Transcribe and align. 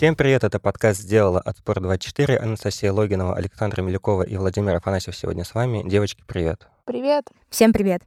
Всем 0.00 0.16
привет, 0.16 0.44
это 0.44 0.58
подкаст 0.58 0.98
«Сделала» 0.98 1.40
от 1.40 1.58
Спорт24. 1.58 2.38
Анастасия 2.38 2.90
Логинова, 2.90 3.36
Александра 3.36 3.82
Милюкова 3.82 4.22
и 4.22 4.34
Владимир 4.38 4.76
Афанасьев 4.76 5.14
сегодня 5.14 5.44
с 5.44 5.54
вами. 5.54 5.82
Девочки, 5.86 6.24
привет. 6.26 6.68
Привет. 6.86 7.26
Всем 7.50 7.70
привет. 7.74 8.00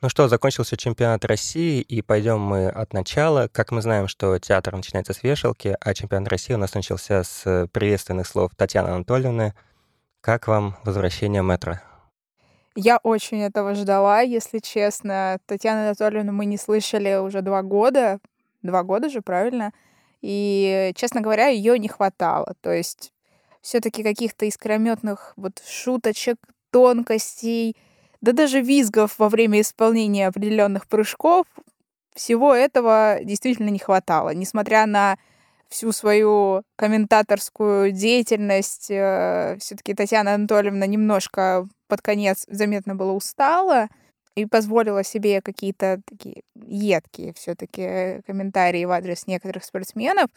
Ну 0.00 0.08
что, 0.08 0.26
закончился 0.28 0.78
чемпионат 0.78 1.26
России, 1.26 1.82
и 1.82 2.00
пойдем 2.00 2.40
мы 2.40 2.70
от 2.70 2.94
начала. 2.94 3.50
Как 3.52 3.72
мы 3.72 3.82
знаем, 3.82 4.08
что 4.08 4.38
театр 4.38 4.74
начинается 4.74 5.12
с 5.12 5.22
вешалки, 5.22 5.76
а 5.78 5.92
чемпионат 5.92 6.28
России 6.28 6.54
у 6.54 6.56
нас 6.56 6.72
начался 6.72 7.22
с 7.22 7.68
приветственных 7.72 8.26
слов 8.26 8.52
Татьяны 8.56 8.88
Анатольевны. 8.88 9.52
Как 10.22 10.48
вам 10.48 10.78
возвращение 10.82 11.42
метро? 11.42 11.74
Я 12.74 13.00
очень 13.02 13.42
этого 13.42 13.74
ждала, 13.74 14.22
если 14.22 14.60
честно. 14.60 15.40
Татьяну 15.44 15.82
Анатольевну 15.82 16.32
мы 16.32 16.46
не 16.46 16.56
слышали 16.56 17.16
уже 17.16 17.42
два 17.42 17.60
года. 17.60 18.18
Два 18.62 18.82
года 18.82 19.10
же, 19.10 19.20
правильно? 19.20 19.72
И, 20.20 20.92
честно 20.96 21.20
говоря, 21.20 21.46
ее 21.48 21.78
не 21.78 21.88
хватало. 21.88 22.54
То 22.60 22.72
есть 22.72 23.12
все-таки 23.60 24.02
каких-то 24.02 24.46
искрометных 24.46 25.32
вот 25.36 25.62
шуточек, 25.66 26.36
тонкостей, 26.70 27.76
да 28.20 28.32
даже 28.32 28.60
визгов 28.60 29.18
во 29.18 29.28
время 29.28 29.60
исполнения 29.60 30.26
определенных 30.26 30.86
прыжков, 30.88 31.46
всего 32.14 32.54
этого 32.54 33.18
действительно 33.22 33.68
не 33.68 33.78
хватало. 33.78 34.34
Несмотря 34.34 34.86
на 34.86 35.16
всю 35.68 35.92
свою 35.92 36.62
комментаторскую 36.76 37.92
деятельность, 37.92 38.90
э, 38.90 39.56
все-таки 39.60 39.94
Татьяна 39.94 40.34
Анатольевна 40.34 40.86
немножко 40.86 41.68
под 41.86 42.02
конец 42.02 42.44
заметно 42.48 42.94
было 42.94 43.12
устала 43.12 43.88
и 44.38 44.46
позволила 44.46 45.02
себе 45.02 45.42
какие-то 45.42 46.00
такие 46.06 46.42
едкие 46.54 47.32
все-таки 47.34 48.22
комментарии 48.26 48.84
в 48.84 48.90
адрес 48.90 49.26
некоторых 49.26 49.64
спортсменов. 49.64 50.30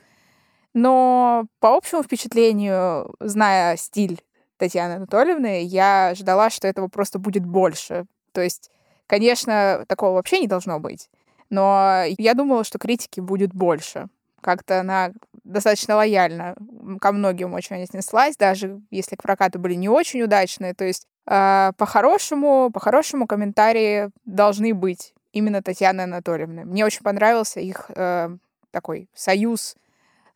Но 0.74 1.46
по 1.60 1.76
общему 1.76 2.04
впечатлению, 2.04 3.14
зная 3.20 3.78
стиль 3.78 4.22
Татьяны 4.58 4.94
Анатольевны, 4.94 5.64
я 5.64 6.14
ждала, 6.16 6.50
что 6.50 6.68
этого 6.68 6.88
просто 6.88 7.20
будет 7.20 7.46
больше. 7.46 8.06
То 8.32 8.42
есть, 8.42 8.72
конечно, 9.08 9.86
такого 9.88 10.14
вообще 10.14 10.40
не 10.40 10.48
должно 10.48 10.80
быть. 10.80 11.10
Но 11.50 12.04
я 12.18 12.34
думала, 12.34 12.64
что 12.64 12.80
критики 12.80 13.20
будет 13.20 13.54
больше. 13.54 14.08
Как-то 14.42 14.82
она 14.82 15.12
достаточно 15.44 15.96
лояльно 15.96 16.56
ко 17.00 17.12
многим 17.12 17.54
очень 17.54 17.84
отнеслась, 17.84 18.38
даже 18.38 18.82
если 18.92 19.16
к 19.16 19.24
прокату 19.24 19.60
были 19.60 19.74
не 19.74 19.90
очень 19.90 20.22
удачные. 20.22 20.74
То 20.74 20.86
есть 20.86 21.08
э, 21.28 21.72
по-хорошему, 21.78 22.70
по-хорошему 22.72 23.28
комментарии 23.28 24.10
должны 24.26 24.74
быть 24.74 25.14
именно 25.32 25.62
Татьяны 25.62 26.02
Анатольевны. 26.02 26.66
Мне 26.66 26.86
очень 26.86 27.04
понравился 27.04 27.60
их 27.60 27.90
э, 27.90 28.30
такой 28.72 29.10
союз 29.14 29.76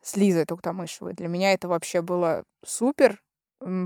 с 0.02 0.16
Лизой 0.16 0.44
Туктамышевой. 0.44 1.14
Для 1.14 1.28
меня 1.28 1.52
это 1.52 1.68
вообще 1.68 2.00
было 2.00 2.44
супер, 2.64 3.20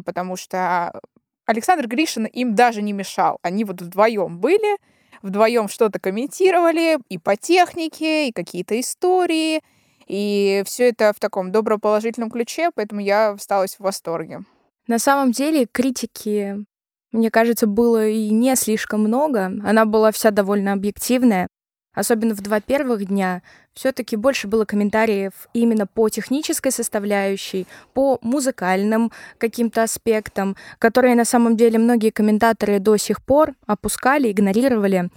потому 0.04 0.36
что 0.36 1.00
Александр 1.46 1.88
Гришин 1.88 2.26
им 2.26 2.54
даже 2.54 2.82
не 2.82 2.92
мешал. 2.92 3.38
Они 3.42 3.64
вот 3.64 3.80
вдвоем 3.80 4.38
были, 4.38 4.76
вдвоем 5.22 5.68
что-то 5.68 5.98
комментировали 5.98 6.98
и 7.08 7.18
по 7.18 7.36
технике, 7.36 8.28
и 8.28 8.32
какие-то 8.32 8.78
истории, 8.78 9.62
и 10.10 10.64
все 10.66 10.88
это 10.88 11.12
в 11.14 11.20
таком 11.20 11.52
доброположительном 11.52 12.32
ключе, 12.32 12.70
поэтому 12.74 13.00
я 13.00 13.30
осталась 13.30 13.76
в 13.76 13.80
восторге. 13.80 14.40
На 14.88 14.98
самом 14.98 15.30
деле 15.30 15.66
критики, 15.70 16.64
мне 17.12 17.30
кажется, 17.30 17.68
было 17.68 18.08
и 18.08 18.30
не 18.30 18.56
слишком 18.56 19.02
много. 19.02 19.52
Она 19.64 19.84
была 19.84 20.10
вся 20.10 20.32
довольно 20.32 20.72
объективная. 20.72 21.46
Особенно 21.94 22.34
в 22.34 22.40
два 22.40 22.60
первых 22.60 23.04
дня 23.06 23.42
все-таки 23.72 24.16
больше 24.16 24.48
было 24.48 24.64
комментариев 24.64 25.32
именно 25.54 25.86
по 25.86 26.08
технической 26.08 26.72
составляющей, 26.72 27.68
по 27.94 28.18
музыкальным 28.22 29.12
каким-то 29.38 29.84
аспектам, 29.84 30.56
которые 30.80 31.14
на 31.14 31.24
самом 31.24 31.56
деле 31.56 31.78
многие 31.78 32.10
комментаторы 32.10 32.80
до 32.80 32.96
сих 32.96 33.24
пор 33.24 33.54
опускали, 33.66 34.30
игнорировали. 34.30 35.10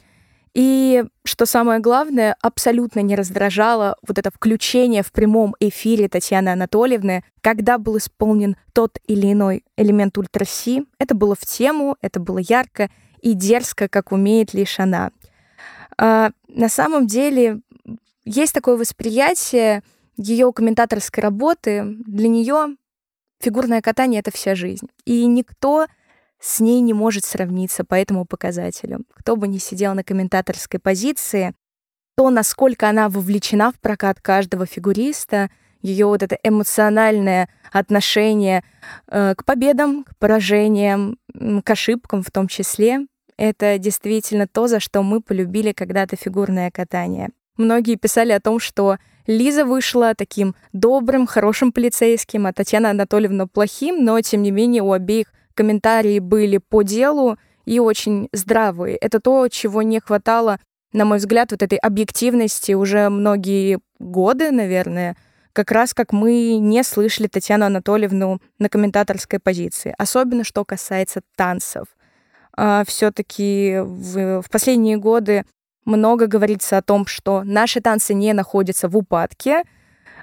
И, 0.53 1.03
что 1.25 1.45
самое 1.47 1.79
главное, 1.79 2.35
абсолютно 2.41 2.99
не 2.99 3.15
раздражало 3.15 3.97
вот 4.07 4.19
это 4.19 4.29
включение 4.29 5.01
в 5.01 5.11
прямом 5.11 5.55
эфире 5.59 6.07
Татьяны 6.07 6.49
Анатольевны, 6.49 7.23
когда 7.41 7.79
был 7.79 7.97
исполнен 7.97 8.55
тот 8.71 8.99
или 9.07 9.31
иной 9.31 9.63
элемент 9.77 10.17
ультраси. 10.17 10.85
Это 10.99 11.15
было 11.15 11.35
в 11.35 11.41
тему, 11.41 11.97
это 12.01 12.19
было 12.19 12.37
ярко 12.37 12.91
и 13.21 13.33
дерзко, 13.33 13.87
как 13.87 14.11
умеет 14.11 14.53
лишь 14.53 14.79
она. 14.79 15.11
А, 15.97 16.31
на 16.47 16.69
самом 16.69 17.07
деле 17.07 17.61
есть 18.25 18.53
такое 18.53 18.77
восприятие 18.77 19.81
ее 20.17 20.53
комментаторской 20.53 21.23
работы. 21.23 21.83
Для 22.05 22.27
нее 22.27 22.75
фигурное 23.39 23.81
катание— 23.81 24.19
это 24.21 24.31
вся 24.31 24.53
жизнь. 24.53 24.87
И 25.05 25.25
никто 25.25 25.87
с 26.43 26.59
ней 26.59 26.81
не 26.81 26.93
может 26.93 27.23
сравниться 27.23 27.85
по 27.85 27.95
этому 27.95 28.25
показателю. 28.25 29.05
Кто 29.13 29.37
бы 29.37 29.47
ни 29.47 29.59
сидел 29.59 29.93
на 29.93 30.03
комментаторской 30.03 30.77
позиции, 30.77 31.53
то, 32.17 32.29
насколько 32.29 32.89
она 32.89 33.07
вовлечена 33.07 33.71
в 33.71 33.79
прокат 33.79 34.19
каждого 34.19 34.65
фигуриста, 34.65 35.49
ее 35.81 36.05
вот 36.05 36.21
это 36.21 36.37
эмоциональное 36.43 37.47
отношение 37.71 38.63
э, 39.07 39.35
к 39.35 39.45
победам, 39.45 40.03
к 40.03 40.17
поражениям, 40.17 41.17
к 41.63 41.69
ошибкам 41.69 42.23
в 42.23 42.29
том 42.29 42.49
числе, 42.49 43.07
это 43.37 43.77
действительно 43.77 44.45
то, 44.45 44.67
за 44.67 44.81
что 44.81 45.01
мы 45.01 45.21
полюбили 45.21 45.71
когда-то 45.71 46.17
фигурное 46.17 46.71
катание. 46.71 47.29
Многие 47.55 47.95
писали 47.95 48.33
о 48.33 48.41
том, 48.41 48.59
что 48.59 48.97
Лиза 49.27 49.63
вышла 49.63 50.13
таким 50.13 50.55
добрым, 50.73 51.25
хорошим 51.25 51.71
полицейским, 51.71 52.47
а 52.47 52.53
Татьяна 52.53 52.89
Анатольевна 52.89 53.47
плохим, 53.47 54.03
но 54.03 54.19
тем 54.19 54.41
не 54.41 54.51
менее 54.51 54.83
у 54.83 54.91
обеих 54.91 55.27
комментарии 55.53 56.19
были 56.19 56.57
по 56.57 56.81
делу 56.81 57.37
и 57.65 57.79
очень 57.79 58.29
здравые. 58.31 58.97
Это 58.97 59.19
то, 59.19 59.47
чего 59.47 59.81
не 59.81 59.99
хватало, 59.99 60.59
на 60.91 61.05
мой 61.05 61.17
взгляд, 61.17 61.51
вот 61.51 61.63
этой 61.63 61.77
объективности 61.77 62.73
уже 62.73 63.09
многие 63.09 63.79
годы, 63.99 64.51
наверное, 64.51 65.15
как 65.53 65.71
раз 65.71 65.93
как 65.93 66.11
мы 66.11 66.57
не 66.57 66.83
слышали 66.83 67.27
Татьяну 67.27 67.65
Анатольевну 67.65 68.41
на 68.59 68.69
комментаторской 68.69 69.39
позиции, 69.39 69.93
особенно 69.97 70.43
что 70.43 70.65
касается 70.65 71.21
танцев. 71.35 71.85
А, 72.55 72.83
Все-таки 72.85 73.79
в, 73.79 74.43
последние 74.51 74.97
годы 74.97 75.45
много 75.85 76.27
говорится 76.27 76.77
о 76.77 76.81
том, 76.81 77.05
что 77.05 77.43
наши 77.43 77.81
танцы 77.81 78.13
не 78.13 78.33
находятся 78.33 78.87
в 78.87 78.97
упадке, 78.97 79.63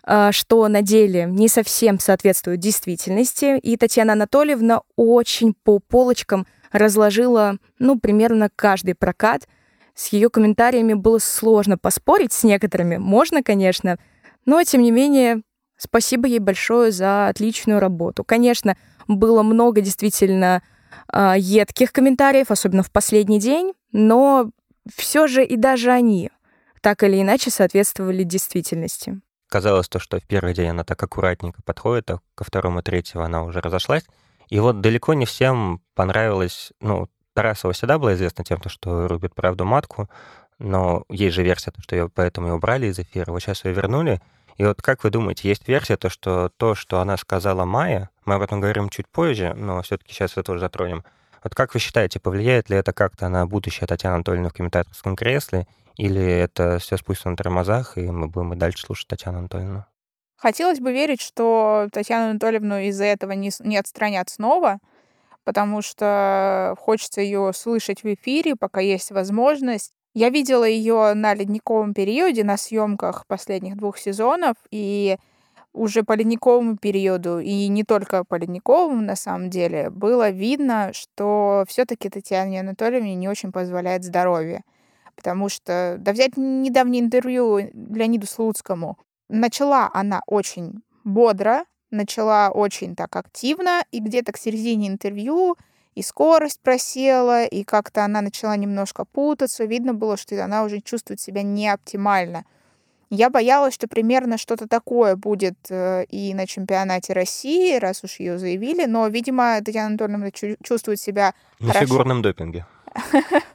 что 0.04 0.68
на 0.68 0.82
деле 0.82 1.26
не 1.26 1.48
совсем 1.48 1.98
соответствует 1.98 2.60
действительности. 2.60 3.58
И 3.58 3.76
Татьяна 3.76 4.14
Анатольевна 4.14 4.82
очень 4.96 5.54
по 5.54 5.78
полочкам 5.78 6.46
разложила, 6.72 7.56
ну, 7.78 7.98
примерно 7.98 8.48
каждый 8.54 8.94
прокат. 8.94 9.48
С 9.94 10.08
ее 10.08 10.30
комментариями 10.30 10.94
было 10.94 11.18
сложно 11.18 11.76
поспорить 11.76 12.32
с 12.32 12.44
некоторыми. 12.44 12.96
Можно, 12.96 13.42
конечно, 13.42 13.98
но, 14.46 14.62
тем 14.62 14.82
не 14.82 14.90
менее, 14.90 15.42
спасибо 15.76 16.26
ей 16.26 16.38
большое 16.38 16.92
за 16.92 17.28
отличную 17.28 17.80
работу. 17.80 18.24
Конечно, 18.24 18.76
было 19.08 19.42
много 19.42 19.80
действительно 19.80 20.62
э, 21.12 21.34
едких 21.38 21.92
комментариев, 21.92 22.50
особенно 22.50 22.82
в 22.82 22.90
последний 22.90 23.40
день, 23.40 23.74
но 23.92 24.50
все 24.94 25.26
же 25.26 25.44
и 25.44 25.56
даже 25.56 25.90
они 25.90 26.30
так 26.80 27.02
или 27.02 27.20
иначе 27.20 27.50
соответствовали 27.50 28.22
действительности 28.22 29.20
казалось 29.50 29.88
то, 29.88 29.98
что 29.98 30.18
в 30.18 30.26
первый 30.26 30.54
день 30.54 30.68
она 30.68 30.84
так 30.84 31.02
аккуратненько 31.02 31.60
подходит, 31.62 32.10
а 32.10 32.20
ко 32.34 32.44
второму 32.44 32.82
третьему 32.82 33.24
она 33.24 33.42
уже 33.42 33.60
разошлась. 33.60 34.04
И 34.48 34.58
вот 34.58 34.80
далеко 34.80 35.12
не 35.14 35.26
всем 35.26 35.82
понравилось, 35.94 36.72
ну, 36.80 37.08
Тарасова 37.34 37.72
всегда 37.72 37.98
была 37.98 38.14
известна 38.14 38.44
тем, 38.44 38.58
что 38.66 39.06
рубит 39.08 39.34
правду 39.34 39.64
матку, 39.64 40.08
но 40.58 41.04
есть 41.08 41.36
же 41.36 41.42
версия, 41.42 41.72
что 41.78 41.96
ее 41.96 42.08
поэтому 42.08 42.48
и 42.48 42.50
убрали 42.50 42.86
из 42.86 42.98
эфира, 42.98 43.32
вот 43.32 43.40
сейчас 43.40 43.64
ее 43.64 43.72
вернули. 43.72 44.20
И 44.56 44.64
вот 44.64 44.82
как 44.82 45.04
вы 45.04 45.10
думаете, 45.10 45.48
есть 45.48 45.66
версия, 45.68 45.96
то, 45.96 46.10
что 46.10 46.50
то, 46.56 46.74
что 46.74 47.00
она 47.00 47.16
сказала 47.16 47.64
Майя, 47.64 48.10
мы 48.24 48.34
об 48.34 48.42
этом 48.42 48.60
говорим 48.60 48.88
чуть 48.90 49.08
позже, 49.08 49.54
но 49.54 49.80
все-таки 49.82 50.12
сейчас 50.12 50.32
это 50.32 50.42
тоже 50.42 50.60
затронем. 50.60 51.04
Вот 51.42 51.54
как 51.54 51.72
вы 51.72 51.80
считаете, 51.80 52.20
повлияет 52.20 52.68
ли 52.68 52.76
это 52.76 52.92
как-то 52.92 53.28
на 53.28 53.46
будущее 53.46 53.86
Татьяны 53.86 54.16
Анатольевны 54.16 54.50
в 54.50 54.52
комментаторском 54.52 55.16
кресле? 55.16 55.66
Или 55.96 56.22
это 56.22 56.78
все 56.78 56.96
спустится 56.96 57.30
на 57.30 57.36
тормозах, 57.36 57.98
и 57.98 58.02
мы 58.02 58.28
будем 58.28 58.54
и 58.54 58.56
дальше 58.56 58.86
слушать 58.86 59.08
Татьяну 59.08 59.38
Анатольевну? 59.38 59.84
Хотелось 60.36 60.80
бы 60.80 60.92
верить, 60.92 61.20
что 61.20 61.88
Татьяну 61.92 62.30
Анатольевну 62.30 62.78
из-за 62.78 63.04
этого 63.04 63.32
не, 63.32 63.50
не 63.60 63.76
отстранят 63.76 64.30
снова, 64.30 64.78
потому 65.44 65.82
что 65.82 66.74
хочется 66.78 67.20
ее 67.20 67.52
слышать 67.54 68.02
в 68.02 68.14
эфире, 68.14 68.56
пока 68.56 68.80
есть 68.80 69.10
возможность. 69.10 69.92
Я 70.14 70.30
видела 70.30 70.64
ее 70.64 71.12
на 71.14 71.34
ледниковом 71.34 71.94
периоде, 71.94 72.42
на 72.42 72.56
съемках 72.56 73.26
последних 73.26 73.76
двух 73.76 73.98
сезонов, 73.98 74.56
и 74.70 75.18
уже 75.72 76.02
по 76.02 76.14
ледниковому 76.14 76.76
периоду, 76.76 77.38
и 77.38 77.68
не 77.68 77.84
только 77.84 78.24
по 78.24 78.34
ледниковому, 78.36 79.00
на 79.02 79.16
самом 79.16 79.50
деле, 79.50 79.90
было 79.90 80.30
видно, 80.30 80.90
что 80.92 81.64
все-таки 81.68 82.08
Татьяне 82.08 82.60
Анатольевне 82.60 83.14
не 83.14 83.28
очень 83.28 83.52
позволяет 83.52 84.04
здоровье. 84.04 84.62
Потому 85.20 85.50
что, 85.50 85.96
да 85.98 86.12
взять 86.12 86.38
недавнее 86.38 87.02
интервью 87.02 87.58
Леониду 87.58 88.26
Слуцкому, 88.26 88.96
начала 89.28 89.90
она 89.92 90.22
очень 90.26 90.80
бодро, 91.04 91.64
начала 91.90 92.48
очень 92.48 92.96
так 92.96 93.14
активно, 93.16 93.84
и 93.92 94.00
где-то 94.00 94.32
к 94.32 94.38
середине 94.38 94.88
интервью 94.88 95.58
и 95.94 96.00
скорость 96.00 96.60
просела, 96.62 97.44
и 97.44 97.64
как-то 97.64 98.02
она 98.02 98.22
начала 98.22 98.56
немножко 98.56 99.04
путаться. 99.04 99.66
Видно 99.66 99.92
было, 99.92 100.16
что 100.16 100.42
она 100.42 100.64
уже 100.64 100.80
чувствует 100.80 101.20
себя 101.20 101.42
не 101.42 101.68
оптимально. 101.68 102.46
Я 103.10 103.28
боялась, 103.28 103.74
что 103.74 103.88
примерно 103.88 104.38
что-то 104.38 104.68
такое 104.68 105.16
будет 105.16 105.58
э, 105.68 106.04
и 106.04 106.32
на 106.32 106.46
чемпионате 106.46 107.12
России, 107.12 107.76
раз 107.76 108.04
уж 108.04 108.20
ее 108.20 108.38
заявили, 108.38 108.86
но, 108.86 109.06
видимо, 109.08 109.58
Татьяна 109.62 109.88
Анатольевна 109.88 110.30
чувствует 110.62 110.98
себя 110.98 111.34
На 111.58 111.74
хорошо. 111.74 111.86
фигурном 111.86 112.22
допинге. 112.22 112.64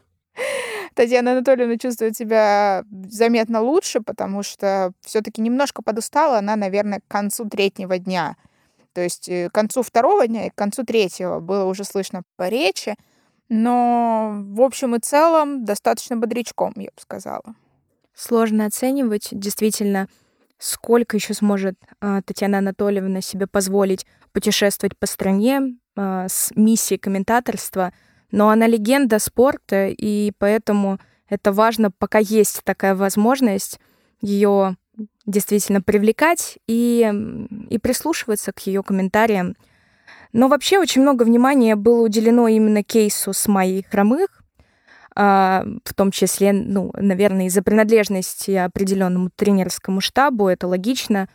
Татьяна 0.95 1.33
Анатольевна 1.33 1.77
чувствует 1.77 2.15
себя 2.15 2.85
заметно 3.09 3.61
лучше, 3.61 3.99
потому 3.99 4.43
что 4.43 4.93
все-таки 5.01 5.41
немножко 5.41 5.81
подустала 5.83 6.37
она, 6.37 6.55
наверное, 6.55 7.01
к 7.01 7.07
концу 7.11 7.49
третьего 7.49 7.99
дня. 7.99 8.37
То 8.93 9.01
есть 9.01 9.27
э, 9.27 9.49
к 9.49 9.53
концу 9.53 9.83
второго 9.83 10.25
дня 10.25 10.47
и 10.47 10.49
к 10.49 10.55
концу 10.55 10.85
третьего 10.85 11.41
было 11.41 11.65
уже 11.65 11.83
слышно 11.83 12.23
по 12.37 12.47
речи, 12.47 12.95
но 13.49 14.35
в 14.37 14.61
общем 14.61 14.95
и 14.95 14.99
целом 14.99 15.65
достаточно 15.65 16.15
бодрячком, 16.15 16.71
я 16.77 16.85
бы 16.85 17.01
сказала. 17.01 17.55
Сложно 18.13 18.65
оценивать 18.65 19.27
действительно, 19.31 20.07
сколько 20.57 21.17
еще 21.17 21.33
сможет 21.33 21.75
а, 21.99 22.21
Татьяна 22.21 22.59
Анатольевна 22.59 23.19
себе 23.19 23.47
позволить 23.47 24.05
путешествовать 24.31 24.97
по 24.97 25.07
стране 25.07 25.75
а, 25.97 26.29
с 26.29 26.53
миссией 26.55 26.97
комментаторства— 26.97 27.91
но 28.31 28.49
она 28.49 28.67
легенда 28.67 29.19
спорта, 29.19 29.87
и 29.87 30.31
поэтому 30.37 30.99
это 31.29 31.51
важно, 31.51 31.91
пока 31.91 32.19
есть 32.19 32.61
такая 32.63 32.95
возможность, 32.95 33.79
ее 34.21 34.77
действительно 35.25 35.81
привлекать 35.81 36.57
и, 36.67 37.11
и 37.69 37.77
прислушиваться 37.77 38.51
к 38.51 38.59
ее 38.65 38.83
комментариям. 38.83 39.55
Но 40.33 40.47
вообще 40.47 40.79
очень 40.79 41.01
много 41.01 41.23
внимания 41.23 41.75
было 41.75 42.01
уделено 42.03 42.47
именно 42.47 42.83
кейсу 42.83 43.33
с 43.33 43.47
Майей 43.47 43.85
Хромых, 43.89 44.43
а, 45.15 45.65
в 45.85 45.93
том 45.93 46.11
числе, 46.11 46.51
ну, 46.51 46.91
наверное, 46.93 47.45
из-за 47.45 47.63
принадлежности 47.63 48.51
определенному 48.51 49.29
тренерскому 49.33 50.01
штабу, 50.01 50.49
это 50.49 50.67
логично. 50.67 51.29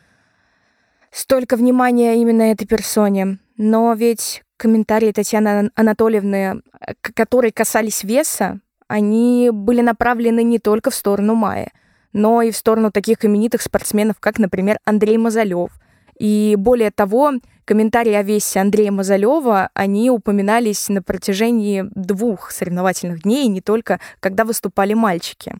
Столько 1.10 1.56
внимания 1.56 2.20
именно 2.20 2.42
этой 2.42 2.66
персоне. 2.66 3.38
Но 3.56 3.92
ведь 3.94 4.42
комментарии 4.60 5.10
Татьяны 5.10 5.70
Анатольевны, 5.74 6.60
э, 6.80 6.92
которые 7.00 7.50
касались 7.50 8.04
веса, 8.04 8.60
они 8.88 9.50
были 9.52 9.80
направлены 9.80 10.42
не 10.42 10.58
только 10.58 10.90
в 10.90 10.94
сторону 10.94 11.34
Майи, 11.34 11.68
но 12.12 12.42
и 12.42 12.50
в 12.50 12.56
сторону 12.56 12.90
таких 12.90 13.24
именитых 13.24 13.62
спортсменов, 13.62 14.16
как, 14.20 14.38
например, 14.38 14.78
Андрей 14.84 15.16
Мазалев. 15.16 15.70
И 16.18 16.56
более 16.58 16.90
того, 16.90 17.32
комментарии 17.64 18.12
о 18.12 18.22
весе 18.22 18.60
Андрея 18.60 18.92
Мазалева, 18.92 19.70
они 19.72 20.10
упоминались 20.10 20.90
на 20.90 21.02
протяжении 21.02 21.86
двух 21.94 22.50
соревновательных 22.50 23.22
дней, 23.22 23.48
не 23.48 23.62
только 23.62 23.98
когда 24.18 24.44
выступали 24.44 24.92
мальчики. 24.92 25.54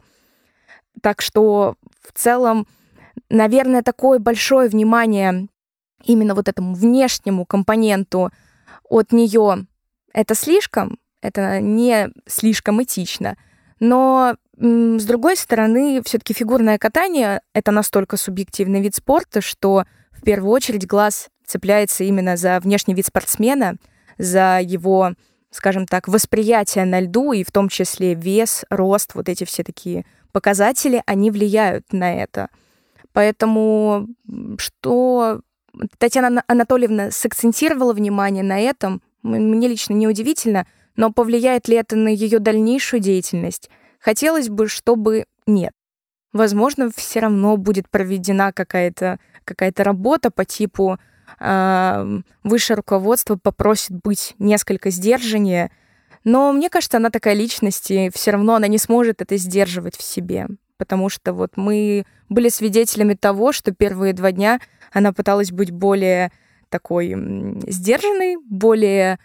Так 1.01 1.23
что 1.23 1.77
в 2.03 2.13
целом, 2.13 2.67
наверное, 3.31 3.83
такое 3.83 4.19
большое 4.19 4.69
внимание 4.69 5.49
именно 6.05 6.35
вот 6.35 6.49
этому 6.49 6.75
внешнему 6.75 7.47
компоненту 7.47 8.31
от 8.91 9.13
нее 9.13 9.67
это 10.13 10.35
слишком, 10.35 10.99
это 11.23 11.61
не 11.61 12.11
слишком 12.27 12.83
этично. 12.83 13.37
Но 13.79 14.37
с 14.59 15.05
другой 15.05 15.37
стороны, 15.37 16.03
все-таки 16.05 16.35
фигурное 16.35 16.77
катание— 16.77 17.41
это 17.55 17.71
настолько 17.71 18.19
субъективный 18.19 18.83
вид 18.83 18.95
спорта, 18.95 19.41
что 19.41 19.85
в 20.11 20.23
первую 20.23 20.53
очередь 20.53 20.87
глаз 20.87 21.29
цепляется 21.47 22.05
именно 22.05 22.37
за 22.37 22.61
внешний 22.61 22.93
вид 22.93 23.07
спортсмена, 23.07 23.77
за 24.19 24.61
его, 24.61 25.15
скажем 25.51 25.87
так, 25.87 26.09
восприятие 26.09 26.85
на 26.85 27.01
льду, 27.01 27.33
и 27.33 27.43
в 27.43 27.51
том 27.51 27.71
числе 27.71 28.15
вес, 28.15 28.67
рост, 28.69 29.15
вот 29.15 29.31
эти 29.31 29.45
все 29.45 29.65
такие 29.65 30.05
показатели, 30.33 31.03
они 31.07 31.31
влияют 31.31 31.93
на 31.93 32.15
это. 32.15 32.51
Поэтому 33.13 34.09
что 34.59 35.41
Татьяна 35.99 36.43
Анатольевна 36.47 37.11
сакцентировала 37.11 37.93
внимание 37.93 38.43
на 38.43 38.59
этом. 38.59 39.03
Мне 39.23 39.69
лично 39.69 39.95
неудивительно, 39.95 40.67
но 40.97 41.13
повлияет 41.13 41.69
ли 41.69 41.77
это 41.77 41.97
на 41.97 42.09
ее 42.09 42.39
дальнейшую 42.39 43.01
деятельность? 43.01 43.71
Хотелось 43.99 44.49
бы, 44.49 44.69
чтобы 44.69 45.27
нет. 45.47 45.73
Возможно, 46.33 46.91
все 46.95 47.21
равно 47.21 47.57
будет 47.57 47.89
проведена 47.91 48.53
какая-то 48.53 49.19
какая 49.45 49.73
работа 49.79 50.31
по 50.31 50.45
типу 50.45 50.99
э, 51.41 52.21
высшее 52.45 52.77
руководство 52.77 53.37
попросит 53.37 53.91
быть 53.91 54.35
несколько 54.39 54.91
сдержаннее, 54.91 55.73
но 56.23 56.53
мне 56.53 56.69
кажется, 56.69 56.99
она 56.99 57.11
такая 57.11 57.35
личность, 57.35 57.91
и 57.91 58.11
все 58.15 58.31
равно 58.33 58.55
она 58.55 58.69
не 58.69 58.79
сможет 58.79 59.23
это 59.23 59.37
сдерживать 59.37 59.97
в 59.97 60.03
себе 60.03 60.47
потому 60.81 61.11
что 61.11 61.35
вот 61.35 61.59
мы 61.59 62.07
были 62.31 62.49
свидетелями 62.49 63.13
того, 63.13 63.53
что 63.53 63.71
первые 63.71 64.15
два 64.15 64.33
дня 64.33 64.61
она 64.91 65.13
пыталась 65.13 65.53
быть 65.53 65.71
более 65.71 66.33
такой 66.69 67.15
сдержанной, 67.67 68.37
более 68.37 69.19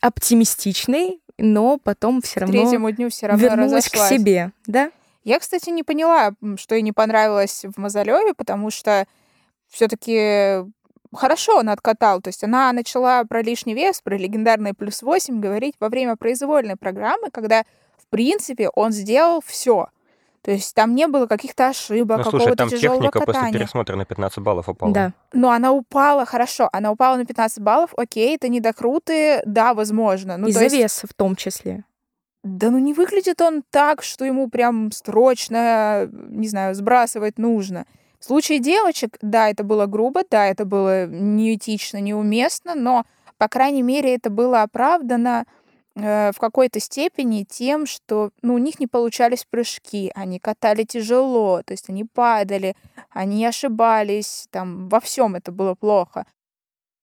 оптимистичной, 0.00 1.20
но 1.38 1.78
потом 1.78 2.20
все 2.20 2.40
равно 2.40 2.52
третьему 2.52 2.90
дню 2.90 3.08
все 3.10 3.28
равно 3.28 3.42
вернулась 3.42 3.86
разошлась. 3.86 4.08
к 4.08 4.12
себе, 4.12 4.52
да? 4.66 4.90
Я, 5.22 5.38
кстати, 5.38 5.70
не 5.70 5.82
поняла, 5.82 6.32
что 6.56 6.74
ей 6.74 6.82
не 6.82 6.92
понравилось 6.92 7.64
в 7.64 7.78
Мазалеве, 7.78 8.34
потому 8.34 8.70
что 8.70 9.06
все-таки 9.68 10.64
хорошо 11.14 11.58
он 11.58 11.68
откатал. 11.68 12.20
То 12.20 12.28
есть 12.28 12.42
она 12.42 12.72
начала 12.72 13.24
про 13.24 13.42
лишний 13.42 13.74
вес, 13.74 14.00
про 14.00 14.16
легендарный 14.16 14.74
плюс 14.74 15.02
8 15.02 15.40
говорить 15.40 15.76
во 15.80 15.88
время 15.88 16.16
произвольной 16.16 16.76
программы, 16.76 17.30
когда, 17.30 17.64
в 17.98 18.06
принципе, 18.08 18.68
он 18.70 18.92
сделал 18.92 19.42
все. 19.44 19.88
То 20.42 20.52
есть 20.52 20.74
там 20.74 20.94
не 20.94 21.06
было 21.06 21.26
каких-то 21.26 21.68
ошибок, 21.68 22.24
ну, 22.24 22.30
слушай, 22.30 22.56
там 22.56 22.70
техника 22.70 23.20
катания. 23.20 23.42
после 23.42 23.58
пересмотра 23.58 23.96
на 23.96 24.06
15 24.06 24.38
баллов 24.38 24.68
упала. 24.68 24.92
Да. 24.92 25.12
Но 25.34 25.50
она 25.50 25.72
упала, 25.72 26.24
хорошо, 26.24 26.70
она 26.72 26.90
упала 26.90 27.16
на 27.16 27.26
15 27.26 27.62
баллов, 27.62 27.90
окей, 27.96 28.36
это 28.36 28.48
недокруты, 28.48 29.42
да, 29.44 29.74
возможно. 29.74 30.38
Ну, 30.38 30.48
Из-за 30.48 30.64
есть... 30.64 30.74
веса 30.76 31.06
в 31.06 31.12
том 31.12 31.36
числе. 31.36 31.84
Да 32.42 32.70
ну 32.70 32.78
не 32.78 32.94
выглядит 32.94 33.42
он 33.42 33.62
так, 33.68 34.02
что 34.02 34.24
ему 34.24 34.48
прям 34.48 34.90
срочно, 34.92 36.08
не 36.10 36.48
знаю, 36.48 36.74
сбрасывать 36.74 37.38
нужно. 37.38 37.84
В 38.18 38.24
случае 38.24 38.60
девочек, 38.60 39.18
да, 39.20 39.50
это 39.50 39.62
было 39.62 39.84
грубо, 39.86 40.22
да, 40.30 40.46
это 40.46 40.64
было 40.64 41.06
неэтично, 41.06 41.98
неуместно, 41.98 42.74
но, 42.74 43.04
по 43.36 43.48
крайней 43.48 43.82
мере, 43.82 44.14
это 44.14 44.30
было 44.30 44.62
оправдано 44.62 45.44
в 46.00 46.38
какой-то 46.38 46.80
степени 46.80 47.44
тем, 47.48 47.86
что 47.86 48.30
ну, 48.42 48.54
у 48.54 48.58
них 48.58 48.80
не 48.80 48.86
получались 48.86 49.46
прыжки, 49.48 50.10
они 50.14 50.38
катали 50.38 50.84
тяжело, 50.84 51.62
то 51.62 51.72
есть 51.72 51.88
они 51.88 52.04
падали, 52.04 52.74
они 53.10 53.44
ошибались, 53.46 54.46
там 54.50 54.88
во 54.88 55.00
всем 55.00 55.34
это 55.36 55.52
было 55.52 55.74
плохо. 55.74 56.26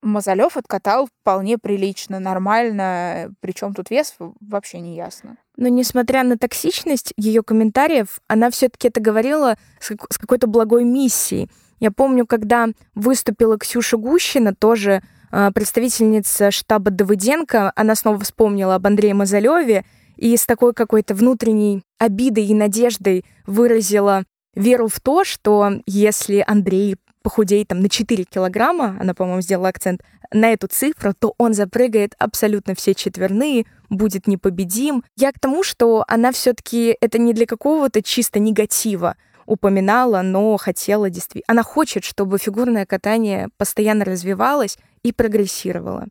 Мазалев 0.04 0.58
откатал 0.58 1.08
вполне 1.22 1.58
прилично, 1.58 2.20
нормально, 2.20 3.34
причем 3.40 3.74
тут 3.74 3.90
вес 3.90 4.16
вообще 4.40 4.80
не 4.80 4.96
ясно. 4.96 5.38
Но 5.56 5.68
несмотря 5.70 6.24
на 6.24 6.38
токсичность 6.38 7.14
ее 7.18 7.42
комментариев, 7.42 8.22
она 8.28 8.52
все-таки 8.52 8.90
это 8.90 9.02
говорила 9.02 9.58
с 9.80 10.18
какой-то 10.18 10.48
благой 10.48 10.84
миссией. 10.84 11.50
Я 11.80 11.92
помню, 11.92 12.26
когда 12.26 12.68
выступила 12.96 13.58
Ксюша 13.58 13.98
Гущина, 13.98 14.54
тоже 14.54 15.02
представительница 15.30 16.52
штаба 16.52 16.92
Давыденко, 16.92 17.72
она 17.76 17.96
снова 17.96 18.20
вспомнила 18.20 18.76
об 18.76 18.88
Андрее 18.88 19.14
Мазалеве 19.14 19.86
и 20.16 20.36
с 20.36 20.46
такой 20.46 20.74
какой-то 20.74 21.14
внутренней 21.14 21.84
обидой 22.00 22.46
и 22.46 22.54
надеждой 22.54 23.26
выразила 23.46 24.24
веру 24.56 24.88
в 24.88 25.00
то, 25.00 25.24
что 25.24 25.72
если 25.86 26.44
Андрей 26.46 26.98
похудеет 27.22 27.68
там 27.68 27.82
на 27.82 27.90
4 27.90 28.24
килограмма, 28.24 28.98
она, 29.00 29.14
по-моему, 29.14 29.42
сделала 29.42 29.70
акцент 29.70 30.02
на 30.32 30.52
эту 30.52 30.68
цифру, 30.68 31.14
то 31.18 31.34
он 31.38 31.54
запрыгает 31.54 32.16
абсолютно 32.20 32.74
все 32.74 32.94
четверные, 32.94 33.66
будет 33.90 34.28
непобедим. 34.28 35.04
Я 35.16 35.32
к 35.32 35.40
тому, 35.40 35.64
что 35.64 36.04
она 36.08 36.32
все-таки 36.32 36.96
это 37.00 37.18
не 37.18 37.34
для 37.34 37.46
какого-то 37.46 38.02
чисто 38.02 38.40
негатива, 38.40 39.16
упоминала, 39.46 40.22
но 40.22 40.58
хотела 40.58 41.10
действительно... 41.10 41.46
Она 41.48 41.64
хочет, 41.64 42.04
чтобы 42.04 42.38
фигурное 42.38 42.86
катание 42.86 43.50
постоянно 43.58 44.04
развивалось 44.04 44.78
и 45.08 45.14
прогрессировало. 45.14 46.06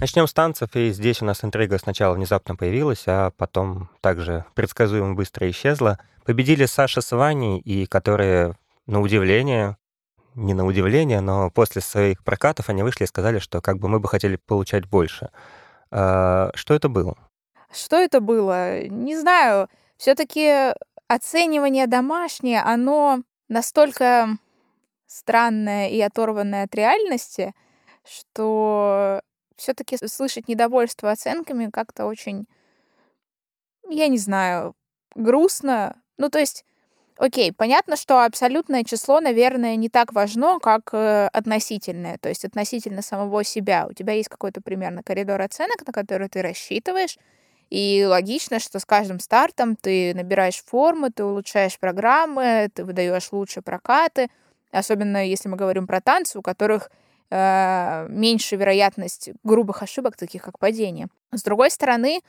Начнем 0.00 0.26
с 0.26 0.32
танцев, 0.32 0.70
и 0.74 0.90
здесь 0.92 1.20
у 1.20 1.24
нас 1.26 1.44
интрига 1.44 1.76
сначала 1.78 2.14
внезапно 2.14 2.56
появилась, 2.56 3.02
а 3.06 3.32
потом 3.36 3.90
также 4.00 4.44
предсказуемо 4.54 5.14
быстро 5.14 5.50
исчезла. 5.50 5.98
Победили 6.24 6.66
Саша 6.66 7.00
с 7.00 7.14
Ваней, 7.14 7.58
и 7.58 7.84
которые, 7.86 8.54
на 8.86 9.00
удивление, 9.00 9.76
не 10.34 10.54
на 10.54 10.64
удивление, 10.64 11.20
но 11.20 11.50
после 11.50 11.82
своих 11.82 12.24
прокатов 12.24 12.68
они 12.68 12.82
вышли 12.82 13.04
и 13.04 13.08
сказали, 13.08 13.40
что 13.40 13.60
как 13.60 13.78
бы 13.78 13.88
мы 13.88 13.98
бы 13.98 14.08
хотели 14.08 14.36
получать 14.36 14.86
больше. 14.86 15.30
А, 15.90 16.50
что 16.54 16.74
это 16.74 16.88
было? 16.88 17.16
Что 17.72 17.96
это 17.96 18.20
было? 18.20 18.86
Не 18.86 19.18
знаю 19.18 19.68
все-таки 19.98 20.72
оценивание 21.08 21.86
домашнее, 21.86 22.62
оно 22.62 23.22
настолько 23.48 24.38
странное 25.08 25.88
и 25.88 26.00
оторванное 26.00 26.64
от 26.64 26.74
реальности, 26.74 27.54
что 28.04 29.20
все-таки 29.56 29.96
слышать 30.06 30.46
недовольство 30.46 31.10
оценками 31.10 31.68
как-то 31.70 32.06
очень, 32.06 32.46
я 33.88 34.06
не 34.08 34.18
знаю, 34.18 34.76
грустно. 35.16 36.00
Ну, 36.18 36.28
то 36.30 36.38
есть, 36.38 36.64
окей, 37.16 37.52
понятно, 37.52 37.96
что 37.96 38.24
абсолютное 38.24 38.84
число, 38.84 39.20
наверное, 39.20 39.76
не 39.76 39.88
так 39.88 40.12
важно, 40.12 40.60
как 40.60 40.90
э, 40.92 41.28
относительное, 41.32 42.18
то 42.18 42.28
есть 42.28 42.44
относительно 42.44 43.02
самого 43.02 43.42
себя. 43.42 43.86
У 43.88 43.94
тебя 43.94 44.12
есть 44.12 44.28
какой-то 44.28 44.60
примерно 44.60 45.02
коридор 45.02 45.40
оценок, 45.40 45.86
на 45.86 45.92
который 45.92 46.28
ты 46.28 46.42
рассчитываешь, 46.42 47.18
и 47.70 48.06
логично, 48.08 48.60
что 48.60 48.78
с 48.78 48.84
каждым 48.86 49.20
стартом 49.20 49.76
ты 49.76 50.14
набираешь 50.14 50.62
формы, 50.64 51.10
ты 51.10 51.24
улучшаешь 51.24 51.78
программы, 51.78 52.70
ты 52.72 52.84
выдаешь 52.84 53.30
лучше 53.32 53.60
прокаты, 53.60 54.28
особенно 54.70 55.26
если 55.26 55.48
мы 55.48 55.56
говорим 55.56 55.86
про 55.86 56.00
танцы, 56.00 56.38
у 56.38 56.42
которых 56.42 56.90
э, 57.30 58.06
меньше 58.08 58.56
вероятность 58.56 59.30
грубых 59.42 59.82
ошибок, 59.82 60.16
таких 60.16 60.42
как 60.42 60.58
падение. 60.58 61.08
С 61.32 61.42
другой 61.42 61.70
стороны, 61.70 62.20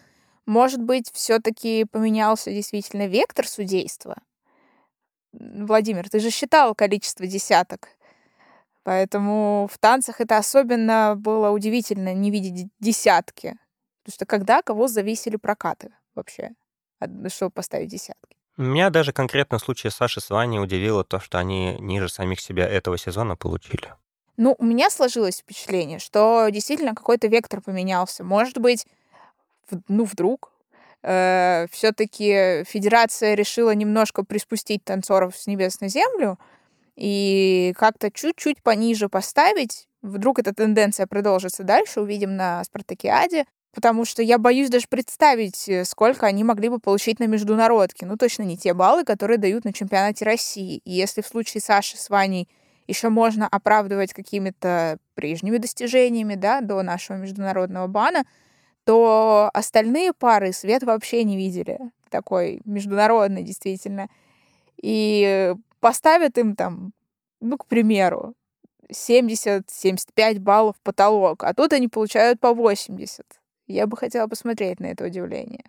может 0.46 0.82
быть, 0.82 1.12
все-таки 1.14 1.86
поменялся 1.86 2.52
действительно 2.52 3.08
вектор 3.08 3.48
судейства. 3.48 4.18
Владимир, 5.32 6.10
ты 6.10 6.20
же 6.20 6.32
считал 6.32 6.74
количество 6.74 7.28
десяток. 7.28 7.90
Поэтому 8.84 9.70
в 9.72 9.78
танцах 9.78 10.22
это 10.22 10.38
особенно 10.38 11.16
было 11.16 11.52
удивительно 11.52 12.14
не 12.14 12.32
видеть 12.32 12.70
десятки. 12.80 13.58
Потому 14.04 14.14
что 14.16 14.26
когда 14.26 14.62
кого 14.64 14.88
зависели 14.88 15.36
прокаты 15.36 15.92
вообще, 16.16 16.52
чтобы 17.28 17.52
поставить 17.52 17.90
десятки. 17.90 18.39
Меня 18.60 18.90
даже 18.90 19.14
конкретно 19.14 19.58
в 19.58 19.62
случае 19.62 19.90
Саши 19.90 20.20
с 20.20 20.30
Ваней 20.30 20.60
удивило 20.60 21.06
то, 21.06 21.22
что 21.22 21.40
они 21.40 21.78
ниже 21.80 22.10
самих 22.10 22.42
себя 22.42 22.68
этого 22.68 22.98
сезона 22.98 23.38
получили. 23.38 23.94
Ну, 24.36 24.54
у 24.58 24.66
меня 24.66 24.90
сложилось 24.90 25.40
впечатление, 25.40 25.98
что 26.00 26.46
действительно 26.52 26.94
какой-то 26.94 27.28
вектор 27.28 27.62
поменялся. 27.62 28.26
Может 28.26 28.58
быть, 28.58 28.86
ну, 29.88 30.04
вдруг 30.04 30.52
э, 31.04 31.68
все-таки 31.72 32.66
федерация 32.66 33.36
решила 33.36 33.74
немножко 33.74 34.26
приспустить 34.26 34.84
танцоров 34.84 35.38
с 35.38 35.48
небес 35.48 35.80
на 35.80 35.88
землю 35.88 36.38
и 36.98 37.74
как-то 37.78 38.12
чуть-чуть 38.12 38.62
пониже 38.62 39.08
поставить. 39.08 39.88
Вдруг 40.02 40.38
эта 40.38 40.54
тенденция 40.54 41.08
продолжится 41.08 41.64
дальше, 41.64 42.02
увидим 42.02 42.36
на 42.36 42.62
Спартакиаде. 42.66 43.46
Потому 43.74 44.04
что 44.04 44.24
я 44.24 44.40
боюсь 44.40 44.70
даже 44.70 44.88
представить, 44.90 45.70
э, 45.70 45.86
сколько 45.86 46.26
они 46.26 46.44
могли 46.44 46.70
бы 46.70 46.80
получить 46.80 47.20
на 47.20 47.26
международке. 47.26 48.06
Ну, 48.06 48.18
точно 48.18 48.44
не 48.44 48.58
те 48.58 48.74
баллы, 48.74 49.04
которые 49.04 49.38
дают 49.38 49.64
на 49.64 49.74
чемпионате 49.74 50.26
России. 50.26 50.82
И 50.86 50.92
если 50.92 51.22
в 51.22 51.28
случае 51.28 51.62
Саши 51.62 51.98
с 51.98 52.10
Ваней 52.10 52.50
еще 52.88 53.10
можно 53.10 53.48
оправдывать 53.48 54.14
какими-то 54.14 54.98
прежними 55.14 55.58
достижениями, 55.58 56.34
да, 56.34 56.62
до 56.62 56.82
нашего 56.82 57.18
международного 57.18 57.86
бана, 57.86 58.24
то 58.86 59.52
остальные 59.54 60.14
пары 60.14 60.52
свет 60.52 60.82
вообще 60.82 61.24
не 61.24 61.38
видели. 61.38 61.80
Такой 62.10 62.62
международный, 62.66 63.44
действительно. 63.44 64.10
И 64.82 65.54
поставят 65.80 66.40
им 66.40 66.56
там, 66.56 66.94
ну, 67.40 67.58
к 67.58 67.68
примеру, 67.68 68.34
70-75 68.92 70.40
баллов 70.40 70.76
потолок, 70.82 71.44
а 71.44 71.54
тут 71.54 71.74
они 71.74 71.88
получают 71.88 72.40
по 72.40 72.54
80. 72.54 73.39
Я 73.70 73.86
бы 73.86 73.96
хотела 73.96 74.28
посмотреть 74.28 74.80
на 74.80 74.88
это 74.88 75.06
удивление. 75.06 75.64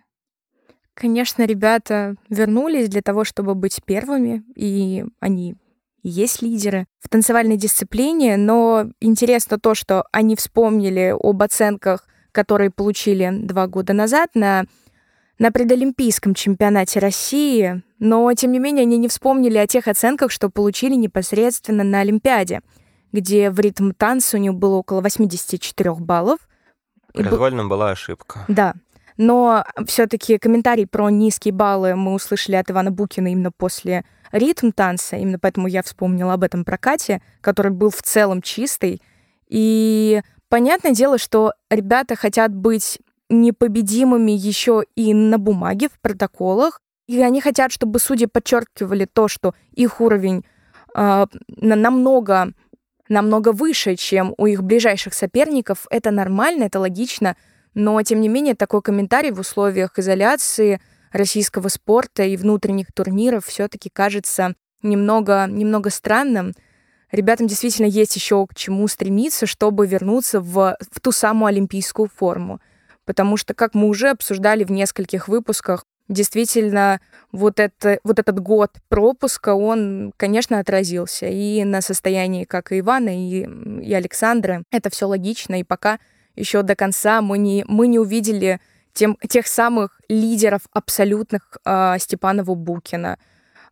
Конечно, 0.95 1.45
ребята 1.45 2.15
вернулись 2.29 2.89
для 2.89 3.03
того, 3.03 3.23
чтобы 3.23 3.53
быть 3.53 3.79
первыми, 3.85 4.43
и 4.55 5.05
они 5.19 5.55
есть 6.01 6.41
лидеры 6.41 6.87
в 6.99 7.09
танцевальной 7.09 7.57
дисциплине, 7.57 8.37
но 8.37 8.87
интересно 8.99 9.59
то, 9.59 9.75
что 9.75 10.05
они 10.11 10.35
вспомнили 10.35 11.15
об 11.17 11.43
оценках, 11.43 12.07
которые 12.31 12.71
получили 12.71 13.29
два 13.31 13.67
года 13.67 13.93
назад 13.93 14.31
на, 14.33 14.65
на 15.37 15.51
предолимпийском 15.51 16.33
чемпионате 16.33 16.99
России, 16.99 17.83
но, 17.99 18.33
тем 18.33 18.51
не 18.51 18.57
менее, 18.57 18.81
они 18.81 18.97
не 18.97 19.09
вспомнили 19.09 19.59
о 19.59 19.67
тех 19.67 19.87
оценках, 19.87 20.31
что 20.31 20.49
получили 20.49 20.95
непосредственно 20.95 21.83
на 21.83 21.99
Олимпиаде, 21.99 22.61
где 23.11 23.51
в 23.51 23.59
ритм 23.59 23.91
танца 23.91 24.37
у 24.37 24.39
них 24.39 24.55
было 24.55 24.77
около 24.77 25.01
84 25.01 25.93
баллов. 25.95 26.39
Произвольно 27.13 27.65
была 27.65 27.91
ошибка. 27.91 28.45
Да. 28.47 28.73
Но 29.17 29.63
все-таки 29.85 30.37
комментарий 30.37 30.87
про 30.87 31.09
низкие 31.09 31.53
баллы 31.53 31.95
мы 31.95 32.13
услышали 32.13 32.55
от 32.55 32.71
Ивана 32.71 32.91
Букина 32.91 33.27
именно 33.31 33.51
после 33.51 34.05
ритм 34.31 34.71
танца, 34.71 35.17
именно 35.17 35.37
поэтому 35.39 35.67
я 35.67 35.83
вспомнила 35.83 36.33
об 36.33 36.43
этом 36.43 36.63
прокате, 36.63 37.21
который 37.41 37.71
был 37.71 37.89
в 37.89 38.01
целом 38.01 38.41
чистый. 38.41 39.01
И 39.47 40.21
понятное 40.49 40.93
дело, 40.93 41.17
что 41.17 41.53
ребята 41.69 42.15
хотят 42.15 42.53
быть 42.53 42.99
непобедимыми 43.29 44.31
еще 44.31 44.83
и 44.95 45.13
на 45.13 45.37
бумаге, 45.37 45.89
в 45.89 45.99
протоколах, 46.01 46.81
и 47.07 47.21
они 47.21 47.41
хотят, 47.41 47.71
чтобы 47.71 47.99
судьи 47.99 48.25
подчеркивали 48.25 49.05
то, 49.05 49.27
что 49.27 49.53
их 49.73 49.99
уровень 49.99 50.45
э, 50.95 51.25
намного 51.57 52.53
намного 53.11 53.51
выше, 53.51 53.95
чем 53.95 54.33
у 54.37 54.45
их 54.47 54.63
ближайших 54.63 55.13
соперников. 55.13 55.85
Это 55.89 56.11
нормально, 56.11 56.63
это 56.63 56.79
логично, 56.79 57.35
но, 57.73 58.01
тем 58.01 58.21
не 58.21 58.29
менее, 58.29 58.55
такой 58.55 58.81
комментарий 58.81 59.31
в 59.31 59.39
условиях 59.39 59.99
изоляции 59.99 60.81
российского 61.11 61.67
спорта 61.67 62.23
и 62.23 62.37
внутренних 62.37 62.91
турниров 62.93 63.45
все-таки 63.45 63.89
кажется 63.89 64.55
немного, 64.81 65.45
немного 65.47 65.89
странным. 65.89 66.53
Ребятам 67.11 67.47
действительно 67.47 67.87
есть 67.87 68.15
еще 68.15 68.45
к 68.47 68.55
чему 68.55 68.87
стремиться, 68.87 69.45
чтобы 69.45 69.85
вернуться 69.85 70.39
в, 70.39 70.77
в 70.79 70.99
ту 71.01 71.11
самую 71.11 71.49
олимпийскую 71.49 72.09
форму. 72.13 72.61
Потому 73.05 73.35
что, 73.35 73.53
как 73.53 73.73
мы 73.73 73.87
уже 73.87 74.09
обсуждали 74.09 74.63
в 74.63 74.71
нескольких 74.71 75.27
выпусках, 75.27 75.85
действительно 76.07 76.99
вот, 77.31 77.59
это, 77.59 77.99
вот 78.03 78.19
этот 78.19 78.39
год 78.39 78.71
пропуска, 78.89 79.55
он, 79.55 80.13
конечно, 80.17 80.59
отразился 80.59 81.27
и 81.27 81.63
на 81.63 81.81
состоянии 81.81 82.43
как 82.43 82.71
и 82.71 82.79
Ивана, 82.79 83.09
и, 83.09 83.47
и 83.81 83.93
Александра. 83.93 84.63
Это 84.71 84.89
все 84.89 85.07
логично, 85.07 85.59
и 85.59 85.63
пока 85.63 85.99
еще 86.35 86.61
до 86.61 86.75
конца 86.75 87.21
мы 87.21 87.37
не, 87.37 87.63
мы 87.67 87.87
не 87.87 87.99
увидели 87.99 88.59
тем, 88.93 89.17
тех 89.27 89.47
самых 89.47 90.01
лидеров 90.09 90.61
абсолютных 90.73 91.57
э, 91.65 91.95
Степанова 91.99 92.55
Букина. 92.55 93.17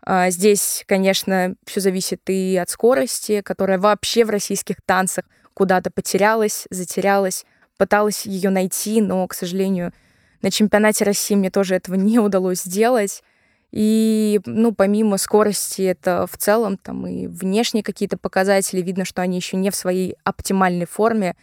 Э, 0.06 0.30
здесь, 0.30 0.84
конечно, 0.88 1.56
все 1.66 1.82
зависит 1.82 2.22
и 2.30 2.58
от 2.58 2.70
скорости, 2.70 3.42
которая 3.42 3.80
вообще 3.80 4.24
в 4.24 4.30
российских 4.30 4.78
танцах 4.86 5.26
куда-то 5.54 5.92
потерялась, 5.92 6.68
затерялась, 6.70 7.46
пыталась 7.78 8.26
ее 8.26 8.50
найти, 8.50 9.02
но, 9.02 9.28
к 9.28 9.34
сожалению, 9.34 9.94
на 10.42 10.52
чемпионате 10.52 11.06
России 11.06 11.36
мне 11.36 11.50
тоже 11.52 11.76
этого 11.76 11.96
не 11.96 12.20
удалось 12.20 12.64
сделать. 12.64 13.24
И, 13.72 14.42
ну, 14.46 14.74
помимо 14.74 15.18
скорости, 15.18 15.84
это 15.84 16.26
в 16.26 16.38
целом 16.38 16.78
там 16.78 17.06
и 17.06 17.28
внешние 17.28 17.84
какие-то 17.84 18.18
показатели, 18.18 18.82
видно, 18.82 19.06
что 19.06 19.22
они 19.22 19.38
еще 19.38 19.58
не 19.58 19.70
в 19.70 19.76
своей 19.76 20.16
оптимальной 20.24 20.88
форме. 20.88 21.36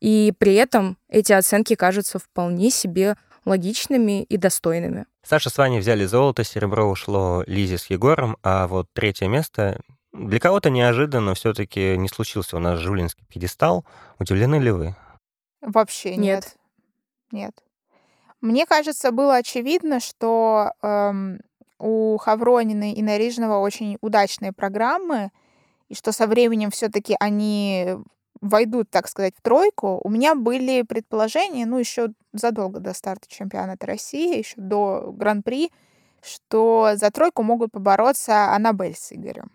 И 0.00 0.32
при 0.38 0.54
этом 0.54 0.96
эти 1.08 1.32
оценки 1.32 1.74
кажутся 1.74 2.18
вполне 2.20 2.70
себе 2.70 3.16
логичными 3.44 4.22
и 4.22 4.36
достойными. 4.36 5.06
Саша 5.24 5.50
с 5.50 5.58
Ваней 5.58 5.80
взяли 5.80 6.04
золото, 6.04 6.44
серебро 6.44 6.88
ушло 6.88 7.42
Лизе 7.46 7.78
с 7.78 7.86
Егором, 7.86 8.36
а 8.42 8.68
вот 8.68 8.88
третье 8.92 9.26
место 9.26 9.80
для 10.12 10.38
кого-то 10.38 10.70
неожиданно 10.70 11.34
все-таки 11.34 11.96
не 11.96 12.08
случился 12.08 12.56
у 12.56 12.60
нас 12.60 12.78
жулинский 12.78 13.24
пьедестал. 13.28 13.84
Удивлены 14.18 14.56
ли 14.56 14.70
вы? 14.70 14.94
Вообще 15.62 16.16
нет. 16.16 16.56
Нет. 17.30 17.54
Мне 18.42 18.66
кажется, 18.66 19.12
было 19.12 19.36
очевидно, 19.36 20.00
что 20.00 20.72
эм, 20.82 21.38
у 21.78 22.16
Хавронины 22.18 22.92
и 22.92 23.00
Нарижного 23.00 23.60
очень 23.60 23.98
удачные 24.00 24.52
программы, 24.52 25.30
и 25.88 25.94
что 25.94 26.10
со 26.10 26.26
временем 26.26 26.72
все-таки 26.72 27.14
они 27.20 27.96
войдут, 28.40 28.90
так 28.90 29.06
сказать, 29.06 29.34
в 29.38 29.42
тройку, 29.42 30.00
у 30.02 30.10
меня 30.10 30.34
были 30.34 30.82
предположения, 30.82 31.66
ну, 31.66 31.78
еще 31.78 32.08
задолго 32.32 32.80
до 32.80 32.92
старта 32.94 33.28
чемпионата 33.28 33.86
России, 33.86 34.38
еще 34.38 34.54
до 34.56 35.12
Гран-при, 35.12 35.70
что 36.20 36.92
за 36.94 37.12
тройку 37.12 37.44
могут 37.44 37.70
побороться 37.70 38.52
Аннабель 38.52 38.96
с 38.96 39.12
Игорем. 39.12 39.52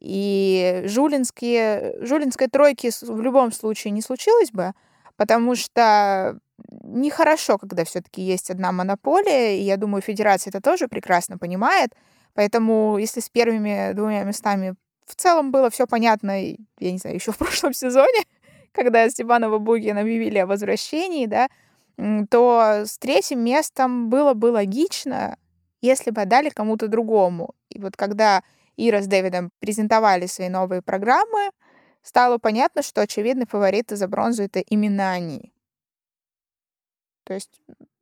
И 0.00 0.82
жулинские, 0.86 2.04
жулинской 2.04 2.48
тройки 2.48 2.90
в 3.00 3.20
любом 3.20 3.52
случае 3.52 3.92
не 3.92 4.02
случилось 4.02 4.50
бы, 4.50 4.72
потому 5.16 5.54
что 5.54 6.40
нехорошо, 6.82 7.58
когда 7.58 7.84
все-таки 7.84 8.22
есть 8.22 8.50
одна 8.50 8.72
монополия, 8.72 9.58
и 9.58 9.62
я 9.62 9.76
думаю, 9.76 10.02
федерация 10.02 10.50
это 10.50 10.60
тоже 10.60 10.88
прекрасно 10.88 11.38
понимает. 11.38 11.94
Поэтому, 12.34 12.98
если 12.98 13.20
с 13.20 13.28
первыми 13.28 13.92
двумя 13.92 14.24
местами 14.24 14.74
в 15.06 15.14
целом 15.14 15.50
было 15.52 15.70
все 15.70 15.86
понятно, 15.86 16.40
я 16.40 16.92
не 16.92 16.98
знаю, 16.98 17.16
еще 17.20 17.32
в 17.32 17.38
прошлом 17.38 17.72
сезоне, 17.72 18.22
когда 18.72 19.08
Степанова 19.08 19.58
Бугин 19.58 19.98
объявили 19.98 20.38
о 20.38 20.46
возвращении, 20.46 21.26
да, 21.26 21.48
то 22.30 22.82
с 22.86 22.98
третьим 22.98 23.40
местом 23.40 24.08
было 24.08 24.34
бы 24.34 24.46
логично, 24.46 25.36
если 25.82 26.10
бы 26.10 26.22
отдали 26.22 26.48
кому-то 26.48 26.88
другому. 26.88 27.54
И 27.68 27.78
вот 27.78 27.96
когда 27.96 28.42
Ира 28.76 29.02
с 29.02 29.06
Дэвидом 29.06 29.50
презентовали 29.60 30.26
свои 30.26 30.48
новые 30.48 30.80
программы, 30.80 31.50
стало 32.02 32.38
понятно, 32.38 32.82
что 32.82 33.02
очевидный 33.02 33.46
фавориты 33.46 33.96
за 33.96 34.08
бронзу— 34.08 34.42
это 34.44 34.60
именно 34.60 35.12
они. 35.12 35.51
То 37.24 37.34
есть 37.34 37.60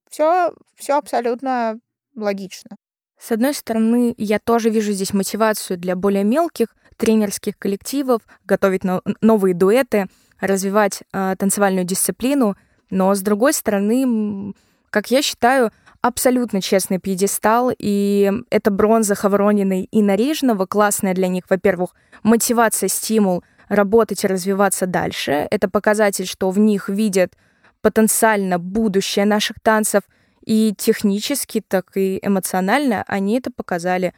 все, 0.09 0.53
все 0.77 0.99
абсолютно 0.99 1.79
логично. 2.17 2.77
С 3.19 3.33
одной 3.33 3.55
стороны, 3.55 4.15
я 4.17 4.39
тоже 4.39 4.71
вижу 4.71 4.93
здесь 4.93 5.13
мотивацию 5.13 5.79
для 5.79 5.95
более 5.95 6.25
мелких 6.25 6.75
тренерских 6.97 7.59
коллективов 7.59 8.23
готовить 8.45 8.85
но- 8.85 9.03
новые 9.21 9.55
дуэты, 9.55 10.07
развивать 10.41 11.03
э, 11.13 11.35
танцевальную 11.39 11.85
дисциплину, 11.85 12.57
но 12.89 13.15
с 13.15 13.21
другой 13.21 13.53
стороны, 13.53 14.55
как 14.91 15.11
я 15.11 15.23
считаю, 15.23 15.71
абсолютно 16.03 16.61
честный 16.61 16.99
пьедестал, 16.99 17.71
и 17.77 18.33
это 18.51 18.71
бронза 18.71 19.15
Хаврониной 19.15 19.85
и 19.85 20.03
Нарижного, 20.03 20.67
классная 20.67 21.15
для 21.15 21.29
них, 21.29 21.45
во-первых, 21.49 21.95
мотивация, 22.23 22.89
стимул 22.89 23.45
работать 23.69 24.25
и 24.25 24.27
развиваться 24.27 24.87
дальше. 24.87 25.47
Это 25.51 25.69
показатель, 25.69 26.27
что 26.27 26.51
в 26.51 26.59
них 26.59 26.89
видят 26.89 27.35
потенциально 27.83 28.59
будущее 28.59 29.25
наших 29.25 29.61
танцев, 29.61 30.03
и 30.45 30.75
технически, 30.77 31.63
так 31.67 31.97
и 31.97 32.19
эмоционально 32.23 33.05
они 33.07 33.39
это 33.39 33.51
показали. 33.51 34.15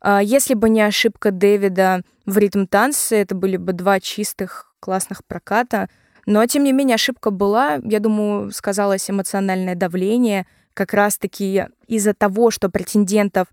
А 0.00 0.22
если 0.22 0.54
бы 0.54 0.68
не 0.68 0.82
ошибка 0.82 1.30
Дэвида 1.30 2.02
в 2.26 2.38
ритм 2.38 2.66
танце, 2.66 3.16
это 3.16 3.34
были 3.34 3.56
бы 3.56 3.72
два 3.72 3.98
чистых 4.00 4.72
классных 4.80 5.24
проката. 5.24 5.88
Но, 6.26 6.44
тем 6.46 6.64
не 6.64 6.72
менее, 6.72 6.96
ошибка 6.96 7.30
была. 7.30 7.80
Я 7.84 8.00
думаю, 8.00 8.50
сказалось 8.52 9.08
эмоциональное 9.08 9.74
давление— 9.74 10.46
как 10.74 10.94
раз-таки 10.94 11.66
из-за 11.86 12.14
того, 12.14 12.50
что 12.50 12.68
претендентов 12.68 13.48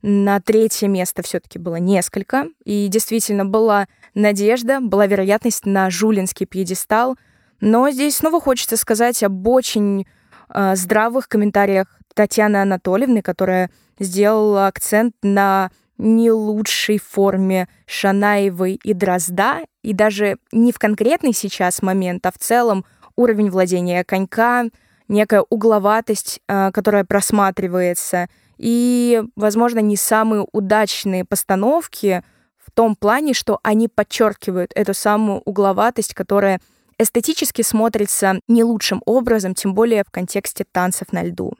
на 0.00 0.40
третье 0.40 0.88
место 0.88 1.22
все-таки 1.22 1.58
было 1.58 1.76
несколько, 1.76 2.46
и 2.64 2.88
действительно 2.88 3.44
была 3.44 3.86
надежда, 4.14 4.80
была 4.80 5.06
вероятность 5.06 5.64
на 5.64 5.90
жулинский 5.90 6.46
пьедестал, 6.46 7.16
но 7.62 7.88
здесь 7.90 8.16
снова 8.16 8.40
хочется 8.40 8.76
сказать 8.76 9.22
об 9.22 9.46
очень 9.46 10.04
э, 10.52 10.74
здравых 10.74 11.28
комментариях 11.28 11.86
Татьяны 12.12 12.56
Анатольевны, 12.56 13.22
которая 13.22 13.70
сделала 14.00 14.66
акцент 14.66 15.14
на 15.22 15.70
не 15.96 16.32
лучшей 16.32 16.98
форме 16.98 17.68
Шанаевой 17.86 18.80
и 18.82 18.92
Дрозда, 18.94 19.60
и 19.82 19.92
даже 19.92 20.38
не 20.50 20.72
в 20.72 20.80
конкретный 20.80 21.32
сейчас 21.32 21.82
момент, 21.82 22.26
а 22.26 22.32
в 22.32 22.38
целом 22.38 22.84
уровень 23.14 23.48
владения 23.48 24.02
конька, 24.02 24.64
некая 25.06 25.44
угловатость, 25.48 26.40
а, 26.48 26.72
которая 26.72 27.04
просматривается, 27.04 28.26
и, 28.58 29.22
возможно, 29.36 29.78
не 29.78 29.96
самые 29.96 30.46
удачные 30.50 31.24
постановки 31.24 32.24
в 32.58 32.72
том 32.72 32.96
плане, 32.96 33.34
что 33.34 33.60
они 33.62 33.86
подчеркивают 33.86 34.72
эту 34.74 34.94
самую 34.94 35.42
угловатость, 35.44 36.14
которая 36.14 36.60
эстетически 37.02 37.62
смотрится 37.62 38.40
не 38.48 38.64
лучшим 38.64 39.02
образом, 39.06 39.54
тем 39.54 39.74
более 39.74 40.04
в 40.04 40.10
контексте 40.10 40.64
танцев 40.70 41.12
на 41.12 41.22
льду. 41.22 41.52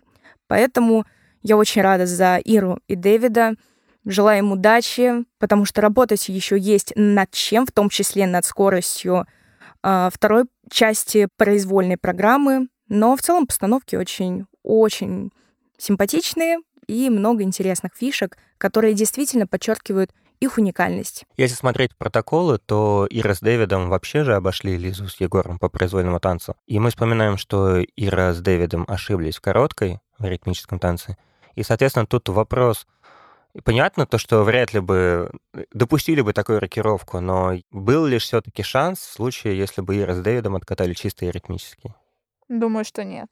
Поэтому 0.46 1.04
я 1.42 1.56
очень 1.56 1.82
рада 1.82 2.06
за 2.06 2.36
Иру 2.36 2.78
и 2.88 2.94
Дэвида. 2.94 3.54
Желаю 4.04 4.38
им 4.40 4.52
удачи, 4.52 5.24
потому 5.38 5.64
что 5.64 5.80
работать 5.80 6.28
еще 6.28 6.58
есть 6.58 6.92
над 6.96 7.30
чем, 7.30 7.66
в 7.66 7.72
том 7.72 7.88
числе 7.88 8.26
над 8.26 8.44
скоростью 8.44 9.26
э, 9.82 10.08
второй 10.12 10.44
части 10.70 11.28
произвольной 11.36 11.96
программы, 11.96 12.68
но 12.88 13.16
в 13.16 13.22
целом 13.22 13.46
постановки 13.46 13.94
очень-очень 13.94 15.30
симпатичные 15.78 16.58
и 16.86 17.10
много 17.10 17.42
интересных 17.42 17.92
фишек, 17.94 18.36
которые 18.58 18.94
действительно 18.94 19.46
подчеркивают 19.46 20.12
их 20.42 20.58
уникальность. 20.58 21.24
Если 21.36 21.54
смотреть 21.54 21.96
протоколы, 21.96 22.58
то 22.58 23.06
Ира 23.08 23.34
с 23.34 23.40
Дэвидом 23.40 23.88
вообще 23.88 24.24
же 24.24 24.34
обошли 24.34 24.76
Лизу 24.76 25.08
с 25.08 25.20
Егором 25.20 25.58
по 25.58 25.68
произвольному 25.68 26.18
танцу. 26.18 26.56
И 26.66 26.78
мы 26.78 26.90
вспоминаем, 26.90 27.36
что 27.36 27.80
Ира 27.96 28.32
с 28.32 28.40
Дэвидом 28.40 28.84
ошиблись 28.88 29.36
в 29.36 29.40
короткой, 29.40 30.00
в 30.18 30.24
ритмическом 30.24 30.78
танце. 30.78 31.16
И, 31.54 31.62
соответственно, 31.62 32.06
тут 32.06 32.28
вопрос... 32.28 32.86
Понятно 33.64 34.06
то, 34.06 34.16
что 34.16 34.44
вряд 34.44 34.72
ли 34.72 34.80
бы 34.80 35.30
допустили 35.74 36.22
бы 36.22 36.32
такую 36.32 36.58
рокировку, 36.58 37.20
но 37.20 37.52
был 37.70 38.06
ли 38.06 38.16
все-таки 38.16 38.62
шанс 38.62 39.00
в 39.00 39.12
случае, 39.12 39.58
если 39.58 39.82
бы 39.82 39.98
Ира 39.98 40.14
с 40.14 40.20
Дэвидом 40.20 40.56
откатали 40.56 40.94
чистые 40.94 41.30
ритмические? 41.30 41.94
Думаю, 42.48 42.86
что 42.86 43.04
нет. 43.04 43.28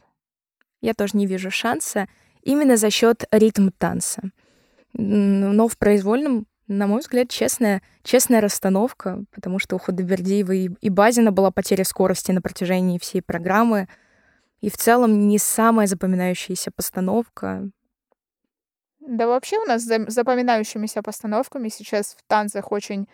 Я 0.83 0.93
тоже 0.93 1.17
не 1.17 1.27
вижу 1.27 1.51
шанса 1.51 2.07
именно 2.43 2.77
за 2.77 2.91
счет 2.91 3.25
ритм 3.31 3.71
танца. 3.71 4.23
Но 4.93 5.69
в 5.69 5.79
произвольном, 5.79 6.47
на 6.71 6.87
мой 6.87 7.01
взгляд, 7.01 7.29
честная, 7.29 7.83
честная 8.05 8.41
расстановка, 8.41 9.25
потому 9.33 9.59
что 9.59 9.75
у 9.75 9.79
Худобердиева 9.79 10.53
и, 10.53 10.71
и 10.81 10.89
Базина 10.89 11.33
была 11.33 11.51
потеря 11.51 11.85
скорости 11.85 12.31
на 12.31 12.41
протяжении 12.41 12.99
всей 12.99 13.23
программы. 13.23 13.89
И 14.61 14.71
в 14.71 14.77
целом 14.77 15.27
не 15.27 15.39
самая 15.39 15.89
запоминающаяся 15.89 16.71
постановка. 16.71 17.69
Да 19.01 19.27
вообще 19.27 19.59
у 19.59 19.65
нас 19.65 19.83
с 19.83 20.11
запоминающимися 20.13 21.03
постановками 21.03 21.69
сейчас 21.71 22.15
в 22.17 22.23
танцах 22.29 22.71
очень 22.71 23.09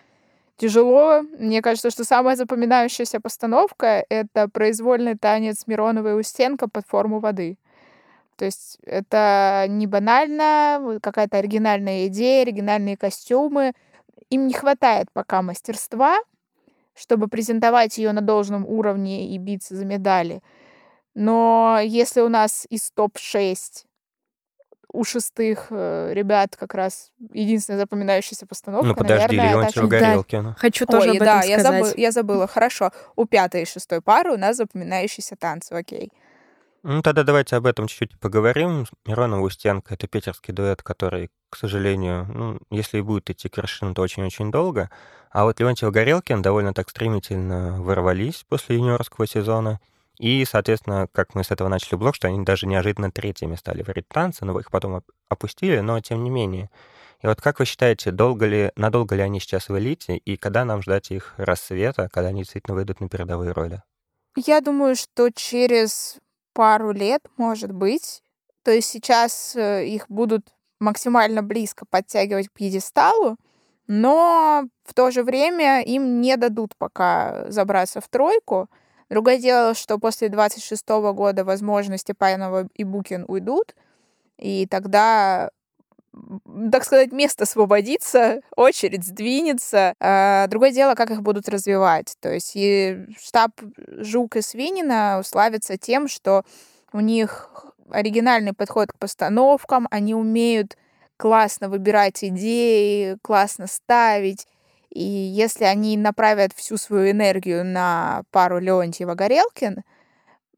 тяжело. 0.57 1.23
Мне 1.39 1.63
кажется, 1.63 1.91
что 1.91 2.05
самая 2.05 2.37
запоминающаяся 2.37 3.21
постановка— 3.21 4.05
это 4.11 4.49
произвольный 4.49 5.17
танец 5.17 5.67
Миронова 5.67 6.09
и 6.09 6.21
Устенко 6.21 6.69
под 6.69 6.87
форму 6.87 7.21
воды. 7.21 7.57
То 8.37 8.45
есть 8.45 8.79
это 8.85 9.67
не 9.69 9.87
банально, 9.87 10.99
какая-то 11.03 11.39
оригинальная 11.39 12.07
идея, 12.07 12.43
оригинальные 12.43 12.97
костюмы. 12.97 13.73
Им 14.31 14.47
не 14.47 14.55
хватает 14.55 15.09
пока 15.13 15.43
мастерства, 15.43 16.19
чтобы 16.95 17.29
презентовать 17.29 17.99
ее 17.99 18.13
на 18.13 18.21
должном 18.21 18.67
уровне 18.67 19.35
и 19.35 19.39
биться 19.39 19.75
за 19.75 19.85
медали. 19.85 20.43
Но 21.15 21.79
если 21.83 22.21
у 22.21 22.29
нас 22.29 22.67
из 22.69 22.91
топ-6 22.91 23.87
у 24.97 25.05
шестых 25.05 25.67
э, 25.71 26.13
ребят 26.15 26.57
как 26.57 26.75
раз 26.75 27.11
единственная 27.33 27.81
запоминающаяся 27.81 28.47
постановка. 28.47 28.89
Ну 28.89 28.95
подожди, 28.95 29.37
наверное, 29.37 29.63
Леонтьева 29.63 29.87
Горелкина. 29.87 30.43
Да. 30.51 30.55
Хочу 30.59 30.87
тоже 30.87 31.11
Ой, 31.11 31.17
об 31.17 31.23
этом 31.23 31.27
да, 31.27 31.43
сказать. 31.43 31.51
Я, 31.51 31.63
забыла, 31.63 31.93
я 31.97 32.11
забыла. 32.13 32.47
Хорошо. 32.47 32.91
У 33.15 33.27
пятой 33.27 33.63
и 33.63 33.65
шестой 33.67 34.01
пары 34.01 34.33
у 34.33 34.39
нас 34.39 34.57
запоминающиеся 34.57 35.37
танцы, 35.37 35.73
окей. 35.73 36.11
Ну, 36.89 37.03
тогда 37.03 37.25
давайте 37.25 37.57
об 37.57 37.67
этом 37.67 37.89
чуть-чуть 37.89 38.19
поговорим. 38.21 38.87
Миронова 39.07 39.41
Устенко— 39.41 39.95
это 39.95 40.07
питерский 40.07 40.55
дуэт, 40.55 40.83
который, 40.83 41.31
к 41.51 41.57
сожалению, 41.57 42.27
ну, 42.33 42.59
если 42.71 42.99
и 42.99 43.03
будет 43.03 43.29
идти 43.29 43.49
к 43.49 43.57
вершинам, 43.57 43.95
то 43.95 44.03
очень-очень 44.03 44.53
долго. 44.53 44.89
А 45.33 45.45
вот 45.45 45.59
Леонтьев 45.59 45.91
Горелкин 45.91 46.43
довольно 46.43 46.73
так 46.73 46.89
стремительно 46.89 47.83
ворвались 47.83 48.45
после 48.49 48.77
юниорского 48.77 49.27
сезона— 49.27 49.81
и, 50.19 50.45
соответственно, 50.47 51.09
как 51.13 51.35
мы 51.35 51.45
с 51.45 51.51
этого 51.51 51.69
начали 51.69 51.97
блог, 51.97 52.15
что 52.15 52.29
они 52.29 52.43
даже 52.43 52.67
неожиданно 52.67 53.11
третьими 53.11 53.55
стали 53.55 53.83
в 53.83 53.93
танцы, 54.09 54.45
но 54.45 54.59
их 54.59 54.71
потом 54.71 55.03
опустили, 55.29 55.81
но 55.81 56.01
тем 56.01 56.25
не 56.25 56.31
менее. 56.31 56.71
И 57.23 57.27
вот 57.27 57.41
как 57.41 57.59
вы 57.59 57.67
считаете, 57.67 58.11
долго 58.11 58.47
ли, 58.47 58.73
надолго 58.77 59.15
ли 59.15 59.23
они 59.23 59.41
сейчас 59.41 59.69
в 59.69 59.79
элите, 59.79 60.17
и 60.17 60.37
когда 60.37 60.65
нам 60.65 60.83
ждать 60.83 61.11
их 61.11 61.35
рассвета, 61.37 62.09
когда 62.11 62.29
они 62.29 62.43
действительно 62.43 62.75
выйдут 62.75 63.01
на 63.01 63.09
передовые 63.09 63.53
роли? 63.53 63.83
Я 64.37 64.61
думаю, 64.61 64.97
что 64.97 65.31
через 65.31 66.19
пару 66.57 66.91
лет, 66.91 67.21
может 67.37 67.71
быть. 67.71 68.23
То 68.63 68.71
есть 68.71 68.89
сейчас 68.89 69.55
э, 69.55 69.87
их 69.87 70.07
будут 70.09 70.55
максимально 70.81 71.43
близко 71.43 71.85
подтягивать 71.85 72.49
к 72.49 72.53
пьедесталу, 72.53 73.37
но 73.87 74.65
в 74.85 74.95
то 74.95 75.11
же 75.11 75.23
время 75.23 75.83
им 75.83 76.23
не 76.23 76.37
дадут 76.37 76.75
пока 76.79 77.45
забраться 77.51 78.01
в 78.01 78.09
тройку, 78.09 78.69
Другое 79.09 79.39
дело, 79.39 79.75
что 79.75 79.99
после 79.99 80.29
26 80.29 80.89
года, 81.15 81.45
возможно, 81.45 81.97
Степанова 81.97 82.69
и 82.75 82.83
Букин 82.83 83.25
уйдут, 83.29 83.77
и 84.37 84.67
тогда 84.67 85.51
так 86.71 86.85
сказать, 86.85 87.13
место 87.13 87.45
освободится, 87.45 88.41
очередь 88.57 89.05
сдвинется. 89.05 89.95
А 90.01 90.47
другое 90.49 90.73
дело, 90.73 90.95
как 90.95 91.11
их 91.11 91.23
будут 91.23 91.49
развивать. 91.49 92.17
То 92.21 92.33
есть 92.33 92.53
и 92.55 93.07
штаб 93.21 93.51
Жук 93.87 94.37
и 94.37 94.43
Свинина 94.43 95.23
славится 95.25 95.77
тем, 95.77 96.09
что 96.09 96.45
у 96.93 97.01
них 97.01 97.67
оригинальный 97.91 98.53
подход 98.53 98.93
к 98.93 98.99
постановкам, 98.99 99.87
они 99.91 100.15
умеют 100.15 100.77
классно 101.17 101.69
выбирать 101.69 102.23
идеи, 102.25 103.17
классно 103.23 103.67
ставить, 103.67 104.47
и 104.91 105.03
если 105.03 105.65
они 105.65 105.97
направят 105.97 106.53
всю 106.55 106.77
свою 106.79 107.11
энергию 107.11 107.65
на 107.65 108.23
пару 108.31 108.59
Леонтьева-Горелкин, 108.59 109.83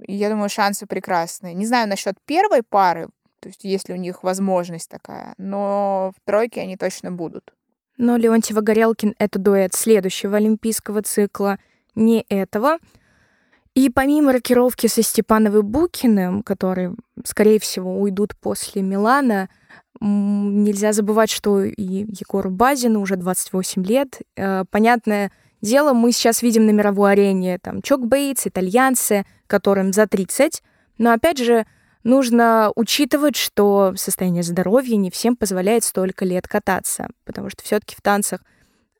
я 0.06 0.30
думаю, 0.30 0.48
шансы 0.48 0.86
прекрасные. 0.86 1.54
Не 1.54 1.66
знаю 1.66 1.88
насчет 1.88 2.14
первой 2.24 2.62
пары, 2.62 3.08
то 3.40 3.48
есть 3.48 3.64
есть 3.64 3.88
ли 3.88 3.94
у 3.94 3.98
них 3.98 4.22
возможность 4.22 4.88
такая, 4.88 5.34
но 5.38 6.12
в 6.16 6.26
тройке 6.26 6.60
они 6.60 6.76
точно 6.76 7.12
будут. 7.12 7.52
Но 7.96 8.16
Леонтьева-Горелкин— 8.16 9.14
это 9.18 9.38
дуэт 9.38 9.74
следующего 9.74 10.36
олимпийского 10.36 11.02
цикла, 11.02 11.58
не 11.94 12.24
этого. 12.28 12.78
И 13.74 13.90
помимо 13.90 14.32
рокировки 14.32 14.86
со 14.86 15.02
Степановой 15.02 15.62
Букиным, 15.62 16.42
которые, 16.42 16.94
скорее 17.24 17.58
всего, 17.58 18.00
уйдут 18.00 18.36
после 18.36 18.82
Милана, 18.82 19.48
Нельзя 20.00 20.92
забывать, 20.92 21.30
что 21.30 21.62
и 21.62 21.82
Егору 21.82 22.50
Базину 22.50 23.00
уже 23.00 23.16
28 23.16 23.84
лет. 23.84 24.20
Э, 24.36 24.64
понятное 24.70 25.32
дело, 25.60 25.92
мы 25.92 26.12
сейчас 26.12 26.42
видим 26.42 26.66
на 26.66 26.70
мировой 26.70 27.12
арене 27.12 27.58
там 27.58 27.82
Чок 27.82 28.06
Бейтс, 28.06 28.46
итальянцы, 28.46 29.26
которым 29.48 29.92
за 29.92 30.06
30. 30.06 30.62
Но 30.98 31.12
опять 31.12 31.38
же, 31.38 31.66
нужно 32.08 32.72
учитывать, 32.74 33.36
что 33.36 33.92
состояние 33.96 34.42
здоровья 34.42 34.96
не 34.96 35.10
всем 35.10 35.36
позволяет 35.36 35.84
столько 35.84 36.24
лет 36.24 36.48
кататься, 36.48 37.08
потому 37.24 37.50
что 37.50 37.62
все-таки 37.62 37.94
в 37.94 38.00
танцах 38.00 38.40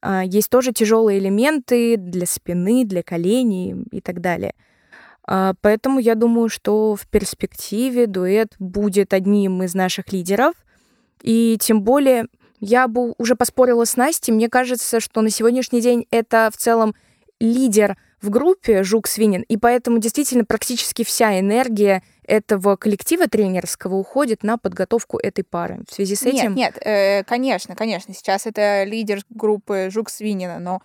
а, 0.00 0.24
есть 0.24 0.50
тоже 0.50 0.72
тяжелые 0.72 1.18
элементы 1.18 1.96
для 1.96 2.26
спины, 2.26 2.84
для 2.84 3.02
коленей 3.02 3.74
и 3.90 4.00
так 4.00 4.20
далее. 4.20 4.54
А, 5.24 5.54
поэтому 5.60 5.98
я 5.98 6.14
думаю, 6.14 6.48
что 6.48 6.94
в 6.94 7.06
перспективе 7.08 8.06
дуэт 8.06 8.54
будет 8.58 9.12
одним 9.12 9.62
из 9.62 9.74
наших 9.74 10.12
лидеров. 10.12 10.54
И 11.22 11.58
тем 11.60 11.82
более 11.82 12.26
я 12.60 12.88
бы 12.88 13.14
уже 13.18 13.34
поспорила 13.34 13.84
с 13.84 13.96
Настей. 13.96 14.32
Мне 14.32 14.48
кажется, 14.48 15.00
что 15.00 15.20
на 15.20 15.30
сегодняшний 15.30 15.80
день 15.80 16.06
это 16.10 16.50
в 16.52 16.56
целом 16.56 16.94
лидер 17.40 17.96
в 18.20 18.30
группе 18.30 18.82
Жук 18.82 19.06
Свинин, 19.06 19.42
и 19.42 19.56
поэтому 19.56 19.98
действительно 19.98 20.44
практически 20.44 21.04
вся 21.04 21.38
энергия 21.38 22.02
этого 22.28 22.76
коллектива 22.76 23.26
тренерского 23.26 23.96
уходит 23.96 24.42
на 24.42 24.58
подготовку 24.58 25.18
этой 25.18 25.42
пары. 25.42 25.80
В 25.88 25.94
связи 25.94 26.14
с 26.14 26.22
этим... 26.22 26.54
Нет, 26.54 26.76
нет, 26.76 26.86
э, 26.86 27.24
конечно, 27.24 27.74
конечно. 27.74 28.14
Сейчас 28.14 28.46
это 28.46 28.84
лидер 28.84 29.22
группы 29.30 29.88
Жук 29.90 30.10
Свинина, 30.10 30.58
но 30.58 30.82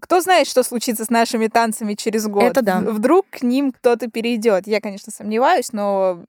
кто 0.00 0.20
знает, 0.20 0.48
что 0.48 0.64
случится 0.64 1.04
с 1.04 1.10
нашими 1.10 1.46
танцами 1.46 1.94
через 1.94 2.26
год? 2.26 2.42
Это 2.42 2.62
да. 2.62 2.80
Вдруг 2.80 3.26
к 3.30 3.42
ним 3.42 3.70
кто-то 3.70 4.10
перейдет. 4.10 4.66
Я, 4.66 4.80
конечно, 4.80 5.12
сомневаюсь, 5.12 5.72
но 5.72 6.24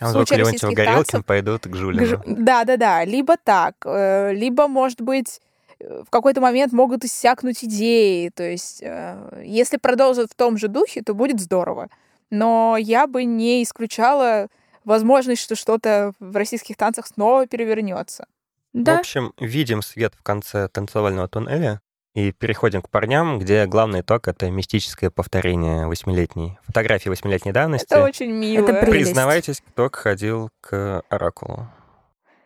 а 0.00 0.08
вдруг 0.08 0.30
Леонтьев 0.32 0.72
Горелкин 0.72 1.22
пойдут 1.22 1.62
к 1.62 1.74
Жулину. 1.76 2.20
Да, 2.26 2.64
да, 2.64 2.76
да. 2.76 3.04
Либо 3.04 3.36
так, 3.36 3.76
э, 3.84 4.32
либо, 4.34 4.66
может 4.66 5.00
быть, 5.00 5.40
в 5.78 6.10
какой-то 6.10 6.40
момент 6.40 6.72
могут 6.72 7.04
иссякнуть 7.04 7.62
идеи. 7.64 8.30
То 8.34 8.42
есть, 8.42 8.82
э, 8.82 9.42
если 9.44 9.76
продолжат 9.76 10.32
в 10.32 10.34
том 10.34 10.56
же 10.56 10.66
духе, 10.66 11.02
то 11.02 11.14
будет 11.14 11.40
здорово. 11.40 11.88
Но 12.32 12.78
я 12.78 13.06
бы 13.06 13.24
не 13.24 13.62
исключала 13.62 14.48
возможность, 14.84 15.42
что 15.42 15.54
что-то 15.54 16.14
в 16.18 16.34
российских 16.34 16.78
танцах 16.78 17.06
снова 17.06 17.46
перевернется. 17.46 18.26
Да. 18.72 18.96
В 18.96 19.00
общем, 19.00 19.34
видим 19.38 19.82
свет 19.82 20.14
в 20.18 20.22
конце 20.22 20.68
танцевального 20.68 21.28
туннеля. 21.28 21.82
И 22.14 22.32
переходим 22.32 22.80
к 22.80 22.88
парням, 22.88 23.38
где 23.38 23.66
главный 23.66 24.00
итог— 24.00 24.28
это 24.28 24.50
мистическое 24.50 25.10
повторение 25.10 25.86
восьмилетней 25.86 26.58
фотографии 26.62 27.10
восьмилетней 27.10 27.52
давности. 27.52 27.92
Это 27.92 28.02
очень 28.02 28.30
мило. 28.30 28.66
Это 28.66 28.90
Признавайтесь, 28.90 29.60
кто 29.60 29.90
ходил 29.92 30.48
к 30.62 31.02
Оракулу. 31.10 31.68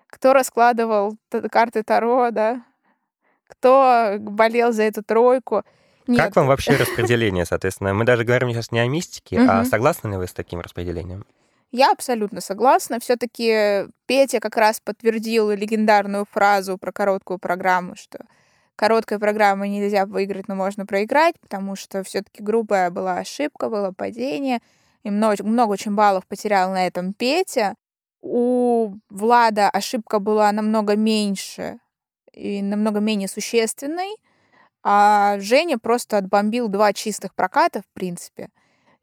Кто 0.09 0.33
раскладывал 0.33 1.17
карты 1.51 1.85
Таро, 1.85 2.33
да? 2.33 2.65
Кто 3.47 4.17
болел 4.19 4.73
за 4.73 4.83
эту 4.83 5.05
тройку? 5.05 5.63
Нет. 6.07 6.21
Как 6.21 6.37
вам 6.37 6.47
вообще 6.47 6.77
распределение, 6.77 7.45
соответственно? 7.45 7.95
Мы 7.95 8.05
даже 8.05 8.25
говорим 8.25 8.51
сейчас 8.51 8.71
не 8.73 8.81
о 8.81 8.87
мистике, 8.87 9.41
а 9.41 9.65
согласны 9.65 10.09
ли 10.09 10.17
вы 10.17 10.27
с 10.27 10.33
таким 10.33 10.61
распределением? 10.61 11.25
Я 11.73 11.91
абсолютно 11.91 12.41
согласна. 12.41 13.01
Все-таки 13.01 13.87
Петя 14.07 14.41
как 14.41 14.57
раз 14.57 14.81
подтвердил 14.81 15.51
легендарную 15.51 16.25
фразу 16.31 16.79
про 16.79 16.93
короткую 16.93 17.39
программу, 17.39 17.97
что 17.97 18.21
короткой 18.77 19.19
программы 19.19 19.69
нельзя 19.69 20.07
выиграть, 20.07 20.49
но 20.49 20.55
можно 20.55 20.87
проиграть, 20.87 21.35
потому 21.41 21.77
что 21.77 22.05
все-таки 22.05 22.43
грубая 22.43 22.91
была 22.91 23.19
ошибка, 23.19 23.69
было 23.69 23.91
падение, 23.91 24.61
и 25.03 25.11
много, 25.11 25.43
много 25.43 25.73
очень 25.73 25.95
баллов 25.95 26.27
потерял 26.27 26.71
на 26.71 26.87
этом 26.87 27.13
Петя. 27.13 27.75
У 28.21 28.95
Влада 29.09 29.69
ошибка 29.69 30.19
была 30.19 30.53
намного 30.53 30.97
меньше 30.97 31.79
и 32.33 32.63
намного 32.63 33.01
менее 33.01 33.29
существенной, 33.29 34.17
а 34.89 35.41
Женя 35.41 35.79
просто 35.79 36.17
отбомбил 36.17 36.69
два 36.69 36.93
чистых 36.93 37.35
проката, 37.35 37.83
в 37.83 37.93
принципе. 37.93 38.51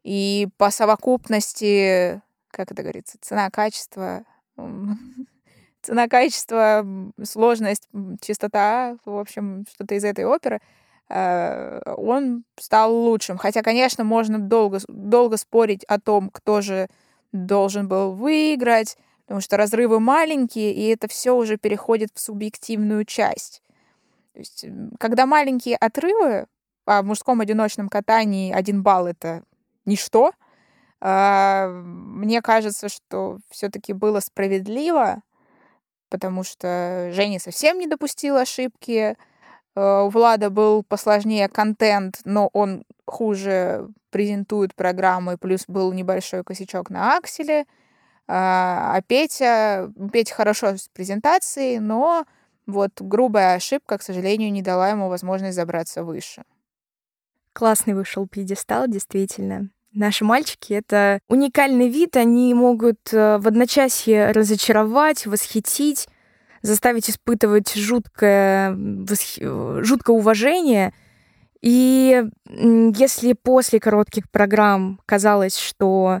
И 0.02 0.48
по 0.56 0.70
совокупности, 0.70 2.22
как 2.50 2.72
это 2.72 2.82
говорится, 2.82 3.18
цена-качество, 3.20 4.24
цена-качество, 5.82 6.86
сложность, 7.22 7.86
чистота, 8.22 8.96
в 9.04 9.18
общем, 9.18 9.66
что-то 9.74 9.94
из 9.94 10.04
этой 10.04 10.24
оперы, 10.24 10.62
э, 11.10 11.80
он 11.98 12.44
стал 12.58 12.94
лучшим. 12.96 13.36
Хотя, 13.36 13.60
конечно, 13.60 14.04
можно 14.04 14.38
долго, 14.38 14.80
долго 14.88 15.36
спорить 15.36 15.84
о 15.84 16.00
том, 16.00 16.30
кто 16.30 16.62
же 16.62 16.88
должен 17.32 17.88
был 17.88 18.12
выиграть, 18.12 18.96
потому 19.26 19.42
что 19.42 19.58
разрывы 19.58 20.00
маленькие, 20.00 20.72
и 20.72 20.86
это 20.86 21.08
все 21.08 21.32
уже 21.32 21.58
переходит 21.58 22.08
в 22.14 22.20
субъективную 22.20 23.04
часть. 23.04 23.60
То 24.34 24.40
есть, 24.40 24.66
когда 24.98 25.26
маленькие 25.26 25.76
отрывы, 25.76 26.46
а 26.86 27.02
в 27.02 27.06
мужском 27.06 27.40
одиночном 27.40 27.88
катании 27.88 28.52
один 28.52 28.82
балл 28.82 29.06
это 29.06 29.44
ничто, 29.84 30.32
а, 31.00 31.68
мне 31.68 32.42
кажется, 32.42 32.88
что 32.88 33.38
все-таки 33.50 33.92
было 33.92 34.18
справедливо, 34.20 35.22
потому 36.08 36.42
что 36.42 37.10
Женя 37.12 37.38
совсем 37.38 37.78
не 37.78 37.86
допустил 37.86 38.36
ошибки. 38.36 39.16
Э, 39.76 40.02
у 40.02 40.08
Влада 40.08 40.50
был 40.50 40.82
посложнее 40.82 41.48
контент, 41.48 42.20
но 42.24 42.48
он 42.52 42.84
хуже 43.06 43.88
презентует 44.10 44.74
программы, 44.74 45.36
плюс 45.38 45.64
был 45.68 45.92
небольшой 45.92 46.42
косячок 46.42 46.90
на 46.90 47.16
акселе. 47.16 47.66
А, 48.26 48.94
а 48.96 49.02
Петя, 49.02 49.92
Петя 50.12 50.34
хорошо 50.34 50.76
с 50.76 50.88
презентацией, 50.88 51.78
но 51.78 52.24
вот 52.66 52.92
грубая 53.00 53.54
ошибка, 53.54 53.98
к 53.98 54.02
сожалению, 54.02 54.52
не 54.52 54.62
дала 54.62 54.90
ему 54.90 55.08
возможность 55.08 55.56
забраться 55.56 56.04
выше. 56.04 56.44
Классный 57.52 57.94
вышел 57.94 58.26
пьедестал, 58.26 58.88
действительно. 58.88 59.70
Наши 59.92 60.24
мальчики— 60.24 60.72
это 60.74 61.20
уникальный 61.28 61.88
вид, 61.88 62.16
они 62.16 62.52
могут 62.52 63.12
э, 63.12 63.38
в 63.38 63.46
одночасье 63.46 64.32
разочаровать, 64.32 65.24
восхитить, 65.24 66.08
заставить 66.62 67.08
испытывать 67.08 67.72
жуткое, 67.74 68.74
восх... 68.74 69.38
жуткое 69.84 70.16
уважение. 70.16 70.92
И 71.60 72.24
если 72.48 73.34
после 73.34 73.78
коротких 73.78 74.28
программ 74.30 75.00
казалось, 75.06 75.56
что 75.56 76.20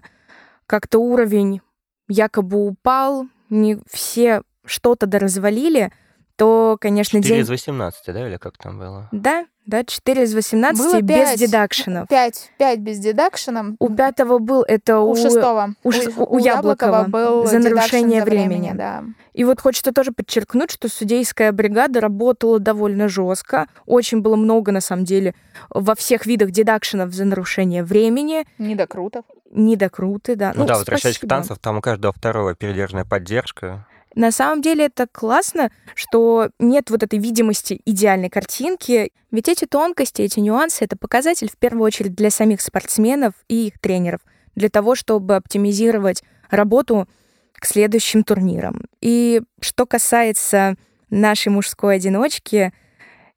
как-то 0.66 1.00
уровень 1.00 1.60
якобы 2.08 2.64
упал, 2.64 3.26
не 3.50 3.78
все 3.90 4.42
что-то 4.64 5.06
доразвалили, 5.06 5.92
то, 6.36 6.76
конечно, 6.80 7.20
4 7.20 7.36
день... 7.36 7.44
из 7.44 7.48
18, 7.48 8.02
да, 8.06 8.28
или 8.28 8.36
как 8.36 8.58
там 8.58 8.78
было? 8.78 9.08
Да, 9.12 9.46
да, 9.66 9.82
4 9.82 10.24
из 10.24 10.34
18 10.34 10.78
Было 10.78 11.00
без 11.00 11.30
5, 11.30 11.38
дедакшенов. 11.38 12.08
5, 12.08 12.52
5 12.58 12.78
без 12.80 12.98
дедакшена. 12.98 13.76
У 13.78 13.88
пятого 13.94 14.38
был 14.38 14.62
это 14.62 14.98
у, 14.98 15.12
у 15.12 15.16
шестого. 15.16 15.74
У, 15.82 15.88
у, 15.88 15.92
у, 15.92 16.34
у 16.34 16.38
Яблокова 16.38 17.04
был 17.08 17.46
за 17.46 17.60
нарушение 17.60 18.24
времени. 18.24 18.48
времени 18.48 18.72
да. 18.76 19.04
И 19.32 19.44
вот 19.44 19.60
хочется 19.60 19.92
тоже 19.92 20.12
подчеркнуть, 20.12 20.70
что 20.70 20.88
судейская 20.88 21.50
бригада 21.52 22.00
работала 22.00 22.58
довольно 22.58 23.08
жестко. 23.08 23.66
Очень 23.86 24.20
было 24.20 24.36
много, 24.36 24.70
на 24.70 24.80
самом 24.80 25.04
деле, 25.04 25.34
во 25.70 25.94
всех 25.94 26.26
видах 26.26 26.50
дедакшенов 26.50 27.12
за 27.14 27.24
нарушение 27.24 27.84
времени. 27.84 28.46
Недокрутов. 28.58 29.24
Недокруты, 29.50 30.36
да. 30.36 30.52
Ну, 30.54 30.62
ну 30.62 30.66
да, 30.66 30.74
возвращаясь 30.78 31.18
к 31.18 31.26
танцам, 31.26 31.56
там 31.60 31.78
у 31.78 31.80
каждого 31.80 32.12
второго 32.12 32.54
передержная 32.54 33.04
поддержка. 33.04 33.86
На 34.14 34.30
самом 34.30 34.62
деле 34.62 34.86
это 34.86 35.06
классно, 35.10 35.70
что 35.94 36.50
нет 36.58 36.90
вот 36.90 37.02
этой 37.02 37.18
видимости 37.18 37.80
идеальной 37.84 38.30
картинки, 38.30 39.10
ведь 39.32 39.48
эти 39.48 39.64
тонкости, 39.64 40.22
эти 40.22 40.38
нюансы— 40.38 40.78
это 40.84 40.96
показатель 40.96 41.50
в 41.50 41.56
первую 41.56 41.84
очередь 41.84 42.14
для 42.14 42.30
самих 42.30 42.60
спортсменов 42.60 43.34
и 43.48 43.66
их 43.66 43.80
тренеров, 43.80 44.20
для 44.54 44.68
того, 44.68 44.94
чтобы 44.94 45.34
оптимизировать 45.34 46.22
работу 46.48 47.08
к 47.54 47.66
следующим 47.66 48.22
турнирам. 48.22 48.82
И 49.00 49.42
что 49.60 49.86
касается 49.86 50.76
нашей 51.10 51.48
мужской 51.48 51.96
одиночки, 51.96 52.72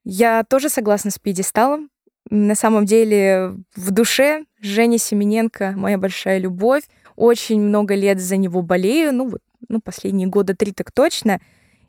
я 0.04 0.44
тоже 0.44 0.70
согласна 0.70 1.10
с 1.10 1.18
пьедесталом. 1.18 1.90
На 2.30 2.56
самом 2.56 2.86
деле 2.86 3.54
в 3.76 3.92
душе 3.92 4.46
Женя 4.60 4.98
Семененко— 5.00 5.74
моя 5.76 5.98
большая 5.98 6.38
любовь. 6.38 6.84
Очень 7.16 7.62
много 7.62 7.96
лет 7.96 8.20
за 8.20 8.38
него 8.38 8.62
болею. 8.62 9.14
Ну, 9.14 9.30
вот 9.30 9.42
ну, 9.68 9.80
последние 9.82 10.28
года 10.28 10.56
три 10.56 10.72
так 10.72 10.92
точно. 10.92 11.40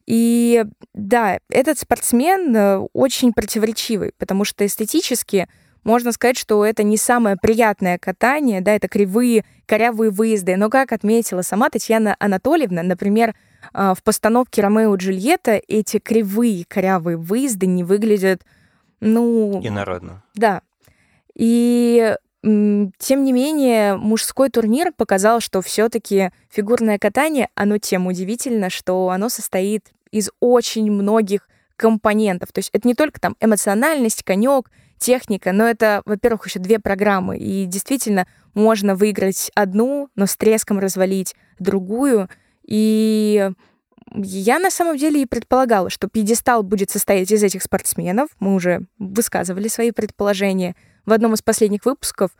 И 0.06 0.64
да, 0.94 1.38
этот 1.50 1.78
спортсмен 1.78 2.56
э, 2.56 2.78
очень 2.92 3.32
противоречивый, 3.32 4.12
потому 4.16 4.44
что 4.44 4.64
эстетически 4.64 5.48
можно 5.84 6.12
сказать, 6.12 6.36
что 6.36 6.64
это 6.64 6.82
не 6.82 6.96
самое 6.96 7.36
приятное 7.36 7.98
катание, 7.98 8.60
да, 8.60 8.74
это 8.74 8.88
кривые, 8.88 9.44
корявые 9.66 10.10
выезды. 10.10 10.56
Но, 10.56 10.70
как 10.70 10.92
отметила 10.92 11.42
сама 11.42 11.70
Татьяна 11.70 12.16
Анатольевна, 12.18 12.82
например, 12.82 13.34
э, 13.74 13.94
в 13.96 14.02
постановке 14.02 14.62
«Ромео 14.62 14.94
и 14.94 14.98
Джульетта» 14.98 15.60
эти 15.68 15.98
кривые, 15.98 16.64
корявые 16.66 17.16
выезды 17.16 17.66
не 17.66 17.84
выглядят, 17.84 18.42
ну... 19.00 19.60
Инородно. 19.62 20.22
Да. 20.34 20.62
И 21.34 22.16
Тем 22.48 23.24
не 23.24 23.32
менее, 23.32 23.96
мужской 23.96 24.48
турнир 24.48 24.92
показал, 24.96 25.40
что 25.40 25.60
все-таки 25.60 26.30
фигурное 26.48 26.98
катание, 26.98 27.50
оно 27.54 27.76
тем 27.78 28.06
удивительно, 28.06 28.70
что 28.70 29.10
оно 29.10 29.28
состоит 29.28 29.92
из 30.10 30.30
очень 30.40 30.90
многих 30.90 31.48
компонентов. 31.76 32.52
То 32.52 32.60
есть 32.60 32.70
это 32.72 32.88
не 32.88 32.94
только 32.94 33.20
там 33.20 33.36
эмоциональность, 33.40 34.22
конек, 34.22 34.70
техника, 34.98 35.52
но 35.52 35.68
это, 35.68 36.00
во-первых, 36.06 36.46
еще 36.46 36.58
две 36.58 36.78
программы. 36.78 37.36
И 37.36 37.66
действительно 37.66 38.26
можно 38.54 38.94
выиграть 38.94 39.50
одну, 39.54 40.08
но 40.14 40.26
с 40.26 40.36
треском 40.36 40.78
развалить 40.78 41.36
другую. 41.58 42.30
И 42.64 43.50
я 44.14 44.58
на 44.58 44.70
самом 44.70 44.96
деле 44.96 45.22
и 45.22 45.26
предполагала, 45.26 45.90
что 45.90 46.08
пьедестал 46.08 46.62
будет 46.62 46.90
состоять 46.90 47.30
из 47.30 47.42
этих 47.42 47.62
спортсменов. 47.62 48.30
Мы 48.40 48.54
уже 48.54 48.86
высказывали 48.98 49.68
свои 49.68 49.90
предположения 49.90 50.74
в 51.08 51.12
одном 51.12 51.34
из 51.34 51.42
последних 51.42 51.84
выпусков. 51.84 52.30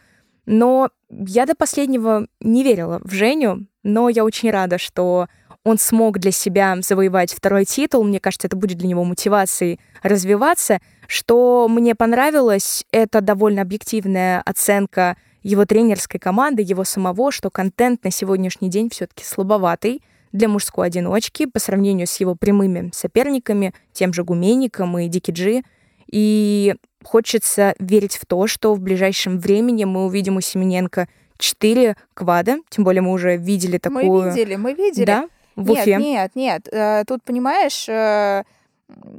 Но 0.47 0.91
я 1.11 1.47
до 1.47 1.55
последнего 1.55 2.27
не 2.41 2.63
верила 2.63 3.01
в 3.03 3.13
Женю, 3.13 3.67
но 3.83 4.09
я 4.09 4.25
очень 4.25 4.51
рада, 4.51 4.79
что 4.79 5.29
он 5.65 5.79
смог 5.79 6.19
для 6.19 6.31
себя 6.31 6.77
завоевать 6.81 7.33
второй 7.35 7.65
титул. 7.65 8.05
Мне 8.05 8.21
кажется, 8.21 8.47
это 8.47 8.57
будет 8.57 8.79
для 8.79 8.89
него 8.89 9.05
мотивацией 9.05 9.81
развиваться. 10.03 10.81
Что 11.07 11.67
мне 11.69 11.95
понравилось, 11.95 12.85
это 12.93 13.21
довольно 13.21 13.63
объективная 13.63 14.43
оценка 14.43 15.17
его 15.43 15.65
тренерской 15.65 16.21
команды, 16.21 16.63
его 16.63 16.85
самого, 16.85 17.33
что 17.33 17.51
контент 17.51 18.05
на 18.05 18.11
сегодняшний 18.11 18.69
день 18.69 18.91
все-таки 18.91 19.25
слабоватый 19.25 20.03
для 20.33 20.49
мужской 20.49 20.87
одиночки 20.87 21.47
по 21.47 21.59
сравнению 21.59 22.07
с 22.07 22.21
его 22.21 22.35
прямыми 22.35 22.91
соперниками, 22.95 23.73
тем 23.93 24.13
же 24.13 24.25
Гуменником 24.25 24.99
и 24.99 25.09
Дикиджи. 25.09 25.63
И 26.11 26.75
хочется 27.05 27.75
верить 27.79 28.17
в 28.17 28.27
то, 28.27 28.47
что 28.47 28.75
в 28.75 28.81
ближайшем 28.81 29.39
времени 29.39 29.85
мы 29.85 30.07
увидим 30.07 30.37
у 30.37 30.41
Семененко 30.41 31.09
четыре 31.39 31.97
квада, 32.15 32.59
тем 32.69 32.85
более 32.85 33.03
мы 33.03 33.13
уже 33.13 33.37
видели 33.37 33.79
такую... 33.79 34.25
Мы 34.25 34.31
видели, 34.31 34.57
мы 34.57 34.75
видели. 34.75 35.05
Да, 35.05 35.29
в 35.55 35.69
нет, 35.69 35.79
Уфе. 35.81 35.97
Нет, 35.97 36.31
нет, 36.35 36.69
э, 36.73 37.05
Тут, 37.07 37.23
понимаешь, 37.23 37.89
э, 37.89 38.43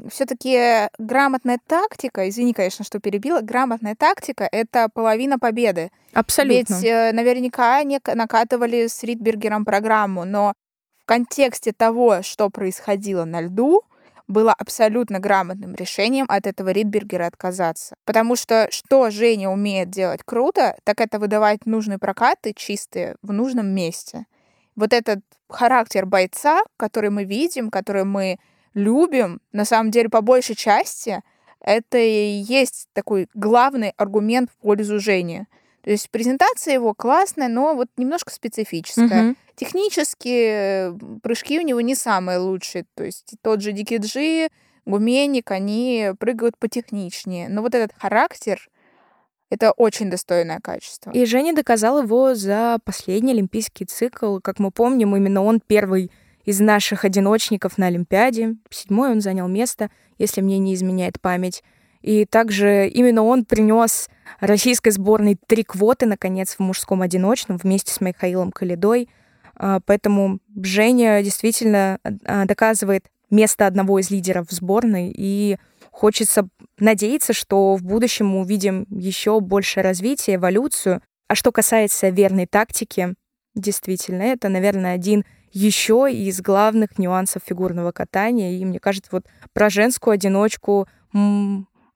все-таки 0.09 0.87
грамотная 0.97 1.59
тактика, 1.65 2.27
извини, 2.27 2.53
конечно, 2.53 2.83
что 2.83 2.99
перебила, 2.99 3.41
грамотная 3.41 3.95
тактика— 3.95 4.47
это 4.51 4.89
половина 4.93 5.39
победы. 5.39 5.91
Абсолютно. 6.13 6.73
Ведь 6.73 6.85
э, 6.85 7.11
наверняка 7.13 7.77
они 7.77 7.99
накатывали 8.05 8.87
с 8.87 9.03
Ридбергером 9.03 9.65
программу, 9.65 10.25
но 10.25 10.53
в 11.01 11.05
контексте 11.05 11.71
того, 11.71 12.21
что 12.23 12.49
происходило 12.49 13.25
на 13.25 13.41
льду, 13.41 13.83
было 14.29 14.53
абсолютно 14.53 15.19
грамотным 15.19 15.75
решением 15.75 16.25
от 16.29 16.47
этого 16.47 16.69
Ридбергера 16.69 17.25
отказаться. 17.25 17.95
Потому 18.05 18.35
что 18.35 18.67
что 18.71 19.09
Женя 19.09 19.49
умеет 19.49 19.89
делать 19.89 20.21
круто, 20.23 20.77
так 20.83 21.01
это 21.01 21.19
выдавать 21.19 21.65
нужные 21.65 21.97
прокаты 21.97 22.53
чистые 22.55 23.15
в 23.23 23.33
нужном 23.33 23.67
месте. 23.67 24.27
Вот 24.75 24.93
этот 24.93 25.19
характер 25.49 26.05
бойца, 26.05 26.61
который 26.77 27.09
мы 27.09 27.25
видим, 27.25 27.71
который 27.71 28.05
мы 28.05 28.37
любим, 28.75 29.41
на 29.51 29.65
самом 29.65 29.89
деле, 29.89 30.09
по 30.09 30.21
большей 30.21 30.55
части, 30.55 31.21
это 31.59 31.97
и 31.97 32.29
есть 32.47 32.87
такой 32.93 33.27
главный 33.33 33.93
аргумент 33.97 34.51
в 34.51 34.57
пользу 34.61 34.99
Жени. 34.99 35.47
То 35.81 35.91
есть 35.91 36.09
презентация 36.09 36.73
его 36.73 36.93
классная, 36.93 37.47
но 37.47 37.75
вот 37.75 37.87
немножко 37.97 38.31
специфическая. 38.31 39.23
Мгм. 39.23 39.37
Технически 39.55 40.47
э, 40.49 40.93
прыжки 41.21 41.59
у 41.59 41.63
него 41.63 41.81
не 41.81 41.95
самые 41.95 42.37
лучшие. 42.37 42.85
То 42.95 43.03
есть 43.03 43.33
тот 43.41 43.61
же 43.61 43.71
Дикиджи, 43.71 44.49
Гуменник, 44.85 45.51
они 45.51 46.11
прыгают 46.19 46.57
потехничнее. 46.57 47.49
Но 47.49 47.61
вот 47.61 47.75
этот 47.75 47.95
характер— 47.97 48.69
это 49.49 49.71
очень 49.71 50.09
достойное 50.09 50.59
качество. 50.59 51.11
И 51.11 51.25
Женя 51.25 51.53
доказал 51.53 52.01
его 52.01 52.35
за 52.35 52.77
последний 52.83 53.33
олимпийский 53.33 53.85
цикл. 53.85 54.39
Как 54.39 54.59
мы 54.59 54.71
помним, 54.71 55.15
именно 55.15 55.43
он 55.43 55.59
первый 55.65 56.11
из 56.45 56.59
наших 56.59 57.05
одиночников 57.05 57.77
на 57.77 57.87
Олимпиаде. 57.87 58.55
Седьмой 58.69 59.11
он 59.11 59.21
занял 59.21 59.47
место, 59.47 59.91
если 60.17 60.41
мне 60.41 60.57
не 60.57 60.73
изменяет 60.73 61.19
память. 61.21 61.63
И 62.01 62.25
также 62.25 62.87
именно 62.87 63.23
он 63.23 63.45
принес 63.45 64.09
российской 64.39 64.91
сборной 64.91 65.37
три 65.47 65.63
квоты, 65.63 66.05
наконец, 66.05 66.55
в 66.55 66.59
мужском 66.59 67.01
одиночном 67.01 67.57
вместе 67.57 67.93
с 67.93 68.01
Михаилом 68.01 68.51
Калидой. 68.51 69.09
А, 69.55 69.79
Поэтому 69.85 70.39
Женя 70.55 71.21
действительно 71.21 71.99
а, 72.03 72.45
доказывает 72.45 73.05
место 73.29 73.67
одного 73.67 73.99
из 73.99 74.09
лидеров 74.09 74.47
сборной, 74.49 75.13
и 75.15 75.57
хочется 75.91 76.47
надеяться, 76.79 77.33
что 77.33 77.75
в 77.75 77.83
будущем 77.83 78.27
мы 78.27 78.41
увидим 78.41 78.85
еще 78.89 79.39
больше 79.39 79.81
развития, 79.81 80.35
эволюцию. 80.35 81.01
А 81.27 81.35
что 81.35 81.51
касается 81.51 82.09
верной 82.09 82.47
тактики, 82.47 83.13
действительно, 83.55 84.23
это, 84.23 84.49
наверное, 84.49 84.95
один 84.95 85.25
еще 85.51 86.07
из 86.11 86.41
главных 86.41 86.97
нюансов 86.97 87.43
фигурного 87.45 87.91
катания. 87.91 88.51
И 88.51 88.65
мне 88.65 88.79
кажется, 88.79 89.09
вот 89.11 89.25
про 89.53 89.69
женскую 89.69 90.13
одиночку 90.13 90.87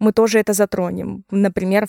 мы 0.03 0.11
тоже 0.11 0.39
это 0.39 0.53
затронем. 0.53 1.23
Например, 1.31 1.87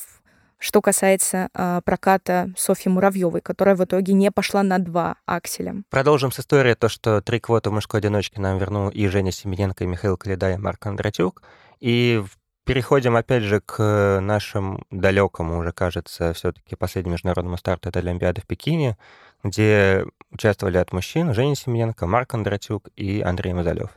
что 0.59 0.81
касается 0.81 1.49
а, 1.53 1.81
проката 1.83 2.51
Софьи 2.57 2.91
Муравьевой, 2.91 3.41
которая 3.41 3.77
в 3.77 3.85
итоге 3.85 4.15
не 4.15 4.31
пошла 4.31 4.63
на 4.63 4.79
два 4.79 5.17
акселя. 5.27 5.83
Продолжим 5.91 6.33
с 6.33 6.41
историей 6.41 6.75
то, 6.75 6.89
что 6.89 7.21
три 7.21 7.41
квоты 7.41 7.71
мужской 7.71 8.01
одиночке 8.01 8.41
нам 8.41 8.59
вернул 8.59 8.89
и 8.89 9.07
Женя 9.09 9.33
Семененко, 9.33 9.85
и 9.85 9.87
Михаил 9.87 10.17
Калида, 10.17 10.53
и 10.53 10.57
Марк 10.57 10.79
Кондратюк. 10.79 11.43
И 11.81 12.25
переходим 12.65 13.17
опять 13.17 13.43
же 13.43 13.61
к 13.61 14.21
нашему 14.23 14.83
далекому, 14.91 15.59
уже 15.59 15.73
кажется, 15.73 16.33
все-таки 16.33 16.77
последнему 16.77 17.15
международному 17.15 17.59
старту 17.59 17.91
этой 17.91 18.01
Олимпиады 18.01 18.41
в 18.41 18.47
Пекине, 18.47 18.97
где 19.43 20.07
участвовали 20.31 20.79
от 20.79 20.93
мужчин 20.93 21.35
Женя 21.35 21.57
Семененко, 21.57 22.07
Марк 22.07 22.31
Кондратюк 22.31 22.89
и 22.97 23.21
Андрей 23.21 23.53
Мазалев. 23.53 23.91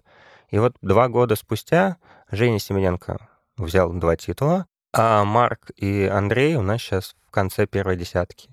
И 0.50 0.60
вот 0.60 0.76
два 0.82 1.08
года 1.08 1.36
спустя 1.36 1.98
Женя 2.30 2.60
Семененко 2.60 3.20
взял 3.58 3.92
два 3.94 4.16
титула, 4.16 4.68
а 4.94 5.24
Марк 5.26 5.72
и 5.76 6.06
Андрей 6.06 6.56
у 6.56 6.62
нас 6.62 6.82
сейчас 6.82 7.16
в 7.28 7.32
конце 7.32 7.66
первой 7.68 7.96
десятки. 7.96 8.50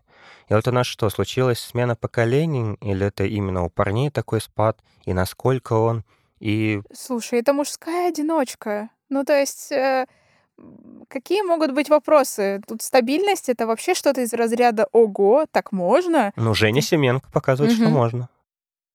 И 0.48 0.54
вот 0.54 0.66
у 0.68 0.72
нас 0.72 0.86
что, 0.86 1.08
случилась 1.10 1.58
смена 1.58 1.96
поколений, 1.96 2.76
или 2.80 3.06
это 3.06 3.24
именно 3.24 3.64
у 3.64 3.70
парней 3.70 4.10
такой 4.10 4.40
спад, 4.40 4.78
и 5.04 5.12
насколько 5.12 5.74
он, 5.74 6.04
и 6.40 6.82
Слушай, 6.92 7.40
это 7.40 7.52
мужская 7.52 8.08
одиночка. 8.08 8.90
Ну, 9.08 9.24
то 9.24 9.38
есть, 9.38 9.72
э, 9.72 10.06
какие 11.08 11.42
могут 11.42 11.72
быть 11.72 11.88
вопросы? 11.88 12.60
Тут 12.66 12.82
стабильность— 12.82 13.48
это 13.50 13.66
вообще 13.66 13.94
что-то 13.94 14.20
из 14.20 14.32
разряда 14.32 14.88
«Ого, 14.92 15.46
так 15.50 15.72
можно?» 15.72 16.32
ну, 16.36 16.54
Женя 16.54 16.82
Семенко 16.82 17.30
показывает, 17.30 17.74
что 17.74 17.88
можно. 17.88 18.28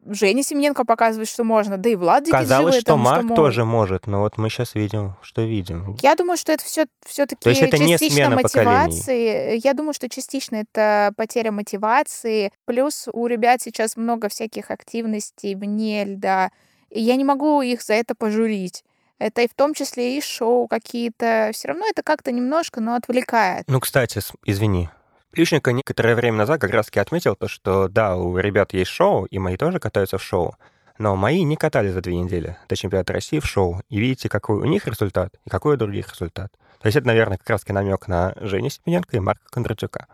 Женя 0.05 0.43
Семененко 0.43 0.85
показывает, 0.85 1.27
что 1.27 1.43
можно, 1.43 1.77
да 1.77 1.89
и 1.89 1.95
Влад 1.95 2.23
Дикиджи 2.23 2.41
Казалось, 2.43 2.75
в 2.75 2.79
что 2.79 2.93
этом, 2.93 2.99
Марк 3.01 3.23
может. 3.23 3.35
тоже 3.35 3.65
может, 3.65 4.07
но 4.07 4.21
вот 4.21 4.37
мы 4.37 4.49
сейчас 4.49 4.73
видим, 4.73 5.15
что 5.21 5.41
видим. 5.41 5.97
Я 6.01 6.15
думаю, 6.15 6.37
что 6.37 6.51
это 6.53 6.63
все 6.63 6.85
все-таки 7.05 7.41
То 7.41 7.49
есть 7.49 7.61
это 7.61 7.77
не 7.77 7.93
частично 7.93 8.15
смена 8.15 8.37
поколений? 8.37 8.71
мотивации. 8.71 9.61
Я 9.63 9.73
думаю, 9.73 9.93
что 9.93 10.07
частично 10.09 10.55
это 10.55 11.11
потеря 11.17 11.51
мотивации. 11.51 12.51
Плюс 12.65 13.07
у 13.11 13.27
ребят 13.27 13.61
сейчас 13.61 13.97
много 13.97 14.29
всяких 14.29 14.71
активностей 14.71 15.55
вне 15.55 16.05
льда. 16.05 16.51
И 16.89 17.01
я 17.01 17.15
не 17.15 17.25
могу 17.25 17.61
их 17.61 17.81
за 17.83 17.93
это 17.95 18.15
пожурить. 18.15 18.83
Это 19.19 19.41
и 19.41 19.47
в 19.49 19.53
том 19.53 19.73
числе 19.73 20.17
и 20.17 20.21
шоу 20.21 20.67
какие-то. 20.69 21.51
Все 21.53 21.67
равно 21.67 21.85
это 21.87 22.03
как-то 22.03 22.31
немножко, 22.31 22.79
но 22.79 22.95
отвлекает. 22.95 23.65
Ну, 23.67 23.81
кстати, 23.81 24.21
извини. 24.45 24.89
Плющенко 25.31 25.71
некоторое 25.71 26.15
время 26.15 26.37
назад 26.37 26.59
как 26.59 26.71
раз-таки 26.71 26.99
отметил 26.99 27.35
то, 27.35 27.47
что 27.47 27.87
да, 27.87 28.17
у 28.17 28.35
ребят 28.37 28.73
есть 28.73 28.89
шоу, 28.89 29.25
и 29.25 29.37
мои 29.37 29.57
тоже 29.57 29.79
катаются 29.79 30.17
в 30.17 30.23
шоу, 30.23 30.55
но 30.97 31.15
мои 31.15 31.43
не 31.43 31.55
катали 31.55 31.89
за 31.89 32.01
две 32.01 32.17
недели 32.17 32.57
до 32.67 32.75
чемпионата 32.75 33.13
России 33.13 33.39
в 33.39 33.45
шоу. 33.45 33.81
И 33.89 33.99
видите, 33.99 34.27
какой 34.27 34.57
у 34.57 34.65
них 34.65 34.87
результат 34.87 35.33
и 35.45 35.49
какой 35.49 35.75
у 35.75 35.77
других 35.77 36.11
результат. 36.11 36.51
То 36.81 36.87
есть 36.87 36.97
это, 36.97 37.07
наверное, 37.07 37.37
как 37.37 37.49
раз-таки 37.49 37.73
намек 37.73 38.07
на 38.07 38.33
Женю 38.37 38.69
Семененко 38.69 39.15
и 39.17 39.19
Марка 39.19 39.43
Кондратюка. 39.51 40.07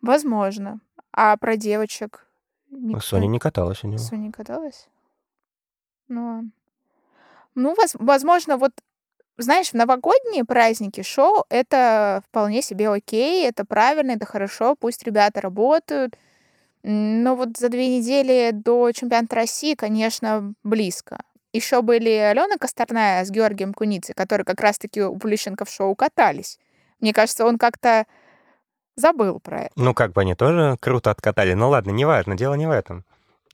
Возможно. 0.00 0.80
А 1.12 1.36
про 1.36 1.56
девочек? 1.56 2.26
никто- 2.70 3.00
Соня 3.00 3.26
не 3.26 3.38
каталась 3.38 3.82
у 3.82 3.88
него. 3.88 3.98
Соня 3.98 4.26
не 4.26 4.32
каталась? 4.32 4.88
Ну, 6.08 6.26
ладно. 6.26 6.50
ну 7.54 7.74
воз- 7.74 7.96
возможно, 7.98 8.58
вот 8.58 8.72
знаешь, 9.38 9.70
в 9.70 9.74
новогодние 9.74 10.44
праздники 10.44 11.02
шоу 11.02 11.44
это 11.48 12.22
вполне 12.28 12.62
себе 12.62 12.88
окей, 12.88 13.46
это 13.46 13.64
правильно, 13.64 14.12
это 14.12 14.26
хорошо, 14.26 14.74
пусть 14.74 15.02
ребята 15.04 15.40
работают. 15.40 16.16
Но 16.82 17.34
вот 17.34 17.56
за 17.56 17.68
две 17.68 17.98
недели 17.98 18.50
до 18.52 18.92
чемпионата 18.92 19.34
России, 19.34 19.74
конечно, 19.74 20.54
близко. 20.62 21.18
Еще 21.52 21.82
были 21.82 22.10
Алена 22.10 22.56
Косторная 22.58 23.24
с 23.24 23.30
Георгием 23.30 23.74
Куницей, 23.74 24.14
которые 24.14 24.44
как 24.44 24.60
раз-таки 24.60 25.02
у 25.02 25.16
Плющенко 25.16 25.64
в 25.64 25.70
шоу 25.70 25.94
катались. 25.94 26.58
Мне 27.00 27.12
кажется, 27.12 27.44
он 27.44 27.58
как-то 27.58 28.06
забыл 28.94 29.40
про 29.40 29.62
это. 29.62 29.72
Ну, 29.76 29.94
как 29.94 30.12
бы 30.12 30.20
они 30.20 30.34
тоже 30.34 30.76
круто 30.80 31.10
откатали. 31.10 31.54
Ну 31.54 31.68
ладно, 31.68 31.90
неважно, 31.90 32.36
дело 32.36 32.54
не 32.54 32.66
в 32.66 32.70
этом. 32.70 33.04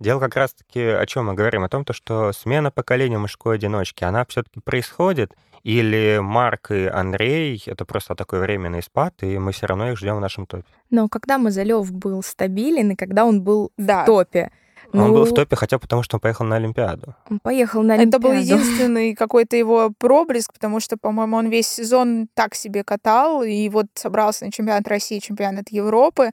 Дело 0.01 0.21
как 0.21 0.37
раз-таки, 0.37 0.81
о 0.81 1.07
чем 1.07 1.27
мы 1.27 1.35
говорим, 1.35 1.63
о 1.65 1.69
том, 1.69 1.85
то, 1.85 1.93
что 1.93 2.33
смена 2.33 2.71
поколения 2.71 3.19
мужской 3.19 3.55
одиночки, 3.55 4.05
она 4.05 4.25
все-таки 4.25 4.61
происходит, 4.61 5.35
Или 5.63 6.19
Марк 6.21 6.73
и 6.73 6.87
Андрей— 6.87 7.63
это 7.67 7.85
просто 7.85 8.15
такой 8.15 8.41
временный 8.41 8.83
спад, 8.83 9.23
и 9.23 9.39
мы 9.39 9.53
все 9.53 9.67
равно 9.67 9.91
их 9.91 9.99
ждем 9.99 10.17
в 10.17 10.21
нашем 10.21 10.47
топе. 10.47 10.65
Но 10.91 11.09
когда 11.09 11.39
Мазалев 11.39 11.93
был 11.93 12.23
стабилен, 12.23 12.91
и 12.91 12.97
когда 12.97 13.25
он 13.25 13.43
был 13.43 13.71
да. 13.77 14.03
в 14.03 14.07
топе, 14.07 14.51
ну, 14.93 15.05
он 15.05 15.13
был 15.13 15.25
в 15.25 15.31
ну, 15.31 15.35
топе 15.35 15.57
хотя 15.57 15.79
бы 15.79 15.83
потому, 15.83 16.03
что 16.03 16.17
он 16.17 16.21
поехал 16.21 16.45
на 16.45 16.57
Олимпиаду. 16.57 17.15
Он 17.31 17.39
поехал 17.39 17.83
на 17.83 17.95
Олимпиаду. 17.95 18.27
Это 18.27 18.29
был 18.29 18.33
единственный 18.39 19.15
какой-то 19.17 19.57
его 19.57 19.91
проблеск, 19.97 20.53
потому 20.53 20.81
что, 20.81 20.97
по-моему, 20.97 21.37
он 21.37 21.49
весь 21.49 21.69
сезон 21.69 22.29
так 22.35 22.55
себе 22.55 22.85
катал, 22.85 23.43
и 23.43 23.69
вот 23.69 23.87
собрался 23.95 24.45
на 24.45 24.53
чемпионат 24.53 24.87
России, 24.89 25.19
чемпионат 25.21 25.71
Европы. 25.71 26.31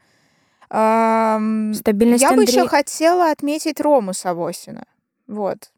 Стабильность 0.67 2.21
Я 2.21 2.29
Андрей... 2.29 2.45
бы 2.45 2.51
еще 2.51 2.67
хотела 2.67 3.31
отметить 3.31 3.79
Рому 3.79 4.13
Савосина. 4.13 4.85
Вот. 5.27 5.71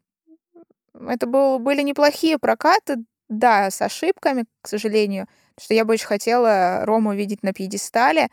Это 0.94 1.26
был, 1.26 1.58
были 1.58 1.82
неплохие 1.82 2.38
прокаты, 2.38 3.04
да, 3.38 3.70
с 3.70 3.80
ошибками, 3.82 4.44
к 4.60 4.68
сожалению, 4.68 5.26
что 5.60 5.74
я 5.74 5.84
бы 5.84 5.94
очень 5.94 6.06
хотела 6.06 6.84
Рому 6.84 7.14
видеть 7.14 7.42
на 7.42 7.52
пьедестале. 7.52 8.28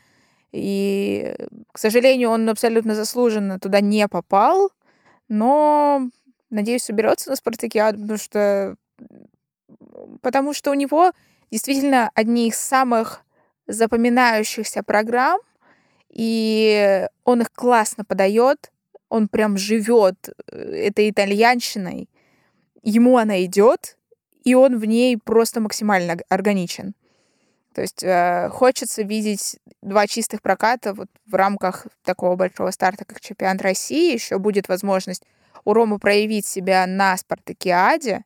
И, 0.51 1.35
к 1.71 1.77
сожалению, 1.77 2.29
он 2.29 2.49
абсолютно 2.49 2.95
заслуженно 2.95 3.59
туда 3.59 3.81
не 3.81 4.07
попал, 4.07 4.71
но, 5.27 6.09
надеюсь, 6.49 6.83
соберется 6.83 7.29
на 7.29 7.35
спартакиаду, 7.35 7.99
потому 7.99 8.17
что, 8.17 8.75
потому 10.21 10.53
что 10.53 10.71
у 10.71 10.73
него 10.73 11.11
действительно 11.51 12.09
одни 12.15 12.47
из 12.47 12.55
самых 12.55 13.21
запоминающихся 13.67 14.81
программ, 14.81 15.39
и 16.09 17.05
он 17.23 17.41
их 17.41 17.51
классно 17.51 18.03
подает, 18.03 18.71
он 19.09 19.27
прям 19.27 19.57
живет 19.57 20.29
э, 20.51 20.87
этой 20.87 21.11
итальянщиной, 21.11 22.09
ему 22.81 23.17
она 23.17 23.43
идет, 23.45 23.98
и 24.43 24.55
он 24.55 24.77
в 24.77 24.85
ней 24.85 25.17
просто 25.17 25.59
максимально 25.61 26.17
органичен. 26.29 26.93
То 27.73 27.81
есть 27.81 28.03
э, 28.03 28.49
хочется 28.49 29.03
видеть 29.03 29.57
два 29.81 30.07
чистых 30.07 30.41
проката 30.41 30.93
вот 30.93 31.07
в 31.25 31.35
рамках 31.35 31.87
такого 32.03 32.35
большого 32.35 32.71
старта, 32.71 33.05
как 33.05 33.21
чемпионат 33.21 33.61
России. 33.61 34.13
Еще 34.13 34.37
будет 34.39 34.67
возможность 34.67 35.23
у 35.65 35.73
Ромы 35.73 35.99
проявить 35.99 36.45
себя 36.45 36.85
на 36.87 37.15
спартакиаде. 37.15 38.23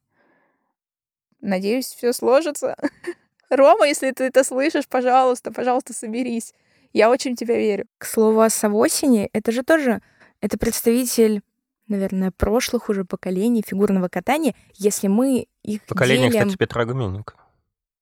Надеюсь, 1.41 1.88
все 1.88 2.13
сложится. 2.13 2.78
Рома, 3.49 3.88
если 3.88 4.12
ты 4.12 4.26
это 4.26 4.43
слышишь, 4.43 4.88
пожалуйста, 4.88 5.52
пожалуйста, 5.52 5.93
соберись. 5.93 6.54
Я 6.93 7.10
очень 7.10 7.36
в 7.36 7.39
тебя 7.39 7.58
верю. 7.58 7.86
К 7.97 8.06
слову 8.06 8.41
о 8.41 8.49
Савосине, 8.49 9.30
это 9.34 9.52
же 9.52 9.63
тоже 9.63 10.02
это 10.41 10.58
представитель 10.58 11.41
наверное, 11.88 12.32
прошлых 12.32 12.89
уже 12.89 13.06
поколений 13.06 13.63
фигурного 13.65 14.08
катания, 14.08 14.56
если 14.76 15.08
мы 15.08 15.48
их 15.63 15.82
Поколение, 15.86 16.30
делим... 16.30 16.48
кстати, 16.48 16.58
Петра 16.58 16.86
Гуменника. 16.86 17.36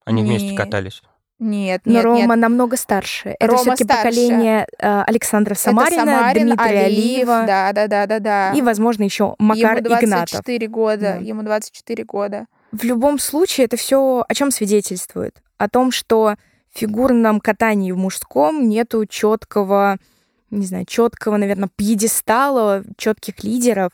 Они 0.06 0.22
не... 0.22 0.30
вместе 0.30 0.56
катались. 0.56 1.02
Нет, 1.40 1.82
Но 1.86 1.94
нет, 1.94 2.04
Рома 2.04 2.20
нет. 2.20 2.38
намного 2.38 2.78
старше. 2.78 3.36
Это 3.40 3.48
Рома 3.48 3.62
все-таки 3.62 3.84
старше. 3.86 4.04
поколение 4.04 4.68
э, 4.78 5.02
Александра 5.08 5.56
Самарина, 5.56 6.02
Это 6.02 6.12
Самарин, 6.12 6.48
Дмитрия 6.48 6.86
Алиев, 6.86 7.30
Алиева. 7.30 7.44
Да, 7.48 7.74
да, 7.74 7.88
да, 7.88 8.06
да, 8.06 8.20
да. 8.20 8.54
И, 8.54 8.62
возможно, 8.62 9.04
еще 9.04 9.36
Макар 9.40 9.78
ему 9.78 9.88
24 9.88 10.58
Игнатов. 10.58 10.72
года. 10.72 11.00
Да. 11.00 11.16
Ему 11.16 11.42
24 11.42 12.04
года. 12.04 12.46
В 12.72 12.84
любом 12.84 13.18
случае, 13.18 13.66
это 13.66 13.76
все 13.76 14.24
о 14.28 14.34
чем 14.36 14.52
свидетельствует? 14.52 15.42
О 15.58 15.68
том, 15.68 15.90
что 15.92 16.36
в 16.72 16.78
фигурном 16.78 17.40
катании 17.40 17.92
в 17.92 17.98
мужском 17.98 18.70
нету 18.70 19.08
четкого, 19.08 19.98
не 20.52 20.66
знаю, 20.66 20.86
четкого, 20.86 21.38
наверное, 21.38 21.70
пьедестала, 21.76 22.84
четких 22.98 23.44
лидеров. 23.44 23.92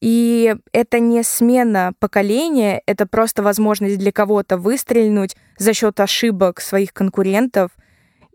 И 0.00 0.54
это 0.72 1.00
не 1.00 1.22
смена 1.22 1.92
поколения, 1.98 2.82
это 2.86 3.06
просто 3.06 3.42
возможность 3.42 3.98
для 3.98 4.12
кого-то 4.12 4.56
выстрельнуть 4.56 5.36
за 5.58 5.74
счет 5.74 5.98
ошибок 6.00 6.60
своих 6.60 6.92
конкурентов. 6.92 7.72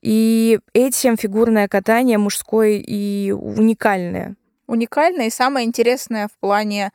И 0.01 0.59
этим 0.73 1.17
фигурное 1.17 1.67
катание 1.67 2.17
мужское 2.17 2.81
и 2.86 3.31
уникальное. 3.31 4.36
Уникальное 4.67 5.27
и 5.27 5.31
самое 5.31 5.65
интересное 5.65 6.27
в 6.27 6.38
плане 6.39 6.91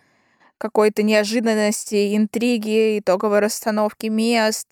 какой-то 0.59 1.03
неожиданности, 1.03 2.17
интриги, 2.17 2.99
итоговой 2.99 3.39
расстановки 3.39 4.07
мест. 4.07 4.69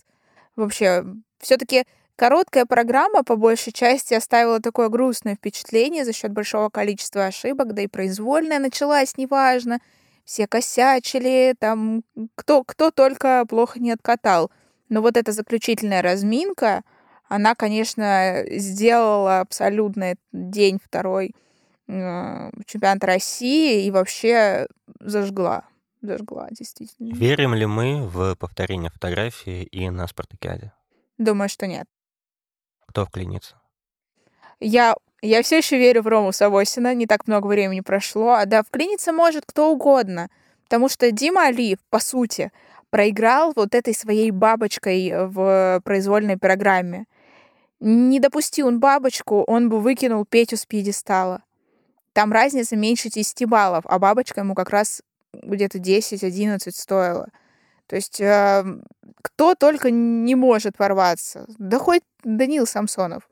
Вообще, 0.56 1.04
все-таки 1.38 1.84
Короткая 2.16 2.64
программа 2.64 3.22
по 3.22 3.36
большей 3.36 3.74
части 3.74 4.14
оставила 4.14 4.58
такое 4.58 4.88
грустное 4.88 5.36
впечатление 5.36 6.06
за 6.06 6.14
счет 6.14 6.32
большого 6.32 6.70
количества 6.70 7.26
ошибок, 7.26 7.74
да 7.74 7.82
и 7.82 7.88
произвольная 7.88 8.58
началась, 8.58 9.18
неважно. 9.18 9.80
Все 10.24 10.46
косячили, 10.46 11.54
там 11.58 12.02
кто, 12.34 12.64
кто 12.64 12.90
только 12.90 13.44
плохо 13.46 13.80
не 13.80 13.92
откатал. 13.92 14.50
Но 14.88 15.02
вот 15.02 15.18
эта 15.18 15.32
заключительная 15.32 16.00
разминка, 16.00 16.84
она, 17.28 17.54
конечно, 17.54 18.44
сделала 18.48 19.40
абсолютно 19.40 20.14
день 20.32 20.80
второй 20.82 21.34
э, 21.86 22.50
чемпионата 22.64 23.06
России 23.06 23.84
и 23.84 23.90
вообще 23.90 24.68
зажгла. 25.00 25.64
Зажгла, 26.00 26.48
действительно. 26.50 27.14
Верим 27.14 27.52
ли 27.52 27.66
мы 27.66 28.08
в 28.08 28.36
повторение 28.36 28.90
фотографии 28.90 29.64
и 29.64 29.90
на 29.90 30.06
спартакиаде? 30.06 30.72
Думаю, 31.18 31.50
что 31.50 31.66
нет 31.66 31.86
кто 32.96 33.04
вклинится? 33.04 33.56
Я, 34.58 34.94
я 35.20 35.42
все 35.42 35.58
еще 35.58 35.76
верю 35.76 36.00
в 36.00 36.06
Рому 36.06 36.32
Савосина, 36.32 36.94
не 36.94 37.06
так 37.06 37.26
много 37.26 37.46
времени 37.46 37.80
прошло. 37.80 38.30
А 38.30 38.46
да, 38.46 38.62
вклиниться 38.62 39.12
может 39.12 39.44
кто 39.44 39.70
угодно. 39.70 40.30
Потому 40.64 40.88
что 40.88 41.10
Дима 41.10 41.48
Алиев, 41.48 41.78
по 41.90 41.98
сути, 41.98 42.50
проиграл 42.88 43.52
вот 43.54 43.74
этой 43.74 43.92
своей 43.92 44.30
бабочкой 44.30 45.12
в 45.26 45.82
произвольной 45.84 46.38
программе. 46.38 47.04
Не 47.80 48.18
допустил 48.18 48.68
он 48.68 48.80
бабочку, 48.80 49.42
он 49.42 49.68
бы 49.68 49.80
выкинул 49.80 50.24
Петю 50.24 50.56
с 50.56 50.64
пьедестала. 50.64 51.42
Там 52.14 52.32
разница 52.32 52.76
меньше 52.76 53.10
10 53.10 53.46
баллов, 53.46 53.84
а 53.86 53.98
бабочка 53.98 54.40
ему 54.40 54.54
как 54.54 54.70
раз 54.70 55.02
где-то 55.34 55.76
10-11 55.76 56.70
стоила. 56.70 57.28
То 57.86 57.96
есть 57.96 58.20
э, 58.20 58.64
кто 59.22 59.54
только 59.54 59.90
не 59.90 60.34
может 60.34 60.78
ворваться. 60.78 61.46
Да 61.58 61.78
хоть 61.78 62.02
Данил 62.24 62.66
Самсонов. 62.66 63.28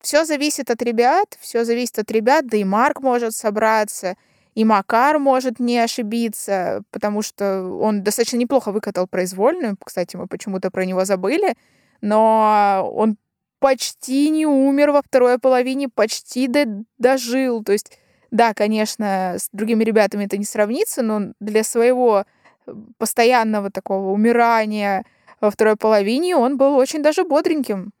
Все 0.00 0.24
зависит 0.24 0.70
от 0.70 0.80
ребят, 0.82 1.36
все 1.40 1.64
зависит 1.64 1.98
от 1.98 2.10
ребят, 2.10 2.46
да 2.46 2.56
и 2.56 2.64
Марк 2.64 3.00
может 3.00 3.34
собраться, 3.34 4.16
и 4.54 4.64
Макар 4.64 5.18
может 5.18 5.58
не 5.58 5.78
ошибиться, 5.78 6.82
потому 6.90 7.22
что 7.22 7.62
он 7.64 8.02
достаточно 8.02 8.36
неплохо 8.36 8.72
выкатал 8.72 9.06
произвольную. 9.06 9.76
Кстати, 9.84 10.16
мы 10.16 10.26
почему-то 10.26 10.70
про 10.70 10.84
него 10.84 11.04
забыли, 11.04 11.54
но 12.00 12.88
он 12.94 13.16
почти 13.58 14.30
не 14.30 14.46
умер 14.46 14.92
во 14.92 15.02
второй 15.02 15.38
половине, 15.38 15.88
почти 15.88 16.46
до, 16.46 16.64
дожил. 16.98 17.62
То 17.64 17.72
есть, 17.72 17.98
да, 18.30 18.54
конечно, 18.54 19.34
с 19.38 19.48
другими 19.52 19.84
ребятами 19.84 20.24
это 20.26 20.36
не 20.38 20.44
сравнится, 20.44 21.02
но 21.02 21.32
для 21.40 21.64
своего 21.64 22.24
постоянного 22.98 23.70
такого 23.70 24.10
умирания 24.10 25.04
во 25.40 25.50
второй 25.50 25.76
половине 25.76 26.36
он 26.36 26.56
был 26.56 26.76
очень 26.76 27.02
даже 27.02 27.24
бодреньким. 27.24 27.92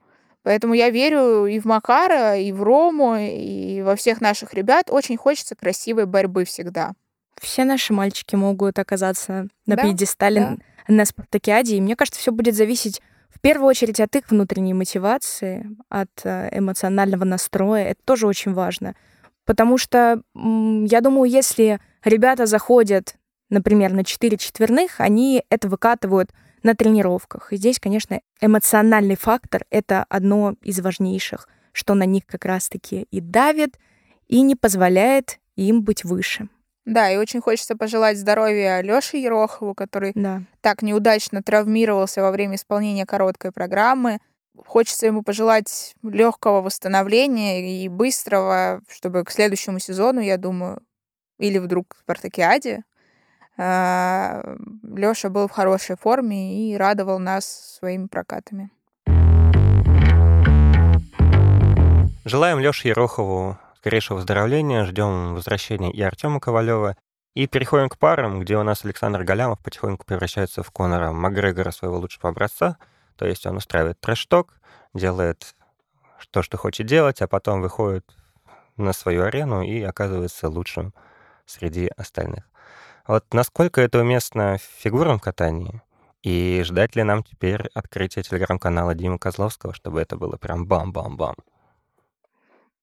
Поэтому 0.42 0.74
я 0.74 0.90
верю 0.90 1.46
и 1.46 1.58
в 1.58 1.64
Макара, 1.66 2.36
и 2.36 2.52
в 2.52 2.62
Рому, 2.62 3.16
и 3.18 3.82
во 3.82 3.96
всех 3.96 4.20
наших 4.20 4.54
ребят. 4.54 4.86
Очень 4.90 5.16
хочется 5.16 5.54
красивой 5.54 6.06
борьбы 6.06 6.44
всегда. 6.44 6.92
Все 7.40 7.64
наши 7.64 7.92
мальчики 7.92 8.34
могут 8.34 8.78
оказаться 8.78 9.48
на 9.66 9.76
да, 9.76 9.82
пьедестале 9.82 10.40
да. 10.40 10.94
на 10.94 11.04
спартакиаде, 11.04 11.76
и 11.76 11.80
мне 11.80 11.96
кажется, 11.96 12.20
все 12.20 12.32
будет 12.32 12.54
зависеть 12.54 13.02
в 13.28 13.40
первую 13.40 13.68
очередь 13.68 14.00
от 14.00 14.16
их 14.16 14.30
внутренней 14.30 14.74
мотивации, 14.74 15.68
от 15.88 16.08
э, 16.24 16.48
эмоционального 16.50 17.24
настроя. 17.24 17.90
Это 17.90 18.00
тоже 18.04 18.26
очень 18.26 18.52
важно. 18.52 18.96
Потому 19.44 19.78
что 19.78 20.22
я 20.34 21.00
думаю, 21.00 21.30
если 21.30 21.78
ребята 22.04 22.46
заходят 22.46 23.14
например, 23.50 23.92
на 23.92 24.04
4 24.04 24.36
четверных, 24.36 25.00
они 25.00 25.44
это 25.50 25.68
выкатывают 25.68 26.30
на 26.62 26.74
тренировках. 26.74 27.52
И 27.52 27.56
здесь, 27.56 27.78
конечно, 27.78 28.20
эмоциональный 28.40 29.16
фактор— 29.16 29.64
это 29.70 30.04
одно 30.08 30.54
из 30.62 30.80
важнейших, 30.80 31.48
что 31.72 31.94
на 31.94 32.04
них 32.04 32.26
как 32.26 32.44
раз-таки 32.44 33.06
и 33.10 33.20
давит, 33.20 33.78
и 34.26 34.42
не 34.42 34.56
позволяет 34.56 35.38
им 35.56 35.82
быть 35.82 36.04
выше. 36.04 36.48
Да, 36.84 37.10
и 37.10 37.18
очень 37.18 37.42
хочется 37.42 37.76
пожелать 37.76 38.18
здоровья 38.18 38.80
Лёше 38.80 39.18
Ерохову, 39.18 39.74
который 39.74 40.12
да. 40.14 40.42
так 40.62 40.80
неудачно 40.80 41.42
травмировался 41.42 42.22
во 42.22 42.30
время 42.30 42.56
исполнения 42.56 43.04
короткой 43.04 43.52
программы. 43.52 44.20
Хочется 44.56 45.06
ему 45.06 45.22
пожелать 45.22 45.94
легкого 46.02 46.62
восстановления 46.62 47.84
и 47.84 47.88
быстрого, 47.88 48.80
чтобы 48.88 49.22
к 49.24 49.30
следующему 49.30 49.78
сезону, 49.78 50.20
я 50.20 50.38
думаю, 50.38 50.80
или 51.38 51.58
вдруг 51.58 51.94
в 51.94 52.00
Спартакиаде 52.00 52.84
Лёша 53.58 55.30
был 55.30 55.48
в 55.48 55.50
хорошей 55.50 55.96
форме 55.96 56.70
и 56.70 56.76
радовал 56.76 57.18
нас 57.18 57.44
своими 57.78 58.06
прокатами. 58.06 58.70
Желаем 62.24 62.58
Лёше 62.60 62.88
Ерохову 62.88 63.58
скорейшего 63.78 64.16
выздоровления, 64.18 64.84
ждем 64.84 65.34
возвращения 65.34 65.90
и 65.90 66.02
Артема 66.02 66.40
Ковалева, 66.40 66.96
И 67.34 67.46
переходим 67.46 67.88
к 67.88 67.98
парам, 67.98 68.40
где 68.40 68.56
у 68.56 68.64
нас 68.64 68.84
Александр 68.84 69.22
Галямов 69.22 69.60
потихоньку 69.60 70.04
превращается 70.04 70.64
в 70.64 70.72
Конора 70.72 71.12
Макгрегора 71.12 71.70
своего 71.70 71.98
лучшего 71.98 72.30
образца. 72.30 72.78
То 73.16 73.26
есть 73.26 73.46
он 73.46 73.58
устраивает 73.58 74.00
трэш-ток, 74.00 74.54
делает 74.92 75.54
то, 76.32 76.42
что 76.42 76.56
хочет 76.56 76.86
делать, 76.86 77.22
а 77.22 77.28
потом 77.28 77.60
выходит 77.60 78.04
на 78.76 78.92
свою 78.92 79.22
арену 79.22 79.62
и 79.62 79.80
оказывается 79.82 80.48
лучшим 80.48 80.92
среди 81.46 81.88
остальных. 81.96 82.47
Вот 83.08 83.24
насколько 83.32 83.80
это 83.80 84.00
уместно 84.00 84.58
в 84.58 84.82
фигурном 84.82 85.18
катании? 85.18 85.80
И 86.22 86.60
ждать 86.62 86.94
ли 86.94 87.02
нам 87.02 87.24
теперь 87.24 87.62
открытия 87.72 88.22
телеграм-канала 88.22 88.94
Димы 88.94 89.18
Козловского, 89.18 89.72
чтобы 89.72 90.02
это 90.02 90.16
было 90.16 90.36
прям 90.36 90.66
бам-бам-бам? 90.66 91.34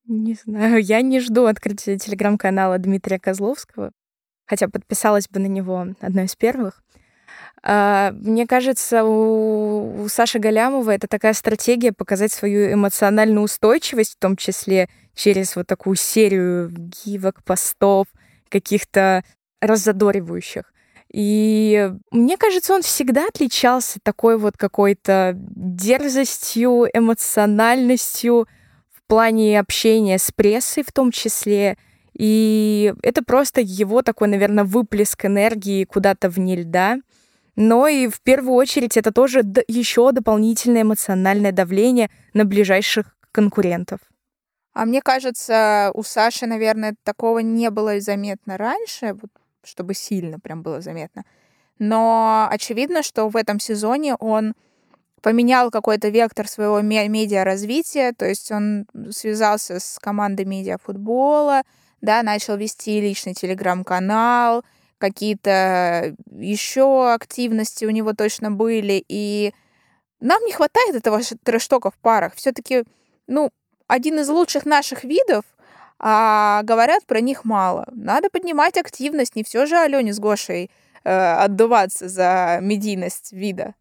Не 0.08 0.34
знаю, 0.34 0.84
я 0.84 1.02
не 1.02 1.20
жду 1.20 1.46
открытия 1.46 2.00
телеграм-канала 2.00 2.80
Дмитрия 2.80 3.20
Козловского, 3.20 3.92
хотя 4.48 4.68
подписалась 4.68 5.30
бы 5.30 5.40
на 5.40 5.46
него 5.46 5.86
одной 6.02 6.26
из 6.26 6.36
первых. 6.36 6.82
А, 7.62 8.12
мне 8.12 8.48
кажется, 8.48 9.04
у, 9.04 10.08
Саши 10.10 10.40
Галямова 10.40 10.90
это 10.90 11.08
такая 11.08 11.34
стратегия 11.34 11.92
показать 11.92 12.32
свою 12.32 12.74
эмоциональную 12.74 13.44
устойчивость, 13.44 14.16
в 14.16 14.20
том 14.20 14.38
числе 14.38 14.90
через 15.14 15.56
вот 15.56 15.68
такую 15.68 15.98
серию 15.98 16.72
гивок, 16.72 17.44
постов, 17.44 18.08
каких-то 18.50 19.24
раззадоривающих. 19.62 20.72
И 21.12 21.92
мне 22.12 22.38
кажется, 22.38 22.74
он 22.74 22.82
всегда 22.82 23.28
отличался 23.28 24.00
такой 24.04 24.38
вот 24.38 24.58
какой-то 24.58 25.34
дерзостью, 25.36 26.88
эмоциональностью 26.94 28.48
в 28.92 29.08
плане 29.08 29.60
общения 29.60 30.18
с 30.18 30.32
прессой 30.32 30.84
в 30.84 30.92
том 30.92 31.12
числе. 31.12 31.78
И 32.14 32.94
это 33.02 33.24
просто 33.24 33.62
его 33.62 34.02
такой, 34.02 34.28
наверное, 34.28 34.64
выплеск 34.64 35.26
энергии 35.26 35.86
куда-то 35.86 36.30
вне 36.30 36.58
льда. 36.58 36.98
Но 37.56 37.88
и 37.88 38.08
в 38.08 38.22
первую 38.22 38.56
очередь 38.56 38.98
это 38.98 39.14
тоже 39.14 39.44
еще 39.68 40.12
дополнительное 40.12 40.82
эмоциональное 40.82 41.54
давление 41.54 42.10
на 42.34 42.44
ближайших 42.44 43.16
конкурентов. 43.32 44.00
А 44.74 44.84
мне 44.84 45.02
кажется, 45.02 45.92
у 45.94 46.04
Саши, 46.04 46.46
наверное, 46.48 46.96
такого 47.04 47.40
не 47.40 47.70
было 47.70 48.02
заметно 48.02 48.58
раньше, 48.58 49.14
вот 49.14 49.32
чтобы 49.66 49.94
сильно 49.94 50.40
прям 50.40 50.62
было 50.62 50.82
заметно. 50.82 51.26
Но 51.80 52.48
очевидно, 52.50 53.04
что 53.04 53.28
в 53.28 53.36
этом 53.36 53.60
сезоне 53.60 54.16
он 54.16 54.54
поменял 55.22 55.72
какой-то 55.72 56.10
вектор 56.10 56.48
своего 56.48 56.82
медиа-развития, 56.82 58.14
то 58.14 58.26
есть 58.26 58.52
он 58.52 58.86
связался 59.10 59.80
с 59.80 59.98
командой 60.00 60.46
медиафутбола, 60.46 61.64
да, 62.02 62.22
начал 62.22 62.58
вести 62.58 63.02
личный 63.02 63.34
телеграм-канал, 63.34 64.64
какие-то 65.00 66.16
еще 66.30 67.12
активности 67.12 67.86
у 67.86 67.90
него 67.90 68.14
точно 68.14 68.52
были, 68.52 69.04
и 69.08 69.54
нам 70.20 70.44
не 70.46 70.52
хватает 70.52 70.96
этого 70.96 71.22
трэштока 71.44 71.92
в 71.92 71.98
парах. 71.98 72.36
Все-таки, 72.36 72.84
ну, 73.28 73.50
один 73.88 74.20
из 74.20 74.30
лучших 74.30 74.66
наших 74.66 75.04
видов, 75.04 75.44
а 76.08 76.62
говорят 76.62 77.04
про 77.08 77.20
них 77.20 77.46
мало. 77.46 77.88
Надо 77.92 78.30
поднимать 78.30 78.78
активность, 78.78 79.36
не 79.36 79.44
все 79.44 79.66
же 79.66 79.76
Алене 79.76 80.14
с 80.14 80.20
Гошей 80.20 80.70
э, 81.04 81.10
отдуваться 81.10 82.08
за 82.08 82.60
медийность 82.62 83.32
вида. 83.32 83.74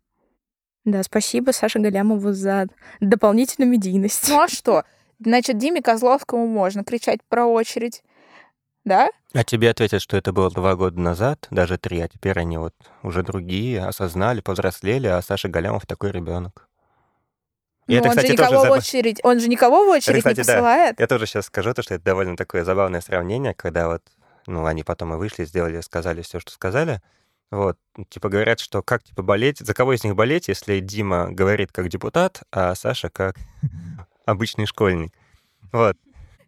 Да, 0.87 1.03
спасибо 1.03 1.51
Саше 1.51 1.81
Галямову 1.81 2.33
за 2.33 2.68
дополнительную 3.01 3.70
медийность. 3.70 4.27
Ну 4.31 4.41
а 4.41 4.49
что? 4.49 4.85
Значит, 5.18 5.59
Диме 5.59 5.83
Козловскому 5.83 6.47
можно 6.47 6.83
кричать 6.83 7.20
про 7.29 7.45
очередь, 7.45 8.03
да? 8.87 9.11
А 9.35 9.45
тебе 9.45 9.68
ответят, 9.68 10.01
что 10.01 10.16
это 10.16 10.33
было 10.33 10.51
два 10.51 10.77
года 10.77 10.99
назад, 10.99 11.47
даже 11.51 11.77
три, 11.77 12.01
а 12.01 12.09
теперь 12.09 12.39
они 12.39 12.57
вот 12.57 12.75
уже 13.03 13.22
другие, 13.22 13.85
осознали, 13.85 14.41
повзрослели, 14.41 15.09
а 15.09 15.20
Саша 15.20 15.49
Галямов 15.49 15.85
такой 15.87 16.11
ребенок. 16.11 16.70
И 17.87 17.93
ну, 17.93 17.99
это, 17.99 18.09
он, 18.09 18.11
кстати, 18.11 18.26
же 18.28 18.32
никого 18.32 18.57
тоже... 18.57 18.68
в 18.68 18.72
очередь, 18.72 19.20
он 19.22 19.41
же 19.41 19.49
никого 19.49 19.85
в 19.85 19.89
очередь 19.89 20.18
кстати, 20.18 20.39
не 20.39 20.45
посылает. 20.45 20.97
Да. 20.97 21.03
Я 21.03 21.07
тоже 21.07 21.26
сейчас 21.26 21.47
скажу, 21.47 21.74
то, 21.74 21.82
что 21.82 21.95
это 21.95 22.05
довольно 22.05 22.37
такое 22.37 22.64
забавное 22.64 23.01
сравнение, 23.01 23.55
когда 23.55 23.89
вот, 23.89 24.03
ну, 24.47 24.64
они 24.64 24.82
потом 24.85 25.14
и 25.14 25.16
вышли, 25.16 25.45
сделали, 25.45 25.80
сказали 25.80 26.22
все, 26.22 26.41
что 26.41 26.53
сказали. 26.53 27.01
Вот, 27.51 27.76
типа 28.09 28.28
говорят, 28.28 28.59
что 28.59 28.82
как 28.82 29.03
типа 29.03 29.22
болеть, 29.22 29.59
за 29.59 29.74
кого 29.74 29.93
из 29.93 30.03
них 30.03 30.14
болеть, 30.14 30.49
если 30.49 30.80
Дима 30.80 31.28
говорит 31.30 31.72
как 31.72 31.89
депутат, 31.89 32.43
а 32.51 32.74
Саша 32.74 33.11
как 33.11 33.37
обычный 34.24 34.66
школьник. 34.66 35.12
Вот. 35.72 35.97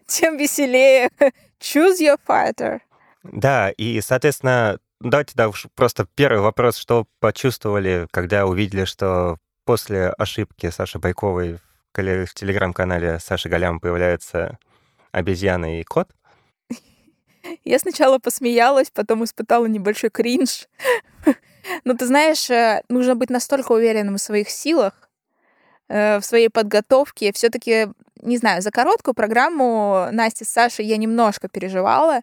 Тем 0.07 0.37
веселее. 0.39 1.11
Choose 1.61 2.01
your 2.01 2.19
fighter. 2.27 2.81
Да, 3.23 3.71
и, 3.71 4.01
соответственно, 4.01 4.79
давайте 5.01 5.33
да, 5.35 5.51
просто 5.75 6.07
первый 6.15 6.41
вопрос, 6.41 6.77
что 6.77 7.07
почувствовали, 7.21 8.07
когда 8.11 8.47
увидели, 8.47 8.85
что 8.85 9.39
после 9.67 10.11
ошибки 10.11 10.71
Саши 10.71 10.99
Байковой 10.99 11.59
в 11.93 12.35
телеграм-канале 12.35 13.19
Саши 13.19 13.49
Галям 13.49 13.81
появляется 13.81 14.59
обезьяна 15.13 15.81
и 15.81 15.83
кот. 15.83 16.09
Я 17.65 17.79
сначала 17.79 18.19
посмеялась, 18.19 18.91
потом 18.91 19.25
испытала 19.25 19.67
небольшой 19.67 20.11
кринж. 20.11 20.69
Но 21.85 21.95
ты 21.95 22.07
знаешь, 22.07 22.49
э, 22.51 22.83
нужно 22.89 23.17
быть 23.17 23.31
настолько 23.31 23.73
уверенным 23.73 24.17
в 24.17 24.21
своих 24.21 24.51
силах, 24.51 25.11
э, 25.89 26.19
в 26.19 26.25
своей 26.25 26.49
подготовке. 26.49 27.33
все 27.33 27.49
таки 27.49 27.89
не 28.23 28.37
знаю, 28.37 28.63
за 28.63 28.71
короткую 28.71 29.15
программу 29.15 30.09
Насти 30.13 30.45
с 30.45 30.49
Сашей 30.49 30.87
я 30.87 30.97
немножко 30.97 31.49
переживала. 31.49 32.21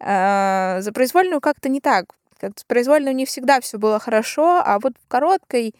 Э, 0.00 0.80
за 0.80 0.92
произвольную 0.92 1.40
как-то 1.40 1.68
не 1.68 1.80
так. 1.80 2.14
Как 2.38 2.58
с 2.58 2.64
произвольной 2.64 3.14
не 3.14 3.26
всегда 3.26 3.60
все 3.60 3.78
было 3.78 3.98
хорошо, 3.98 4.62
а 4.64 4.78
вот 4.78 4.92
в 5.02 5.08
короткой 5.08 5.74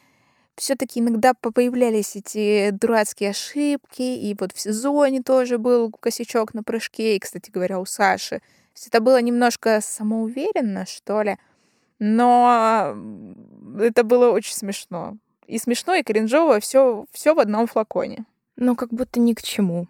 все-таки 0.58 1.00
иногда 1.00 1.34
появлялись 1.34 2.16
эти 2.16 2.70
дурацкие 2.70 3.30
ошибки, 3.30 4.02
и 4.02 4.36
вот 4.38 4.52
в 4.52 4.60
сезоне 4.60 5.22
тоже 5.22 5.58
был 5.58 5.90
косячок 5.92 6.54
на 6.54 6.62
прыжке, 6.62 7.16
и, 7.16 7.18
кстати 7.18 7.50
говоря, 7.50 7.78
у 7.80 7.84
Саши. 7.84 8.40
То 8.74 8.82
это 8.86 9.00
было 9.00 9.20
немножко 9.20 9.80
самоуверенно, 9.82 10.86
что 10.86 11.22
ли, 11.22 11.36
но 11.98 12.94
это 13.80 14.04
было 14.04 14.30
очень 14.30 14.54
смешно. 14.54 15.16
И 15.46 15.58
смешно, 15.58 15.94
и 15.94 16.02
кринжово, 16.02 16.60
все, 16.60 17.06
все 17.10 17.34
в 17.34 17.40
одном 17.40 17.66
флаконе. 17.66 18.26
Ну, 18.56 18.76
как 18.76 18.90
будто 18.90 19.18
ни 19.18 19.32
к 19.32 19.42
чему. 19.42 19.88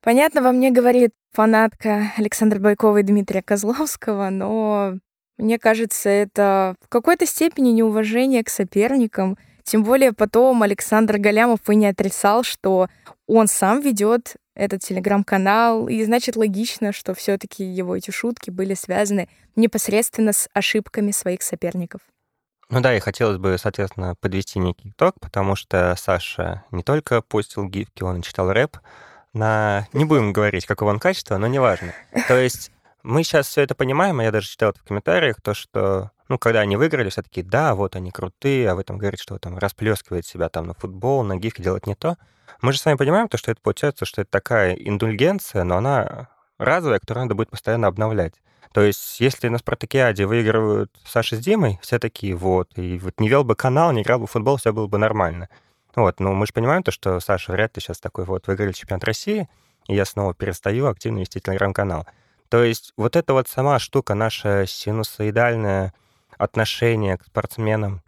Понятно, 0.00 0.42
во 0.42 0.52
мне 0.52 0.70
говорит 0.70 1.12
фанатка 1.32 2.12
Александра 2.16 2.58
Байкова 2.58 2.98
и 2.98 3.02
Дмитрия 3.02 3.42
Козловского, 3.42 4.30
но 4.30 4.94
мне 5.38 5.58
кажется, 5.58 6.08
это 6.08 6.74
в 6.80 6.88
какой-то 6.88 7.24
степени 7.24 7.70
неуважение 7.70 8.42
к 8.42 8.48
соперникам 8.48 9.38
тем 9.68 9.84
более 9.84 10.12
потом 10.12 10.62
Александр 10.62 11.18
Галямов 11.18 11.60
и 11.68 11.76
не 11.76 11.86
отрицал, 11.86 12.42
что 12.42 12.88
он 13.26 13.48
сам 13.48 13.80
ведет 13.80 14.36
этот 14.54 14.80
телеграм-канал, 14.80 15.88
и 15.88 16.02
значит 16.04 16.36
логично, 16.36 16.92
что 16.92 17.14
все-таки 17.14 17.64
его 17.64 17.94
эти 17.94 18.10
шутки 18.10 18.50
были 18.50 18.72
связаны 18.72 19.28
непосредственно 19.56 20.32
с 20.32 20.48
ошибками 20.54 21.10
своих 21.10 21.42
соперников. 21.42 22.00
Ну 22.70 22.80
да, 22.80 22.96
и 22.96 23.00
хотелось 23.00 23.38
бы, 23.38 23.56
соответственно, 23.58 24.14
подвести 24.20 24.58
некий 24.58 24.90
итог, 24.90 25.14
потому 25.20 25.54
что 25.54 25.94
Саша 25.98 26.64
не 26.70 26.82
только 26.82 27.20
постил 27.20 27.66
гифки, 27.66 28.02
он 28.02 28.22
читал 28.22 28.50
рэп 28.50 28.78
на... 29.34 29.86
Не 29.92 30.06
будем 30.06 30.32
говорить, 30.32 30.64
какого 30.64 30.90
он 30.90 30.98
качества, 30.98 31.36
но 31.36 31.46
неважно. 31.46 31.92
То 32.26 32.38
есть 32.38 32.72
мы 33.08 33.24
сейчас 33.24 33.48
все 33.48 33.62
это 33.62 33.74
понимаем, 33.74 34.20
а 34.20 34.24
я 34.24 34.30
даже 34.30 34.48
читал 34.48 34.70
это 34.70 34.80
в 34.80 34.84
комментариях, 34.84 35.40
то, 35.40 35.54
что 35.54 36.10
ну, 36.28 36.38
когда 36.38 36.60
они 36.60 36.76
выиграли, 36.76 37.08
все 37.08 37.22
таки 37.22 37.42
да, 37.42 37.74
вот 37.74 37.96
они 37.96 38.10
крутые, 38.10 38.70
а 38.70 38.74
в 38.74 38.78
этом 38.78 38.98
говорит, 38.98 39.18
что 39.18 39.38
там 39.38 39.56
расплескивает 39.56 40.26
себя 40.26 40.50
там 40.50 40.66
на 40.66 40.74
футбол, 40.74 41.24
на 41.24 41.36
гифки, 41.36 41.62
делать 41.62 41.86
не 41.86 41.94
то. 41.94 42.18
Мы 42.60 42.72
же 42.72 42.78
с 42.78 42.84
вами 42.84 42.96
понимаем, 42.96 43.28
то, 43.28 43.38
что 43.38 43.50
это 43.50 43.62
получается, 43.62 44.04
что 44.04 44.20
это 44.20 44.30
такая 44.30 44.74
индульгенция, 44.74 45.64
но 45.64 45.78
она 45.78 46.28
разовая, 46.58 46.98
которую 46.98 47.24
надо 47.24 47.34
будет 47.34 47.48
постоянно 47.48 47.86
обновлять. 47.86 48.34
То 48.72 48.82
есть, 48.82 49.20
если 49.20 49.48
на 49.48 49.56
Спартакиаде 49.56 50.26
выигрывают 50.26 50.94
Саша 51.06 51.36
с 51.36 51.38
Димой, 51.38 51.78
все 51.80 51.98
такие, 51.98 52.34
вот, 52.34 52.76
и 52.76 52.98
вот 52.98 53.18
не 53.20 53.30
вел 53.30 53.42
бы 53.42 53.56
канал, 53.56 53.92
не 53.92 54.02
играл 54.02 54.18
бы 54.18 54.26
в 54.26 54.30
футбол, 54.30 54.58
все 54.58 54.74
было 54.74 54.86
бы 54.86 54.98
нормально. 54.98 55.48
Вот, 55.96 56.20
но 56.20 56.34
мы 56.34 56.46
же 56.46 56.52
понимаем 56.52 56.82
то, 56.82 56.90
что 56.90 57.18
Саша 57.20 57.52
вряд 57.52 57.74
ли 57.74 57.80
сейчас 57.80 58.00
такой 58.00 58.26
вот 58.26 58.46
выиграли 58.46 58.72
чемпионат 58.72 59.04
России, 59.04 59.48
и 59.86 59.94
я 59.94 60.04
снова 60.04 60.34
перестаю 60.34 60.86
активно 60.88 61.20
вести 61.20 61.40
телеграм-канал. 61.40 62.06
То 62.48 62.64
есть 62.64 62.92
вот 62.96 63.16
эта 63.16 63.32
вот 63.32 63.48
сама 63.48 63.78
штука, 63.78 64.14
наша 64.14 64.66
синусоидальная 64.66 65.92
отношение 66.38 67.18
к 67.18 67.24
спортсменам, 67.24 68.02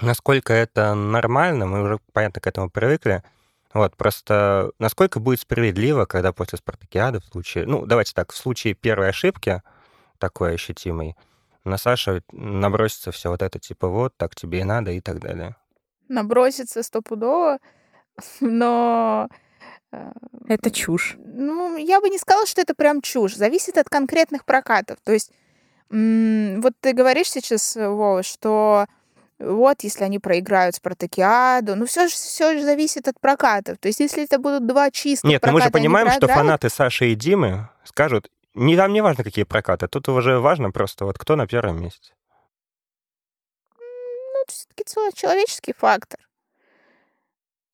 насколько 0.00 0.52
это 0.52 0.94
нормально, 0.94 1.66
мы 1.66 1.82
уже, 1.82 1.98
понятно, 2.12 2.40
к 2.40 2.46
этому 2.46 2.70
привыкли. 2.70 3.22
Вот, 3.72 3.96
просто 3.96 4.72
насколько 4.78 5.20
будет 5.20 5.40
справедливо, 5.40 6.04
когда 6.04 6.32
после 6.32 6.58
спартакиады 6.58 7.20
в 7.20 7.24
случае... 7.24 7.66
Ну, 7.66 7.86
давайте 7.86 8.12
так, 8.14 8.32
в 8.32 8.36
случае 8.36 8.74
первой 8.74 9.10
ошибки, 9.10 9.62
такой 10.18 10.54
ощутимой, 10.54 11.16
на 11.64 11.76
Саша 11.76 12.22
набросится 12.32 13.12
все 13.12 13.30
вот 13.30 13.42
это, 13.42 13.58
типа, 13.58 13.88
вот, 13.88 14.16
так 14.16 14.34
тебе 14.34 14.60
и 14.60 14.64
надо, 14.64 14.90
и 14.92 15.00
так 15.00 15.20
далее. 15.20 15.56
Набросится 16.08 16.82
стопудово, 16.82 17.58
но... 18.40 19.28
Э, 19.92 20.12
это 20.48 20.70
чушь. 20.70 21.16
Ну, 21.24 21.76
я 21.76 22.00
бы 22.00 22.08
не 22.08 22.18
сказала, 22.18 22.46
что 22.46 22.60
это 22.60 22.74
прям 22.74 23.00
чушь. 23.00 23.34
Зависит 23.34 23.78
от 23.78 23.88
конкретных 23.88 24.44
прокатов. 24.44 24.98
То 25.04 25.12
есть 25.12 25.30
Вот 25.90 26.74
ты 26.80 26.92
говоришь 26.92 27.30
сейчас, 27.30 27.76
Вова, 27.76 28.22
что 28.22 28.86
вот, 29.40 29.82
если 29.82 30.04
они 30.04 30.18
проиграют 30.18 30.74
Спартакиаду, 30.76 31.74
ну 31.74 31.86
все 31.86 32.08
же 32.08 32.14
все 32.14 32.52
же 32.52 32.62
зависит 32.62 33.08
от 33.08 33.18
прокатов. 33.18 33.78
То 33.78 33.88
есть, 33.88 33.98
если 34.00 34.24
это 34.24 34.38
будут 34.38 34.66
два 34.66 34.90
чистых 34.90 35.28
Нет, 35.28 35.40
проката, 35.40 35.52
ну 35.52 35.58
мы 35.58 35.64
же 35.64 35.70
понимаем, 35.72 36.10
что 36.10 36.28
фанаты 36.28 36.68
Саши 36.68 37.12
и 37.12 37.14
Димы 37.14 37.68
скажут, 37.84 38.30
не, 38.54 38.76
там 38.76 38.92
не 38.92 39.00
важно, 39.00 39.24
какие 39.24 39.44
прокаты, 39.44 39.88
тут 39.88 40.08
уже 40.08 40.38
важно 40.38 40.70
просто 40.70 41.06
вот 41.06 41.18
кто 41.18 41.36
на 41.36 41.46
первом 41.46 41.80
месте. 41.80 42.12
Ну, 43.78 44.44
все-таки 44.46 44.84
человеческий 45.16 45.72
фактор. 45.72 46.20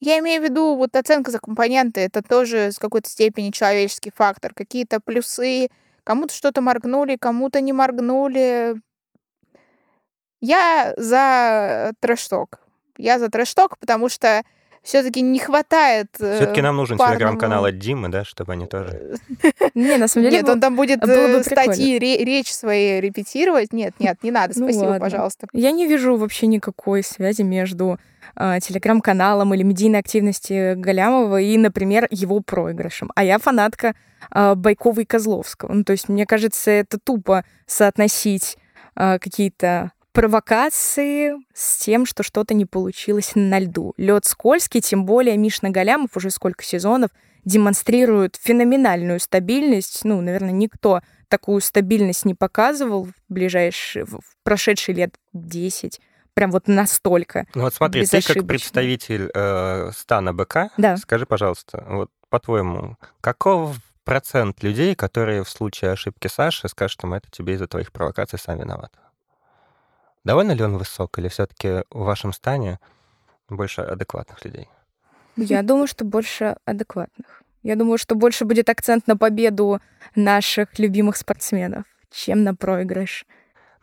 Я 0.01 0.19
имею 0.19 0.43
в 0.43 0.45
виду, 0.45 0.77
вот 0.77 0.95
оценка 0.95 1.31
за 1.31 1.39
компоненты, 1.39 2.03
это 2.03 2.23
тоже 2.23 2.71
с 2.71 2.79
какой-то 2.79 3.09
степени 3.09 3.51
человеческий 3.51 4.13
фактор. 4.15 4.53
Какие-то 4.55 5.01
плюсы, 5.01 5.69
кому-то 6.05 6.35
что-то 6.35 6.61
моргнули, 6.61 7.17
кому-то 7.17 7.61
не 7.63 7.73
моргнули. 7.73 8.77
Я 10.41 10.93
за 10.99 11.93
трэш-ток. 12.01 12.61
Я 12.99 13.19
за 13.19 13.31
трэш-ток, 13.31 13.79
потому 13.79 14.11
что 14.11 14.43
все-таки 14.87 15.21
не 15.21 15.41
хватает 15.41 16.07
Все-таки 16.15 16.61
э, 16.61 16.63
нам 16.63 16.77
нужен 16.77 16.97
парному- 16.97 17.09
телеграм-канал 17.11 17.65
от 17.65 17.79
Димы, 17.79 18.09
да, 18.09 18.25
чтобы 18.25 18.53
они 18.53 18.67
тоже... 18.67 19.17
Не, 19.75 19.97
на 19.97 20.07
самом 20.07 20.27
деле... 20.27 20.39
Нет, 20.39 20.49
он 20.49 20.61
там 20.61 20.77
будет 20.77 21.03
э, 21.03 21.43
статьи, 21.43 21.99
ре- 21.99 22.25
речь 22.25 22.53
свои 22.53 23.01
репетировать. 23.01 23.73
Нет, 23.73 23.95
нет, 23.99 24.23
не 24.23 24.31
надо, 24.31 24.55
Ну 24.57 24.65
спасибо, 24.71 24.99
пожалуйста. 25.01 25.49
Я 25.53 25.73
не 25.73 25.89
вижу 25.89 26.17
вообще 26.17 26.47
никакой 26.47 27.03
связи 27.03 27.43
между 27.43 27.99
а, 28.37 28.61
телеграм-каналом 28.61 29.55
или 29.55 29.65
медийной 29.65 29.99
активностью 29.99 30.79
Галямова 30.79 31.41
и, 31.41 31.59
например, 31.59 32.07
его 32.11 32.39
проигрышем. 32.41 33.11
А 33.17 33.25
я 33.25 33.39
фанатка 33.41 33.97
а, 34.31 34.55
Байкова 34.55 35.01
и 35.01 35.05
Козловского. 35.05 35.73
Ну, 35.73 35.83
то 35.83 35.91
есть, 35.91 36.09
мне 36.09 36.27
кажется, 36.27 36.71
это 36.71 37.01
тупо 37.01 37.45
соотносить 37.67 38.57
а, 38.95 39.19
какие-то 39.19 39.91
провокации 40.17 41.35
с 41.53 41.77
тем, 41.77 42.07
что 42.07 42.23
что-то 42.23 42.55
не 42.55 42.65
получилось 42.65 43.33
на 43.35 43.59
льду. 43.59 43.93
Лед 43.99 44.25
скользкий, 44.25 44.81
тем 44.81 45.05
более 45.05 45.37
Мишна 45.37 45.69
Галямов 45.69 46.17
уже 46.17 46.31
сколько 46.31 46.65
сезонов 46.65 47.11
демонстрирует 47.45 48.37
феноменальную 48.37 49.21
стабильность. 49.21 50.05
Ну, 50.05 50.21
наверное, 50.23 50.53
никто 50.53 51.03
такую 51.29 51.61
стабильность 51.61 52.25
не 52.25 52.35
показывал 52.35 53.05
в 53.05 53.13
ближайшие, 53.29 54.07
в 54.07 54.21
прошедшие 54.43 54.97
лет 54.97 55.15
10. 55.35 56.01
Прям 56.33 56.51
вот 56.51 56.67
настолько. 56.67 57.47
Ну 57.55 57.63
вот 57.63 57.75
смотри, 57.75 58.07
ты 58.07 58.23
как 58.23 58.47
представитель 58.47 59.31
э, 59.35 59.91
стана 59.95 60.33
БК, 60.33 60.71
Да. 60.79 60.97
скажи, 60.97 61.27
пожалуйста, 61.27 61.85
вот 61.89 62.11
по-твоему, 62.31 62.97
каков 63.21 63.77
процент 64.05 64.63
людей, 64.63 64.95
которые 64.95 65.45
в 65.45 65.51
случае 65.51 65.93
ошибки 65.93 66.29
Саши 66.29 66.69
скажут, 66.69 66.93
что 66.93 67.15
это 67.15 67.31
тебе 67.31 67.55
из-за 67.55 67.67
твоих 67.67 67.93
провокаций 67.93 68.39
сам 68.39 68.59
виноват? 68.59 68.93
Довольно 70.27 70.51
ли 70.51 70.65
он 70.65 70.77
высок, 70.77 71.21
или 71.21 71.29
все-таки 71.29 71.85
в 71.89 72.01
вашем 72.03 72.33
стане 72.33 72.81
больше 73.49 73.83
адекватных 73.83 74.45
людей? 74.45 74.69
Я 75.37 75.63
думаю, 75.63 75.87
что 75.87 76.05
больше 76.05 76.57
адекватных. 76.65 77.45
Я 77.63 77.77
думаю, 77.77 77.97
что 77.97 78.17
больше 78.17 78.45
будет 78.45 78.69
акцент 78.69 79.07
на 79.07 79.17
победу 79.17 79.81
наших 80.17 80.81
любимых 80.81 81.17
спортсменов, 81.17 81.85
чем 82.11 82.43
на 82.43 82.57
проигрыш. 82.57 83.25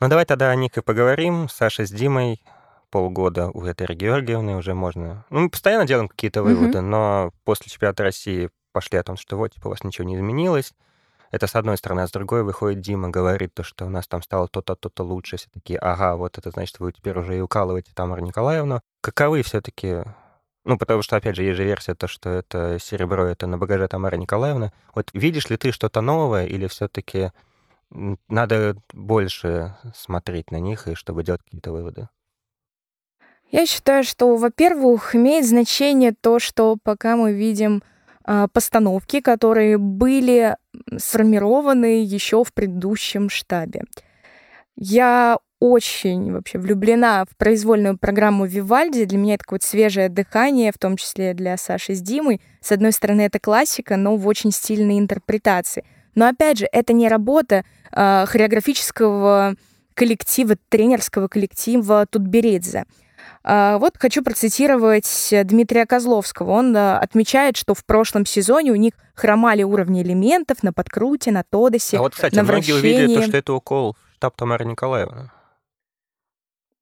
Ну 0.02 0.10
давай 0.10 0.26
тогда 0.26 0.50
о 0.50 0.56
них 0.56 0.78
и 0.78 0.82
поговорим. 0.82 1.48
Саша 1.48 1.86
с 1.86 1.92
Димой 1.92 2.42
полгода 2.90 3.50
у 3.50 3.66
Этери 3.66 3.96
Георгиевны 3.96 4.58
уже 4.58 4.74
можно... 4.74 5.26
Ну, 5.30 5.40
мы 5.44 5.50
постоянно 5.50 5.88
делаем 5.88 6.10
какие-то 6.10 6.44
выводы, 6.44 6.82
но 6.82 7.32
после 7.46 7.72
чемпионата 7.72 8.04
России 8.04 8.50
пошли 8.74 9.00
о 9.00 9.04
том, 9.04 9.16
что 9.16 9.38
вот, 9.38 9.54
типа, 9.54 9.68
у 9.68 9.70
вас 9.70 9.86
ничего 9.86 10.06
не 10.06 10.18
изменилось. 10.18 10.74
Это 11.34 11.48
с 11.48 11.56
одной 11.56 11.78
стороны, 11.78 12.02
а 12.02 12.08
с 12.08 12.12
другой 12.12 12.44
выходит 12.44 12.82
Дима, 12.82 13.10
говорит 13.10 13.56
то, 13.56 13.64
что 13.64 13.88
у 13.88 13.90
нас 13.90 14.08
там 14.08 14.22
стало 14.22 14.48
то-то, 14.48 14.76
то-то 14.76 15.04
лучше. 15.04 15.38
Все 15.38 15.48
такие, 15.52 15.80
ага, 15.80 16.16
вот 16.16 16.38
это 16.38 16.52
значит, 16.52 16.78
вы 16.80 16.92
теперь 16.92 17.18
уже 17.18 17.36
и 17.36 17.42
укалываете 17.42 17.92
Тамару 17.96 18.22
Николаевну. 18.22 18.82
Каковы 19.02 19.42
все-таки... 19.42 20.04
Ну, 20.64 20.78
потому 20.78 21.02
что, 21.02 21.16
опять 21.16 21.36
же, 21.36 21.42
есть 21.42 21.58
же 21.58 21.64
версия, 21.64 21.96
то, 21.96 22.08
что 22.08 22.30
это 22.30 22.78
серебро, 22.80 23.26
это 23.26 23.48
на 23.48 23.58
багаже 23.58 23.88
Тамара 23.88 24.16
Николаевна. 24.16 24.72
Вот 24.94 25.10
видишь 25.14 25.50
ли 25.50 25.58
ты 25.58 25.72
что-то 25.72 26.02
новое, 26.02 26.46
или 26.46 26.68
все-таки 26.68 27.32
надо 27.90 28.78
больше 28.94 29.76
смотреть 29.96 30.52
на 30.52 30.58
них, 30.58 30.88
и 30.88 30.94
чтобы 30.94 31.24
делать 31.24 31.42
какие-то 31.42 31.72
выводы? 31.72 32.10
Я 33.50 33.66
считаю, 33.66 34.04
что, 34.04 34.36
во-первых, 34.36 35.16
имеет 35.16 35.48
значение 35.48 36.14
то, 36.14 36.38
что 36.38 36.78
пока 36.84 37.16
мы 37.16 37.34
видим 37.34 37.82
постановки, 38.54 39.20
которые 39.20 39.78
были 39.78 40.56
сформированы 40.98 42.04
еще 42.04 42.44
в 42.44 42.54
предыдущем 42.54 43.30
штабе. 43.30 43.84
Я 44.76 45.38
очень 45.64 46.34
вообще 46.34 46.58
влюблена 46.58 47.24
в 47.24 47.38
произвольную 47.38 47.98
программу 47.98 48.46
Вивальди. 48.46 49.06
Для 49.06 49.18
меня 49.18 49.36
это 49.36 49.46
какое-то 49.46 49.66
свежее 49.66 50.10
дыхание, 50.10 50.74
в 50.74 50.78
том 50.78 50.98
числе 50.98 51.34
для 51.34 51.56
Саши 51.56 51.96
с 51.96 52.02
Димой. 52.02 52.42
С 52.60 52.74
одной 52.74 52.92
стороны, 52.92 53.22
это 53.22 53.40
классика, 53.40 53.96
но 53.96 54.18
в 54.18 54.28
очень 54.28 54.52
стильной 54.52 55.00
интерпретации. 55.00 55.86
Но 56.16 56.28
опять 56.28 56.58
же, 56.58 56.68
это 56.70 56.92
не 56.92 57.08
работа 57.08 57.64
а, 57.94 58.26
хореографического 58.26 59.56
коллектива, 59.94 60.58
тренерского 60.68 61.30
коллектива 61.30 62.06
Тутберидзе. 62.08 62.84
А, 63.44 63.78
Вот 63.78 63.94
хочу 64.00 64.24
процитировать 64.24 65.30
Дмитрия 65.44 65.86
Козловского. 65.86 66.52
Он 66.52 66.76
а, 66.76 67.00
отмечает, 67.00 67.58
что 67.58 67.74
в 67.74 67.84
прошлом 67.86 68.26
сезоне 68.26 68.72
у 68.72 68.76
них 68.76 68.94
хромали 69.14 69.64
уровни 69.64 70.02
элементов 70.02 70.64
на 70.64 70.72
подкруте, 70.74 71.32
на 71.32 71.44
тодосе, 71.44 71.98
А 71.98 72.02
вот, 72.02 72.14
кстати, 72.16 72.36
на 72.36 72.44
многие 72.44 72.74
увидели 72.74 73.16
то, 73.16 73.22
что 73.24 73.38
это 73.38 73.54
укол 73.54 73.96
штаб 74.24 74.38
Тамары 74.38 74.64
Николаевны. 74.64 75.30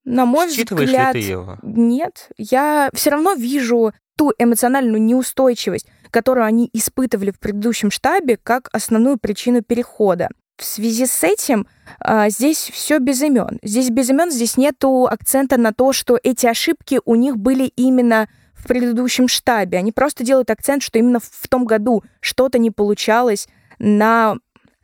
На 0.03 0.25
мой 0.25 0.49
Считываешь 0.51 0.89
взгляд, 0.89 1.15
ли 1.15 1.21
ты 1.23 1.27
его? 1.27 1.57
нет. 1.63 2.29
Я 2.37 2.89
все 2.93 3.09
равно 3.09 3.33
вижу 3.33 3.93
ту 4.15 4.31
эмоциональную 4.37 5.01
неустойчивость, 5.01 5.87
которую 6.11 6.45
они 6.45 6.69
испытывали 6.73 7.31
в 7.31 7.39
предыдущем 7.39 7.89
штабе, 7.89 8.37
как 8.37 8.69
основную 8.71 9.17
причину 9.17 9.63
перехода. 9.63 10.29
В 10.57 10.63
связи 10.63 11.05
с 11.05 11.23
этим 11.23 11.67
а, 11.99 12.29
здесь 12.29 12.69
все 12.71 12.99
без 12.99 13.21
имен. 13.21 13.59
Здесь 13.63 13.89
без 13.89 14.09
имен, 14.09 14.31
здесь 14.31 14.57
нету 14.57 15.05
акцента 15.05 15.57
на 15.57 15.73
то, 15.73 15.93
что 15.93 16.19
эти 16.21 16.45
ошибки 16.45 16.99
у 17.05 17.15
них 17.15 17.37
были 17.37 17.65
именно 17.75 18.29
в 18.53 18.67
предыдущем 18.67 19.27
штабе. 19.27 19.79
Они 19.79 19.91
просто 19.91 20.23
делают 20.23 20.51
акцент, 20.51 20.83
что 20.83 20.99
именно 20.99 21.19
в 21.19 21.47
том 21.47 21.65
году 21.65 22.03
что-то 22.19 22.59
не 22.59 22.69
получалось 22.69 23.47
на, 23.79 24.35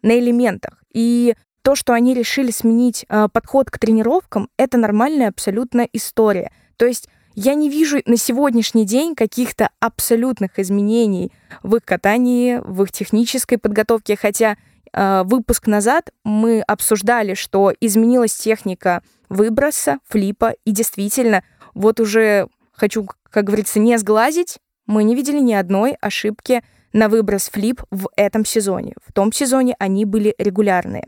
на 0.01 0.19
элементах. 0.19 0.83
И 0.93 1.35
то, 1.61 1.75
что 1.75 1.93
они 1.93 2.13
решили 2.13 2.49
сменить 2.49 3.05
а, 3.09 3.27
подход 3.27 3.69
к 3.69 3.77
тренировкам, 3.77 4.49
это 4.57 4.77
нормальная 4.77 5.27
абсолютно 5.27 5.87
история. 5.93 6.51
То 6.77 6.85
есть 6.85 7.07
я 7.35 7.53
не 7.53 7.69
вижу 7.69 7.99
на 8.07 8.17
сегодняшний 8.17 8.83
день 8.83 9.13
каких-то 9.13 9.69
абсолютных 9.79 10.57
изменений 10.57 11.31
в 11.61 11.75
их 11.75 11.85
катании, 11.85 12.59
в 12.63 12.81
их 12.81 12.91
технической 12.91 13.59
подготовке, 13.59 14.15
хотя 14.15 14.57
выпуск 14.93 15.67
назад 15.67 16.11
мы 16.23 16.61
обсуждали, 16.61 17.33
что 17.33 17.73
изменилась 17.79 18.35
техника 18.35 19.01
выброса, 19.29 19.99
флипа, 20.07 20.53
и 20.65 20.71
действительно, 20.71 21.43
вот 21.73 21.99
уже 21.99 22.47
хочу, 22.71 23.07
как 23.29 23.45
говорится, 23.45 23.79
не 23.79 23.97
сглазить, 23.97 24.57
мы 24.85 25.03
не 25.03 25.15
видели 25.15 25.39
ни 25.39 25.53
одной 25.53 25.97
ошибки 26.01 26.63
на 26.93 27.09
выброс 27.09 27.49
флип 27.49 27.81
в 27.91 28.09
этом 28.15 28.45
сезоне. 28.45 28.93
В 29.05 29.11
том 29.11 29.31
сезоне 29.31 29.75
они 29.79 30.05
были 30.05 30.33
регулярные. 30.37 31.07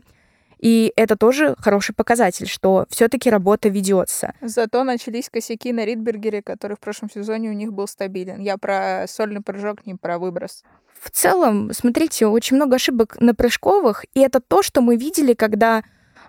И 0.60 0.92
это 0.94 1.16
тоже 1.16 1.54
хороший 1.58 1.94
показатель, 1.94 2.46
что 2.46 2.86
все-таки 2.90 3.30
работа 3.30 3.70
ведется. 3.70 4.34
Зато 4.42 4.84
начались 4.84 5.30
косяки 5.30 5.72
на 5.72 5.86
Ридбергере, 5.86 6.42
который 6.42 6.76
в 6.76 6.80
прошлом 6.80 7.10
сезоне 7.10 7.48
у 7.48 7.54
них 7.54 7.72
был 7.72 7.88
стабилен. 7.88 8.40
Я 8.40 8.58
про 8.58 9.06
сольный 9.08 9.40
прыжок, 9.40 9.86
не 9.86 9.94
про 9.94 10.18
выброс. 10.18 10.62
В 11.00 11.10
целом, 11.10 11.72
смотрите, 11.72 12.26
очень 12.26 12.56
много 12.56 12.76
ошибок 12.76 13.18
на 13.20 13.34
прыжковых, 13.34 14.04
и 14.12 14.20
это 14.20 14.40
то, 14.40 14.62
что 14.62 14.82
мы 14.82 14.96
видели, 14.96 15.32
когда 15.32 15.82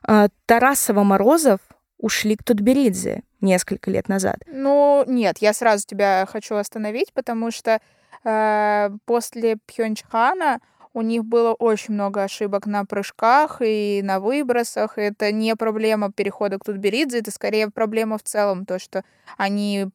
э, 0.08 0.30
Тарасова-Морозов 0.48 1.60
ушли 1.98 2.38
к 2.38 2.44
Тутберидзе 2.44 3.24
несколько 3.42 3.92
лет 3.92 4.08
назад. 4.08 4.38
Ну, 4.48 5.04
нет, 5.08 5.40
я 5.40 5.52
сразу 5.52 5.86
тебя 5.86 6.26
хочу 6.26 6.56
остановить, 6.56 7.12
потому 7.12 7.52
что 7.52 7.82
э, 8.24 8.90
после 9.04 9.58
Пхенчхана 9.68 10.62
у 10.94 11.02
них 11.02 11.24
было 11.24 11.54
очень 11.54 11.94
много 11.94 12.24
ошибок 12.24 12.66
на 12.66 12.86
прыжках 12.86 13.62
и 13.62 14.02
на 14.04 14.20
выбросах. 14.20 14.98
Это 14.98 15.32
не 15.32 15.56
проблема 15.56 16.12
перехода 16.12 16.60
к 16.60 16.66
Тутберидзе, 16.66 17.20
это 17.20 17.32
скорее 17.32 17.70
проблема 17.70 18.18
в 18.18 18.24
целом, 18.24 18.66
то, 18.66 18.80
что 18.80 19.04
они, 19.38 19.88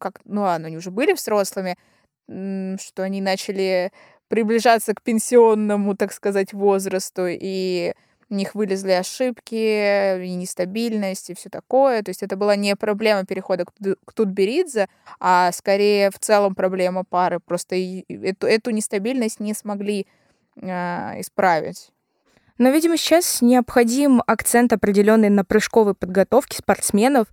как, 0.00 0.20
ну 0.24 0.42
ладно, 0.42 0.68
они 0.68 0.76
уже 0.76 0.90
были 0.90 1.12
взрослыми, 1.12 1.76
что 2.26 3.02
они 3.02 3.20
начали 3.20 3.92
приближаться 4.28 4.94
к 4.94 5.02
пенсионному, 5.02 5.94
так 5.94 6.12
сказать, 6.12 6.54
возрасту, 6.54 7.26
и 7.28 7.92
у 8.30 8.34
них 8.34 8.54
вылезли 8.54 8.92
ошибки, 8.92 10.24
и 10.24 10.34
нестабильность, 10.34 11.28
и 11.28 11.34
все 11.34 11.50
такое. 11.50 12.02
То 12.02 12.08
есть 12.08 12.22
это 12.22 12.36
была 12.36 12.56
не 12.56 12.74
проблема 12.76 13.26
перехода 13.26 13.66
к, 13.66 13.72
Ту- 13.72 13.96
к 14.06 14.14
Тутберидзе, 14.14 14.88
а 15.20 15.52
скорее 15.52 16.10
в 16.10 16.18
целом 16.18 16.54
проблема 16.54 17.04
пары. 17.04 17.40
Просто 17.40 17.76
эту, 18.08 18.46
эту 18.46 18.70
нестабильность 18.70 19.38
не 19.38 19.52
смогли 19.52 20.06
а, 20.60 21.14
исправить. 21.18 21.90
Но, 22.58 22.70
видимо, 22.70 22.96
сейчас 22.96 23.42
необходим 23.42 24.22
акцент 24.26 24.72
определенный 24.72 25.30
на 25.30 25.44
прыжковой 25.44 25.94
подготовке 25.94 26.58
спортсменов, 26.58 27.28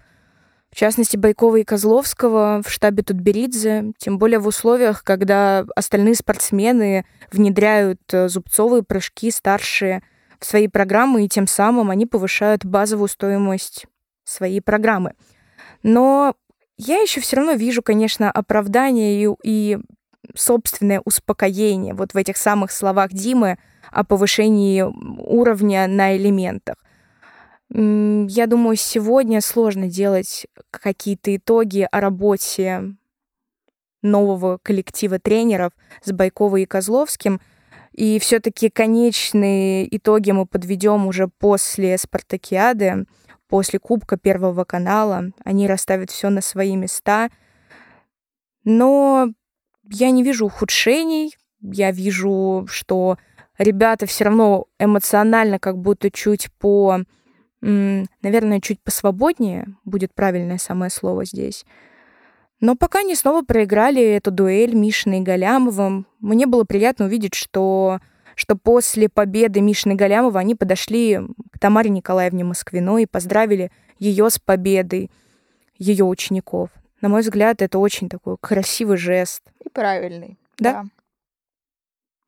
в 0.71 0.75
частности, 0.75 1.17
Байкова 1.17 1.57
и 1.57 1.63
Козловского 1.63 2.61
в 2.63 2.69
штабе 2.69 3.01
Тутберидзе, 3.01 3.91
тем 3.97 4.19
более 4.19 4.39
в 4.39 4.47
условиях, 4.47 5.03
когда 5.03 5.65
остальные 5.75 6.15
спортсмены 6.15 7.05
внедряют 7.31 8.01
э, 8.13 8.29
зубцовые 8.29 8.83
прыжки 8.83 9.31
старшие 9.31 10.03
в 10.39 10.45
свои 10.45 10.67
программы, 10.67 11.25
и 11.25 11.29
тем 11.29 11.47
самым 11.47 11.89
они 11.89 12.05
повышают 12.05 12.65
базовую 12.65 13.07
стоимость 13.07 13.87
своей 14.23 14.61
программы. 14.61 15.13
Но 15.81 16.35
я 16.77 17.01
еще 17.01 17.19
все 17.19 17.37
равно 17.37 17.53
вижу, 17.53 17.81
конечно, 17.81 18.31
оправдание 18.31 19.23
и, 19.23 19.29
и 19.43 19.77
собственное 20.35 21.01
успокоение 21.05 21.93
вот 21.93 22.13
в 22.13 22.17
этих 22.17 22.37
самых 22.37 22.71
словах 22.71 23.11
Димы 23.11 23.57
о 23.91 24.03
повышении 24.03 24.81
уровня 24.81 25.87
на 25.87 26.15
элементах. 26.15 26.75
Я 27.71 28.47
думаю, 28.47 28.75
сегодня 28.77 29.41
сложно 29.41 29.87
делать 29.87 30.47
какие-то 30.71 31.35
итоги 31.35 31.87
о 31.91 32.01
работе 32.01 32.95
нового 34.01 34.57
коллектива 34.61 35.19
тренеров 35.19 35.71
с 36.03 36.11
Байковой 36.11 36.63
и 36.63 36.65
Козловским. 36.65 37.39
И 37.91 38.17
все-таки 38.19 38.69
конечные 38.69 39.95
итоги 39.95 40.31
мы 40.31 40.45
подведем 40.45 41.05
уже 41.07 41.27
после 41.27 41.97
Спартакиады, 41.97 43.05
после 43.47 43.79
Кубка 43.79 44.17
Первого 44.17 44.63
канала. 44.63 45.31
Они 45.43 45.67
расставят 45.67 46.09
все 46.09 46.29
на 46.29 46.41
свои 46.41 46.75
места. 46.75 47.29
Но 48.63 49.29
я 49.91 50.11
не 50.11 50.23
вижу 50.23 50.45
ухудшений. 50.45 51.35
Я 51.61 51.91
вижу, 51.91 52.65
что 52.69 53.17
ребята 53.57 54.05
все 54.05 54.25
равно 54.25 54.65
эмоционально 54.79 55.59
как 55.59 55.77
будто 55.77 56.09
чуть 56.11 56.51
по 56.59 57.03
наверное, 57.61 58.61
чуть 58.61 58.81
посвободнее 58.81 59.67
будет 59.83 60.13
правильное 60.13 60.57
самое 60.57 60.89
слово 60.89 61.25
здесь. 61.25 61.65
Но 62.61 62.75
пока 62.75 62.99
они 62.99 63.15
снова 63.15 63.41
проиграли 63.41 64.01
эту 64.01 64.31
дуэль 64.31 64.75
Мишиной 64.75 65.19
и 65.19 65.23
Галямовым, 65.23 66.07
мне 66.19 66.45
было 66.45 66.65
приятно 66.65 67.05
увидеть, 67.05 67.33
что, 67.33 67.99
что 68.35 68.55
после 68.55 69.07
победы 69.07 69.61
Мишины 69.61 69.93
и 69.93 69.95
Галямова 69.95 70.39
они 70.39 70.55
подошли 70.55 71.19
к 71.51 71.59
Тамаре 71.59 71.89
Николаевне 71.89 72.43
Москвиной 72.43 73.03
и 73.03 73.07
поздравили 73.07 73.71
ее 73.97 74.29
с 74.29 74.39
победой 74.39 75.09
ее 75.77 76.03
учеников. 76.05 76.69
На 77.01 77.07
мой 77.07 77.21
взгляд, 77.21 77.61
это 77.61 77.79
очень 77.79 78.09
такой 78.09 78.35
красивый 78.39 78.97
жест. 78.97 79.41
И 79.69 79.71
правильный. 79.71 80.39
Да? 80.57 80.73
да. 80.73 80.85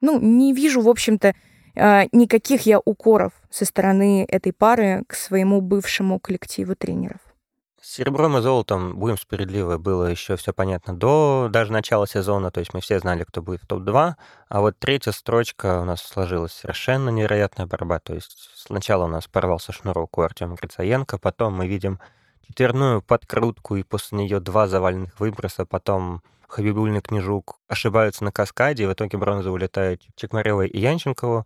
Ну, 0.02 0.20
не 0.20 0.54
вижу, 0.54 0.82
в 0.82 0.89
общем-то, 0.89 1.34
а, 1.76 2.06
никаких 2.12 2.66
я 2.66 2.80
укоров 2.80 3.34
со 3.50 3.66
стороны 3.66 4.26
этой 4.28 4.54
пары 4.54 5.04
к 5.08 5.16
своему 5.16 5.62
бывшему 5.62 6.20
коллективу 6.20 6.76
тренеров. 6.76 7.20
С 7.82 7.94
серебром 7.96 8.38
и 8.38 8.42
золотом, 8.42 8.96
будем 8.96 9.18
справедливы, 9.18 9.80
было 9.80 10.06
еще 10.06 10.36
все 10.36 10.54
понятно 10.54 10.96
до 10.96 11.50
даже 11.52 11.72
начала 11.72 12.06
сезона, 12.06 12.52
то 12.52 12.60
есть 12.60 12.76
мы 12.76 12.82
все 12.82 13.00
знали, 13.00 13.24
кто 13.24 13.42
будет 13.42 13.64
в 13.64 13.68
топ-2, 13.68 14.14
а 14.50 14.62
вот 14.62 14.78
третья 14.78 15.12
строчка 15.12 15.82
у 15.82 15.86
нас 15.86 16.04
сложилась 16.04 16.54
совершенно 16.54 17.10
невероятная 17.10 17.66
борьба, 17.66 17.98
то 17.98 18.14
есть 18.14 18.52
сначала 18.56 19.06
у 19.06 19.08
нас 19.08 19.28
порвался 19.28 19.72
шнурок 19.72 20.16
у 20.20 20.22
Артема 20.22 20.58
Грицаенко, 20.62 21.18
потом 21.18 21.56
мы 21.56 21.68
видим 21.68 22.00
четверную 22.48 23.02
подкрутку, 23.02 23.76
и 23.76 23.84
после 23.84 24.18
нее 24.20 24.39
два 24.39 24.68
заваленных 24.68 25.20
выброса, 25.20 25.66
потом 25.66 26.22
Хабибульный 26.48 27.02
Книжук 27.02 27.60
ошибаются 27.68 28.24
на 28.24 28.32
каскаде, 28.32 28.84
и 28.84 28.86
в 28.88 28.94
итоге 28.94 29.18
бронза 29.18 29.52
улетает 29.52 30.02
Чекмаревой 30.16 30.68
и 30.68 30.80
Янченкову. 30.80 31.46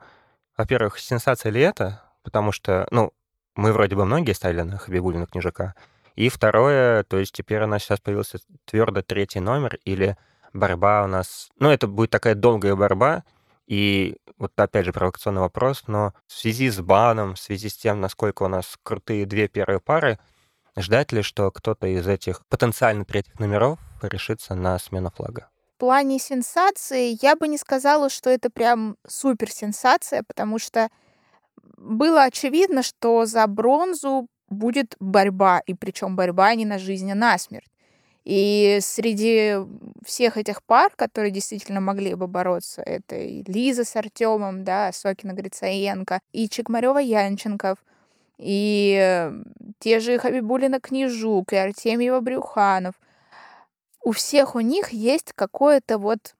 Во-первых, 0.57 0.97
сенсация 0.99 1.51
ли 1.51 1.61
это? 1.61 2.01
Потому 2.23 2.51
что, 2.51 2.87
ну, 2.89 3.13
мы 3.55 3.71
вроде 3.71 3.95
бы 3.95 4.05
многие 4.05 4.33
ставили 4.33 4.61
на 4.61 4.77
Хабибулина 4.77 5.27
Книжака. 5.27 5.75
И 6.15 6.29
второе, 6.29 7.03
то 7.03 7.17
есть 7.17 7.33
теперь 7.33 7.63
у 7.63 7.67
нас 7.67 7.83
сейчас 7.83 7.99
появился 7.99 8.39
твердо 8.65 9.01
третий 9.01 9.39
номер, 9.39 9.77
или 9.85 10.17
борьба 10.53 11.03
у 11.03 11.07
нас... 11.07 11.49
Ну, 11.59 11.69
это 11.69 11.87
будет 11.87 12.09
такая 12.09 12.33
долгая 12.35 12.75
борьба, 12.75 13.23
и 13.67 14.17
вот 14.37 14.51
опять 14.57 14.85
же 14.85 14.93
провокационный 14.93 15.41
вопрос, 15.41 15.83
но 15.87 16.13
в 16.27 16.33
связи 16.33 16.69
с 16.69 16.79
баном, 16.79 17.35
в 17.35 17.39
связи 17.39 17.69
с 17.69 17.77
тем, 17.77 18.01
насколько 18.01 18.43
у 18.43 18.47
нас 18.47 18.77
крутые 18.83 19.25
две 19.25 19.47
первые 19.47 19.79
пары, 19.79 20.19
ждать 20.77 21.11
ли, 21.11 21.21
что 21.21 21.51
кто-то 21.51 21.87
из 21.87 22.07
этих 22.07 22.45
потенциально 22.47 23.05
третьих 23.05 23.39
номеров 23.39 23.79
решится 24.01 24.55
на 24.55 24.77
смену 24.79 25.11
флага? 25.11 25.49
В 25.75 25.79
плане 25.79 26.19
сенсации 26.19 27.17
я 27.21 27.35
бы 27.35 27.47
не 27.47 27.57
сказала, 27.57 28.09
что 28.09 28.29
это 28.29 28.49
прям 28.49 28.95
супер 29.05 29.51
сенсация, 29.51 30.23
потому 30.25 30.57
что 30.57 30.89
было 31.77 32.23
очевидно, 32.23 32.81
что 32.81 33.25
за 33.25 33.45
бронзу 33.47 34.27
будет 34.49 34.95
борьба, 34.99 35.61
и 35.65 35.73
причем 35.73 36.15
борьба 36.15 36.55
не 36.55 36.65
на 36.65 36.79
жизнь, 36.79 37.11
а 37.11 37.15
на 37.15 37.37
смерть. 37.37 37.69
И 38.23 38.79
среди 38.81 39.57
всех 40.03 40.37
этих 40.37 40.63
пар, 40.63 40.91
которые 40.95 41.31
действительно 41.31 41.79
могли 41.79 42.15
бы 42.15 42.27
бороться, 42.27 42.81
это 42.81 43.15
и 43.15 43.43
Лиза 43.45 43.85
с 43.85 43.95
Артемом, 43.95 44.63
да, 44.63 44.91
Сокина 44.91 45.33
Грицаенко, 45.33 46.19
и 46.31 46.49
Чекмарева 46.49 46.97
Янченков, 46.97 47.77
и 48.37 49.31
те 49.79 49.99
же 49.99 50.17
Хабибулина 50.17 50.79
Книжук, 50.79 51.53
и 51.53 51.55
Артемьева 51.55 52.19
Брюханов 52.19 52.95
у 54.05 54.11
всех 54.11 54.55
у 54.55 54.59
них 54.59 54.89
есть 54.89 55.33
какое-то 55.33 55.97
вот, 55.97 56.35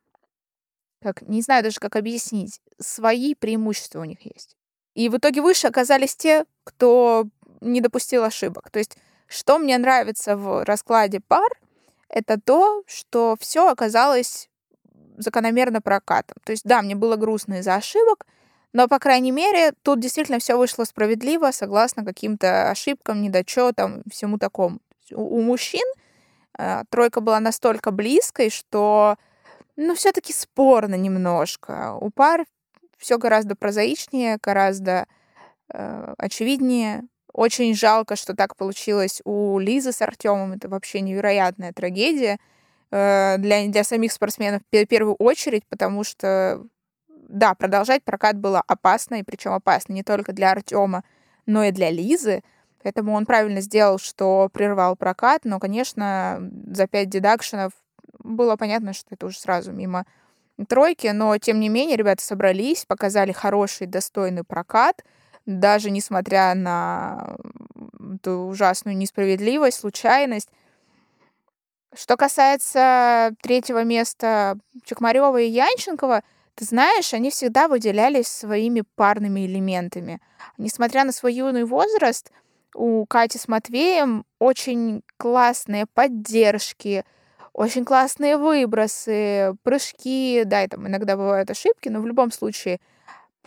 как, 1.01 1.23
не 1.23 1.41
знаю 1.41 1.63
даже, 1.63 1.79
как 1.79 1.95
объяснить, 1.95 2.61
свои 2.79 3.33
преимущества 3.33 4.01
у 4.01 4.05
них 4.05 4.21
есть. 4.21 4.55
И 4.93 5.09
в 5.09 5.17
итоге 5.17 5.41
выше 5.41 5.67
оказались 5.67 6.15
те, 6.15 6.45
кто 6.63 7.25
не 7.61 7.81
допустил 7.81 8.23
ошибок. 8.23 8.69
То 8.69 8.79
есть, 8.79 8.97
что 9.27 9.57
мне 9.57 9.77
нравится 9.77 10.37
в 10.37 10.63
раскладе 10.63 11.19
пар, 11.19 11.49
это 12.07 12.39
то, 12.39 12.83
что 12.85 13.35
все 13.39 13.69
оказалось 13.69 14.49
закономерно 15.17 15.81
прокатом. 15.81 16.37
То 16.45 16.51
есть, 16.51 16.63
да, 16.65 16.81
мне 16.81 16.95
было 16.95 17.15
грустно 17.15 17.55
из-за 17.55 17.75
ошибок, 17.75 18.25
но, 18.75 18.87
по 18.87 18.99
крайней 18.99 19.31
мере, 19.31 19.73
тут 19.83 19.99
действительно 19.99 20.39
все 20.39 20.57
вышло 20.57 20.83
справедливо, 20.83 21.51
согласно 21.51 22.05
каким-то 22.05 22.69
ошибкам, 22.69 23.21
недочетам, 23.21 24.03
всему 24.09 24.37
такому. 24.37 24.79
У, 25.11 25.41
мужчин 25.41 25.85
Э, 26.57 26.83
тройка 26.89 27.21
была 27.21 27.39
настолько 27.39 27.91
близкой, 27.91 28.49
что, 28.49 29.17
ну, 29.75 29.95
все-таки 29.95 30.33
спорно 30.33 30.95
немножко. 30.95 31.95
У 31.99 32.09
пар 32.09 32.45
все 32.97 33.17
гораздо 33.17 33.55
прозаичнее, 33.55 34.37
гораздо 34.41 35.05
э, 35.73 36.13
очевиднее. 36.17 37.03
Очень 37.33 37.75
жалко, 37.75 38.15
что 38.15 38.33
так 38.35 38.55
получилось 38.55 39.21
у 39.25 39.59
Лизы 39.59 39.91
с 39.91 40.01
Артемом. 40.01 40.53
Это 40.53 40.69
вообще 40.69 41.01
невероятная 41.01 41.73
трагедия 41.73 42.37
э, 42.91 43.35
для, 43.37 43.67
для 43.67 43.83
самих 43.83 44.13
спортсменов 44.13 44.61
в 44.71 44.85
первую 44.85 45.15
очередь, 45.15 45.65
потому 45.67 46.03
что, 46.03 46.63
да, 47.27 47.53
продолжать 47.55 48.03
прокат 48.03 48.37
было 48.37 48.61
опасно, 48.67 49.15
и 49.15 49.23
причем 49.23 49.53
опасно 49.53 49.93
не 49.93 50.03
только 50.03 50.33
для 50.33 50.51
Артема, 50.51 51.03
но 51.45 51.63
и 51.63 51.71
для 51.71 51.89
Лизы. 51.89 52.43
Поэтому 52.83 53.13
он 53.13 53.25
правильно 53.25 53.61
сделал, 53.61 53.97
что 53.97 54.49
прервал 54.53 54.95
прокат, 54.95 55.41
но, 55.43 55.59
конечно, 55.59 56.39
за 56.67 56.87
пять 56.87 57.09
дедакшенов 57.09 57.73
было 58.19 58.55
понятно, 58.55 58.93
что 58.93 59.07
это 59.15 59.25
уже 59.25 59.39
сразу 59.39 59.71
мимо 59.71 60.05
тройки, 60.67 61.07
но, 61.07 61.37
тем 61.37 61.59
не 61.59 61.69
менее, 61.69 61.97
ребята 61.97 62.23
собрались, 62.23 62.85
показали 62.85 63.31
хороший, 63.31 63.87
достойный 63.87 64.43
прокат, 64.43 65.03
даже 65.45 65.91
несмотря 65.91 66.53
на 66.55 67.37
эту 68.15 68.47
ужасную 68.47 68.95
несправедливость, 68.97 69.79
случайность. 69.79 70.49
Что 71.93 72.17
касается 72.17 73.33
третьего 73.41 73.83
места 73.83 74.57
Чекмарева 74.83 75.39
и 75.39 75.49
Янченкова, 75.49 76.23
ты 76.55 76.65
знаешь, 76.65 77.13
они 77.13 77.29
всегда 77.29 77.67
выделялись 77.67 78.27
своими 78.27 78.83
парными 78.95 79.45
элементами. 79.45 80.21
Несмотря 80.57 81.03
на 81.03 81.11
свой 81.11 81.33
юный 81.33 81.65
возраст, 81.65 82.31
у 82.73 83.05
Кати 83.05 83.37
с 83.37 83.47
Матвеем 83.47 84.25
очень 84.39 85.03
классные 85.17 85.85
поддержки, 85.85 87.03
очень 87.53 87.85
классные 87.85 88.37
выбросы, 88.37 89.55
прыжки, 89.63 90.43
да, 90.45 90.63
и 90.63 90.67
там 90.67 90.87
иногда 90.87 91.15
бывают 91.15 91.49
ошибки, 91.49 91.89
но 91.89 92.01
в 92.01 92.07
любом 92.07 92.31
случае 92.31 92.79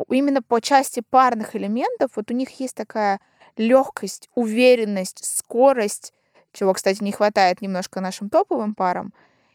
именно 0.09 0.43
по 0.43 0.61
части 0.61 1.03
парных 1.09 1.57
элементов 1.57 2.13
вот 2.15 2.31
у 2.31 2.35
них 2.35 2.61
есть 2.61 2.75
такая 2.75 3.21
легкость, 3.57 4.29
уверенность, 4.35 5.25
скорость, 5.25 6.13
чего, 6.53 6.73
кстати, 6.73 7.03
не 7.03 7.13
хватает 7.13 7.61
немножко 7.61 8.01
нашим 8.01 8.31
топовым 8.31 8.75
парам. 8.75 9.13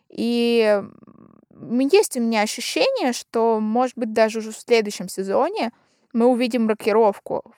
И 0.10 0.84
есть 1.92 2.18
у 2.18 2.22
меня 2.22 2.42
ощущение, 2.42 3.14
что, 3.14 3.60
может 3.60 3.98
быть, 3.98 4.14
даже 4.14 4.40
уже 4.40 4.52
в 4.52 4.58
следующем 4.58 5.10
сезоне 5.10 5.72
мы 6.14 6.28
увидим 6.28 6.68
рокировку 6.68 7.54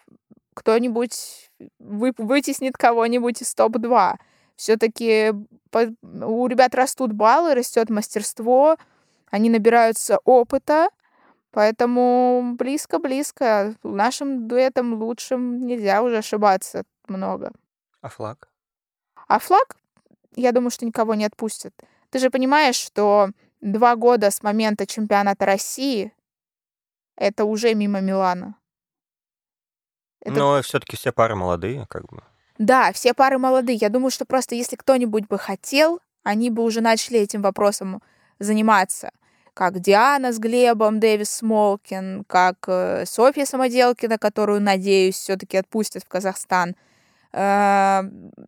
кто-нибудь 0.53 1.51
вы, 1.79 2.13
вытеснит 2.17 2.77
кого-нибудь 2.77 3.41
из 3.41 3.53
топ-2. 3.53 4.15
Все-таки 4.55 5.33
у 5.73 6.47
ребят 6.47 6.73
растут 6.73 7.11
баллы, 7.11 7.53
растет 7.53 7.89
мастерство, 7.89 8.77
они 9.29 9.49
набираются 9.49 10.17
опыта, 10.23 10.89
Поэтому 11.55 12.55
близко-близко. 12.59 13.75
Нашим 13.81 14.45
дуэтом 14.45 15.01
лучшим 15.01 15.65
нельзя 15.65 16.03
уже 16.03 16.17
ошибаться 16.17 16.83
много. 17.07 17.53
А 18.01 18.09
флаг? 18.09 18.49
А 19.29 19.39
флаг, 19.39 19.77
я 20.35 20.51
думаю, 20.51 20.69
что 20.69 20.85
никого 20.85 21.15
не 21.15 21.23
отпустит. 21.23 21.73
Ты 22.09 22.19
же 22.19 22.29
понимаешь, 22.29 22.75
что 22.75 23.29
два 23.71 23.95
года 23.95 24.31
с 24.31 24.43
момента 24.43 24.85
чемпионата 24.85 25.45
России 25.45 26.13
это 27.17 27.45
уже 27.45 27.73
мимо 27.73 28.01
Милана. 28.01 28.55
Это... 30.21 30.35
Но 30.35 30.61
все-таки 30.61 30.97
все 30.97 31.11
пары 31.11 31.35
молодые, 31.35 31.85
как 31.89 32.05
бы. 32.07 32.23
Да, 32.57 32.91
все 32.93 33.13
пары 33.13 33.37
молодые. 33.37 33.77
Я 33.77 33.89
думаю, 33.89 34.11
что 34.11 34.25
просто 34.25 34.55
если 34.55 34.75
кто-нибудь 34.75 35.27
бы 35.27 35.37
хотел, 35.37 35.99
они 36.23 36.49
бы 36.49 36.63
уже 36.63 36.81
начали 36.81 37.19
этим 37.19 37.41
вопросом 37.41 38.01
заниматься. 38.39 39.11
Как 39.53 39.79
Диана 39.79 40.33
с 40.33 40.39
Глебом, 40.39 40.99
Дэвис 40.99 41.29
Смолкин, 41.29 42.25
как 42.25 42.57
э, 42.67 43.05
Софья 43.05 43.45
Самоделкина, 43.45 44.17
которую, 44.17 44.61
надеюсь, 44.61 45.15
все-таки 45.15 45.55
отпустят 45.57 46.03
в 46.03 46.09
Казахстан. 46.09 46.75
Э, 47.35 48.03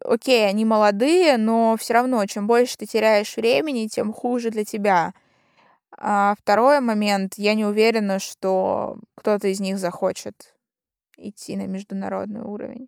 окей, 0.06 0.48
они 0.48 0.64
молодые, 0.64 1.36
но 1.36 1.76
все 1.78 1.94
равно, 1.94 2.26
чем 2.26 2.48
больше 2.48 2.78
ты 2.78 2.86
теряешь 2.86 3.36
времени, 3.36 3.88
тем 3.88 4.14
хуже 4.14 4.50
для 4.50 4.64
тебя. 4.64 5.14
А 5.92 6.36
второй 6.40 6.80
момент, 6.80 7.34
я 7.36 7.54
не 7.54 7.66
уверена, 7.66 8.20
что 8.20 8.98
кто-то 9.16 9.50
из 9.50 9.60
них 9.60 9.78
захочет 9.78 10.56
идти 11.18 11.58
на 11.58 11.68
международный 11.68 12.42
уровень. 12.42 12.88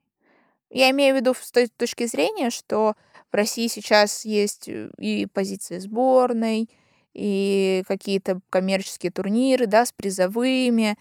Я 0.70 0.90
имею 0.92 1.16
в 1.16 1.18
виду 1.18 1.34
с 1.34 1.52
той 1.52 1.68
точки 1.68 2.06
зрения, 2.06 2.50
что 2.50 2.94
в 3.30 3.36
России 3.36 3.68
сейчас 3.68 4.24
есть 4.24 4.70
э, 4.70 4.92
и 5.00 5.26
позиции 5.26 5.80
сборной, 5.80 6.70
и 7.14 7.84
какие-то 7.90 8.40
коммерческие 8.50 9.12
турниры, 9.12 9.66
да, 9.68 9.86
с 9.86 9.92
призовыми. 9.92 10.98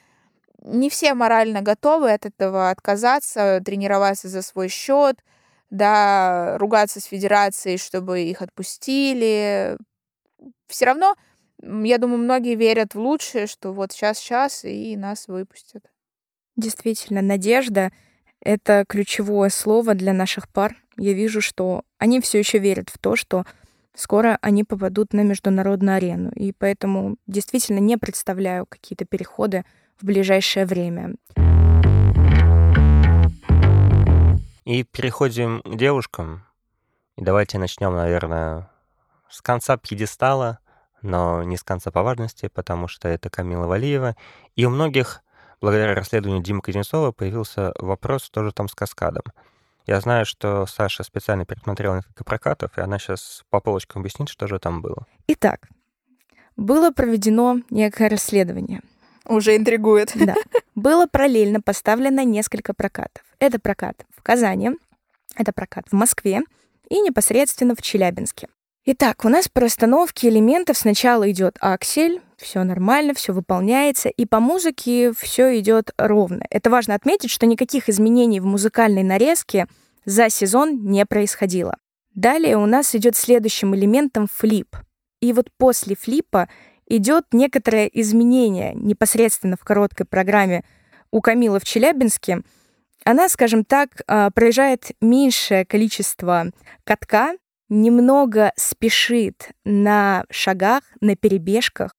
Не 0.62 0.90
все 0.90 1.14
морально 1.14 1.62
готовы 1.62 2.12
от 2.12 2.26
этого 2.26 2.70
отказаться, 2.70 3.60
тренироваться 3.64 4.28
за 4.28 4.42
свой 4.42 4.68
счет, 4.68 5.22
да, 5.70 6.56
ругаться 6.58 7.00
с 7.00 7.04
федерацией, 7.04 7.78
чтобы 7.78 8.22
их 8.22 8.42
отпустили. 8.42 9.76
Все 10.66 10.86
равно, 10.86 11.14
я 11.62 11.98
думаю, 11.98 12.18
многие 12.18 12.54
верят 12.54 12.94
в 12.94 13.00
лучшее, 13.00 13.46
что 13.46 13.72
вот 13.72 13.92
сейчас-сейчас 13.92 14.64
и 14.64 14.96
нас 14.96 15.28
выпустят. 15.28 15.84
Действительно, 16.56 17.22
надежда— 17.22 17.92
это 18.40 18.84
ключевое 18.88 19.50
слово 19.50 19.94
для 19.94 20.12
наших 20.12 20.48
пар. 20.48 20.76
Я 20.96 21.12
вижу, 21.12 21.40
что 21.40 21.82
они 21.98 22.20
все 22.20 22.38
еще 22.38 22.58
верят 22.58 22.88
в 22.90 22.98
то, 22.98 23.14
что 23.14 23.44
скоро 23.94 24.38
они 24.42 24.64
попадут 24.64 25.12
на 25.12 25.20
международную 25.20 25.96
арену. 25.96 26.30
И 26.34 26.52
поэтому 26.52 27.16
действительно 27.26 27.78
не 27.78 27.96
представляю 27.96 28.66
какие-то 28.66 29.04
переходы 29.04 29.64
в 30.00 30.04
ближайшее 30.04 30.66
время. 30.66 31.14
И 34.64 34.84
переходим 34.84 35.62
к 35.62 35.76
девушкам. 35.76 36.44
И 37.16 37.22
давайте 37.22 37.58
начнем, 37.58 37.94
наверное, 37.94 38.70
с 39.30 39.40
конца 39.40 39.76
пьедестала, 39.76 40.58
но 41.02 41.42
не 41.42 41.56
с 41.56 41.62
конца 41.62 41.90
по 41.90 42.02
важности, 42.02 42.48
потому 42.52 42.86
что 42.86 43.08
это 43.08 43.30
Камила 43.30 43.66
Валиева. 43.66 44.14
И 44.56 44.64
у 44.64 44.70
многих 44.70 45.22
благодаря 45.60 45.94
расследованию 45.94 46.42
Димы 46.42 46.60
Кузнецова 46.60 47.12
появился 47.12 47.72
вопрос 47.78 48.30
тоже 48.30 48.52
там 48.52 48.68
с 48.68 48.74
каскадом. 48.74 49.24
Я 49.86 50.00
знаю, 50.00 50.26
что 50.26 50.66
Саша 50.66 51.02
специально 51.02 51.46
пересмотрела 51.46 51.96
несколько 51.96 52.22
прокатов, 52.22 52.76
и 52.76 52.80
она 52.82 52.98
сейчас 52.98 53.44
по 53.48 53.60
полочкам 53.60 54.00
объяснит, 54.00 54.28
что 54.28 54.46
же 54.46 54.58
там 54.58 54.82
было. 54.82 55.06
Итак, 55.28 55.66
было 56.56 56.90
проведено 56.90 57.60
некое 57.70 58.10
расследование. 58.10 58.82
Уже 59.28 59.56
интригует. 59.56 60.12
Да. 60.14 60.34
Было 60.74 61.06
параллельно 61.06 61.60
поставлено 61.60 62.24
несколько 62.24 62.74
прокатов. 62.74 63.24
Это 63.38 63.58
прокат 63.60 64.04
в 64.16 64.22
Казани, 64.22 64.70
это 65.36 65.52
прокат 65.52 65.84
в 65.90 65.94
Москве 65.94 66.40
и 66.88 67.00
непосредственно 67.00 67.74
в 67.74 67.82
Челябинске. 67.82 68.48
Итак, 68.86 69.24
у 69.24 69.28
нас 69.28 69.48
по 69.48 69.60
расстановке 69.60 70.28
элементов 70.28 70.78
сначала 70.78 71.30
идет 71.30 71.58
аксель, 71.60 72.22
все 72.38 72.64
нормально, 72.64 73.12
все 73.12 73.34
выполняется, 73.34 74.08
и 74.08 74.24
по 74.24 74.40
музыке 74.40 75.12
все 75.12 75.58
идет 75.58 75.90
ровно. 75.98 76.44
Это 76.48 76.70
важно 76.70 76.94
отметить, 76.94 77.30
что 77.30 77.44
никаких 77.44 77.90
изменений 77.90 78.40
в 78.40 78.46
музыкальной 78.46 79.02
нарезке 79.02 79.66
за 80.06 80.30
сезон 80.30 80.86
не 80.86 81.04
происходило. 81.04 81.76
Далее 82.14 82.56
у 82.56 82.64
нас 82.64 82.94
идет 82.94 83.14
следующим 83.14 83.74
элементом 83.74 84.26
флип. 84.32 84.74
И 85.20 85.32
вот 85.32 85.48
после 85.58 85.94
флипа 85.94 86.48
идет 86.88 87.26
некоторое 87.32 87.86
изменение 87.86 88.72
непосредственно 88.74 89.56
в 89.56 89.64
короткой 89.64 90.06
программе 90.06 90.64
у 91.10 91.20
Камилы 91.20 91.60
в 91.60 91.64
Челябинске. 91.64 92.42
Она, 93.04 93.28
скажем 93.28 93.64
так, 93.64 94.02
а, 94.06 94.30
проезжает 94.30 94.90
меньшее 95.00 95.64
количество 95.64 96.50
катка, 96.84 97.34
немного 97.68 98.52
спешит 98.56 99.50
на 99.64 100.24
шагах, 100.30 100.82
на 101.00 101.14
перебежках, 101.14 101.92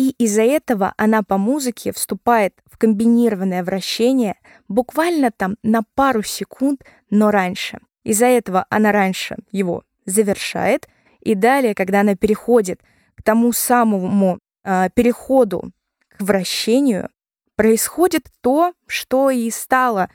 и 0.00 0.12
из-за 0.12 0.44
этого 0.44 0.94
она 0.96 1.22
по 1.22 1.36
музыке 1.36 1.92
вступает 1.92 2.54
в 2.64 2.78
комбинированное 2.78 3.62
вращение 3.62 4.36
буквально 4.66 5.30
там 5.30 5.56
на 5.62 5.82
пару 5.94 6.22
секунд, 6.22 6.84
но 7.10 7.30
раньше. 7.30 7.80
Из-за 8.02 8.24
этого 8.24 8.64
она 8.70 8.92
раньше 8.92 9.36
его 9.52 9.84
завершает, 10.06 10.88
и 11.20 11.34
далее, 11.34 11.74
когда 11.74 12.00
она 12.00 12.16
переходит 12.16 12.80
к 13.20 13.22
тому 13.22 13.52
самому 13.52 14.38
э, 14.64 14.88
переходу 14.94 15.72
к 16.08 16.22
вращению, 16.22 17.10
происходит 17.56 18.28
то, 18.40 18.72
что 18.86 19.30
и 19.30 19.50
стало 19.50 20.08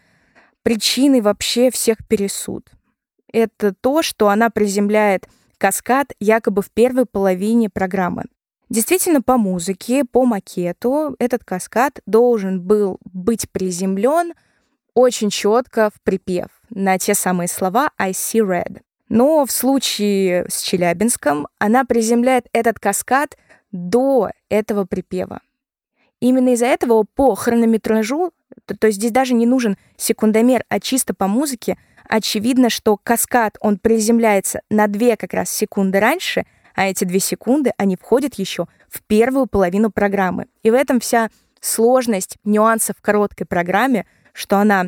причиной 0.63 1.21
вообще 1.21 1.69
всех 1.69 1.97
пересуд 2.07 2.69
это 3.35 3.73
то, 3.73 4.01
что 4.01 4.29
она 4.29 4.49
приземляет 4.49 5.27
каскад 5.57 6.13
якобы 6.19 6.61
в 6.61 6.71
первой 6.71 7.05
половине 7.05 7.69
программы. 7.69 8.23
Действительно, 8.69 9.21
по 9.21 9.37
музыке, 9.37 10.05
по 10.05 10.25
макету 10.25 11.15
этот 11.19 11.43
каскад 11.43 11.99
должен 12.05 12.61
был 12.61 12.97
быть 13.03 13.49
приземлен 13.51 14.33
очень 14.93 15.29
четко 15.29 15.89
в 15.93 16.01
припев 16.01 16.47
на 16.69 16.97
те 16.97 17.13
самые 17.13 17.49
слова 17.49 17.91
I 17.97 18.11
see 18.11 18.39
red. 18.39 18.81
Но 19.09 19.45
в 19.45 19.51
случае 19.51 20.45
с 20.49 20.61
Челябинском 20.61 21.47
она 21.59 21.85
приземляет 21.85 22.47
этот 22.53 22.79
каскад 22.79 23.37
до 23.71 24.31
этого 24.49 24.85
припева. 24.85 25.41
Именно 26.19 26.53
из-за 26.53 26.65
этого 26.67 27.05
по 27.13 27.35
хронометражу, 27.35 28.31
то, 28.65 28.75
то 28.75 28.87
есть 28.87 28.97
здесь 28.97 29.11
даже 29.11 29.33
не 29.33 29.45
нужен 29.45 29.77
секундомер, 29.97 30.63
а 30.69 30.79
чисто 30.79 31.13
по 31.13 31.27
музыке, 31.27 31.77
очевидно, 32.07 32.69
что 32.69 32.97
каскад, 32.97 33.57
он 33.59 33.77
приземляется 33.77 34.61
на 34.69 34.87
две 34.87 35.17
как 35.17 35.33
раз 35.33 35.49
секунды 35.49 35.99
раньше, 35.99 36.45
а 36.73 36.87
эти 36.87 37.03
две 37.03 37.19
секунды, 37.19 37.73
они 37.77 37.95
входят 37.95 38.35
еще 38.35 38.67
в 38.89 39.03
первую 39.03 39.47
половину 39.47 39.91
программы. 39.91 40.47
И 40.63 40.71
в 40.71 40.73
этом 40.73 40.99
вся 40.99 41.29
сложность 41.61 42.37
нюансов 42.43 42.97
короткой 43.01 43.45
программе, 43.45 44.05
что 44.33 44.57
она, 44.57 44.87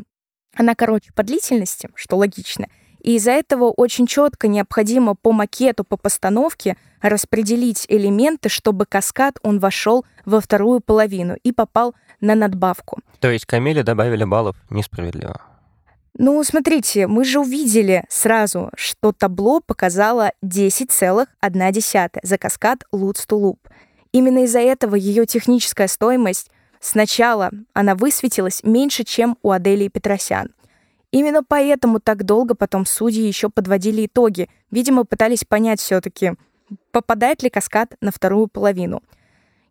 она 0.56 0.76
короче 0.76 1.12
по 1.14 1.24
длительности, 1.24 1.90
что 1.96 2.18
логично, 2.18 2.68
и 3.08 3.16
из-за 3.16 3.32
этого 3.32 3.72
очень 3.72 4.06
четко 4.06 4.50
необходимо 4.50 5.16
по 5.16 5.32
макету, 5.32 5.86
по 5.86 5.96
постановке 5.96 6.76
распределить 7.02 7.86
элементы, 7.88 8.50
чтобы 8.50 8.86
каскад 8.86 9.38
он 9.44 9.60
вошел 9.60 10.06
во 10.26 10.42
вторую 10.42 10.82
половину 10.82 11.38
и 11.42 11.54
попал 11.54 11.96
на 12.20 12.36
надбавку. 12.36 13.00
То 13.22 13.32
есть 13.32 13.46
Камиле 13.46 13.84
добавили 13.84 14.26
баллов 14.26 14.58
несправедливо. 14.70 15.40
Ну, 16.16 16.44
смотрите, 16.44 17.08
мы 17.08 17.24
же 17.24 17.40
увидели 17.40 18.04
сразу, 18.10 18.72
что 18.76 19.14
табло 19.14 19.62
показало 19.62 20.34
10,1 20.44 22.20
за 22.24 22.38
каскад 22.38 22.84
to 22.92 23.18
Loop. 23.32 23.60
Именно 24.12 24.44
из-за 24.44 24.60
этого 24.60 24.96
ее 24.96 25.26
техническая 25.26 25.88
стоимость 25.88 26.52
сначала 26.82 27.52
она 27.72 27.96
высветилась 27.96 28.64
меньше, 28.64 29.06
чем 29.06 29.38
у 29.44 29.52
Аделии 29.52 29.88
Петросян. 29.88 30.50
Именно 31.12 31.44
поэтому 31.44 32.00
так 32.00 32.24
долго 32.24 32.56
потом 32.56 32.86
судьи 32.86 33.26
еще 33.26 33.50
подводили 33.50 34.06
итоги. 34.06 34.50
Видимо, 34.72 35.06
пытались 35.06 35.46
понять 35.46 35.80
все-таки, 35.80 36.34
попадает 36.92 37.44
ли 37.44 37.50
каскад 37.50 37.96
на 38.02 38.12
вторую 38.12 38.48
половину. 38.48 39.02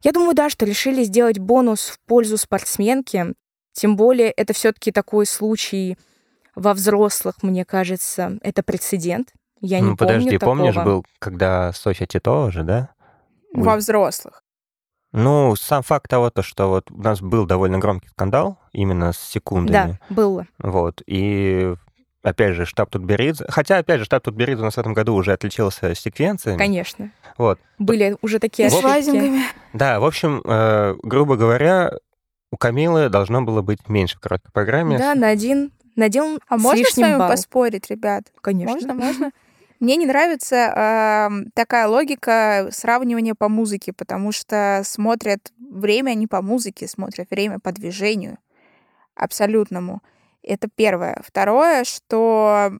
Я 0.02 0.12
думаю, 0.12 0.34
да, 0.34 0.48
что 0.48 0.64
решили 0.64 1.04
сделать 1.04 1.38
бонус 1.38 1.88
в 1.88 1.98
пользу 2.06 2.36
спортсменки. 2.36 3.34
Тем 3.72 3.96
более 3.96 4.30
это 4.30 4.52
все-таки 4.54 4.92
такой 4.92 5.26
случай, 5.26 5.98
во 6.54 6.72
взрослых, 6.72 7.42
мне 7.42 7.64
кажется, 7.64 8.38
это 8.42 8.62
прецедент. 8.62 9.32
Я 9.60 9.80
ну, 9.80 9.90
не 9.90 9.96
подожди, 9.96 10.38
помню 10.38 10.38
такого. 10.38 10.56
помнишь, 10.56 10.76
был, 10.76 11.04
когда 11.18 11.72
Софья 11.72 12.06
Титова 12.06 12.50
же, 12.50 12.62
да? 12.62 12.90
Во 13.52 13.76
взрослых. 13.76 14.42
Ну, 15.16 15.56
сам 15.56 15.82
факт 15.82 16.10
того, 16.10 16.28
то, 16.30 16.42
что 16.42 16.68
вот 16.68 16.90
у 16.90 17.02
нас 17.02 17.22
был 17.22 17.46
довольно 17.46 17.78
громкий 17.78 18.08
скандал 18.08 18.58
именно 18.72 19.12
с 19.12 19.18
секундами. 19.18 19.98
Да, 20.08 20.14
было. 20.14 20.46
Вот, 20.58 21.02
и 21.06 21.74
опять 22.22 22.54
же, 22.54 22.66
штаб 22.66 22.90
Тутберидзе. 22.90 23.46
Хотя, 23.48 23.78
опять 23.78 24.00
же, 24.00 24.04
штаб 24.04 24.22
Тутберидзе 24.24 24.60
у 24.60 24.64
нас 24.66 24.74
в 24.74 24.78
этом 24.78 24.92
году 24.92 25.14
уже 25.14 25.32
отличился 25.32 25.94
секвенциями. 25.94 26.58
Конечно. 26.58 27.10
Вот. 27.38 27.58
Были 27.78 28.16
уже 28.20 28.38
такие 28.40 28.68
ошибки. 28.68 29.40
Да, 29.72 30.00
в 30.00 30.04
общем, 30.04 30.42
э, 30.44 30.96
грубо 31.02 31.36
говоря, 31.36 31.92
у 32.52 32.58
Камилы 32.58 33.08
должно 33.08 33.40
было 33.42 33.62
быть 33.62 33.88
меньше 33.88 34.18
в 34.18 34.20
короткой 34.20 34.50
программе. 34.52 34.98
Да, 34.98 35.14
на 35.14 35.28
один, 35.28 35.72
на 35.94 36.04
один 36.06 36.40
А 36.48 36.58
с 36.58 36.62
можно 36.62 36.84
с 36.84 36.96
вами 36.96 37.18
балл. 37.18 37.30
поспорить, 37.30 37.90
ребят? 37.90 38.24
Конечно. 38.42 38.74
Можно, 38.74 38.94
можно. 38.94 39.30
Мне 39.78 39.96
не 39.96 40.06
нравится 40.06 40.56
эм, 40.56 41.50
такая 41.52 41.86
логика 41.86 42.68
сравнивания 42.72 43.34
по 43.34 43.48
музыке, 43.48 43.92
потому 43.92 44.32
что 44.32 44.82
смотрят 44.84 45.52
время 45.58 46.14
не 46.14 46.26
по 46.26 46.40
музыке, 46.40 46.88
смотрят 46.88 47.28
время 47.30 47.58
по 47.58 47.72
движению 47.72 48.38
абсолютному. 49.14 50.02
Это 50.42 50.68
первое. 50.74 51.20
Второе, 51.26 51.84
что 51.84 52.72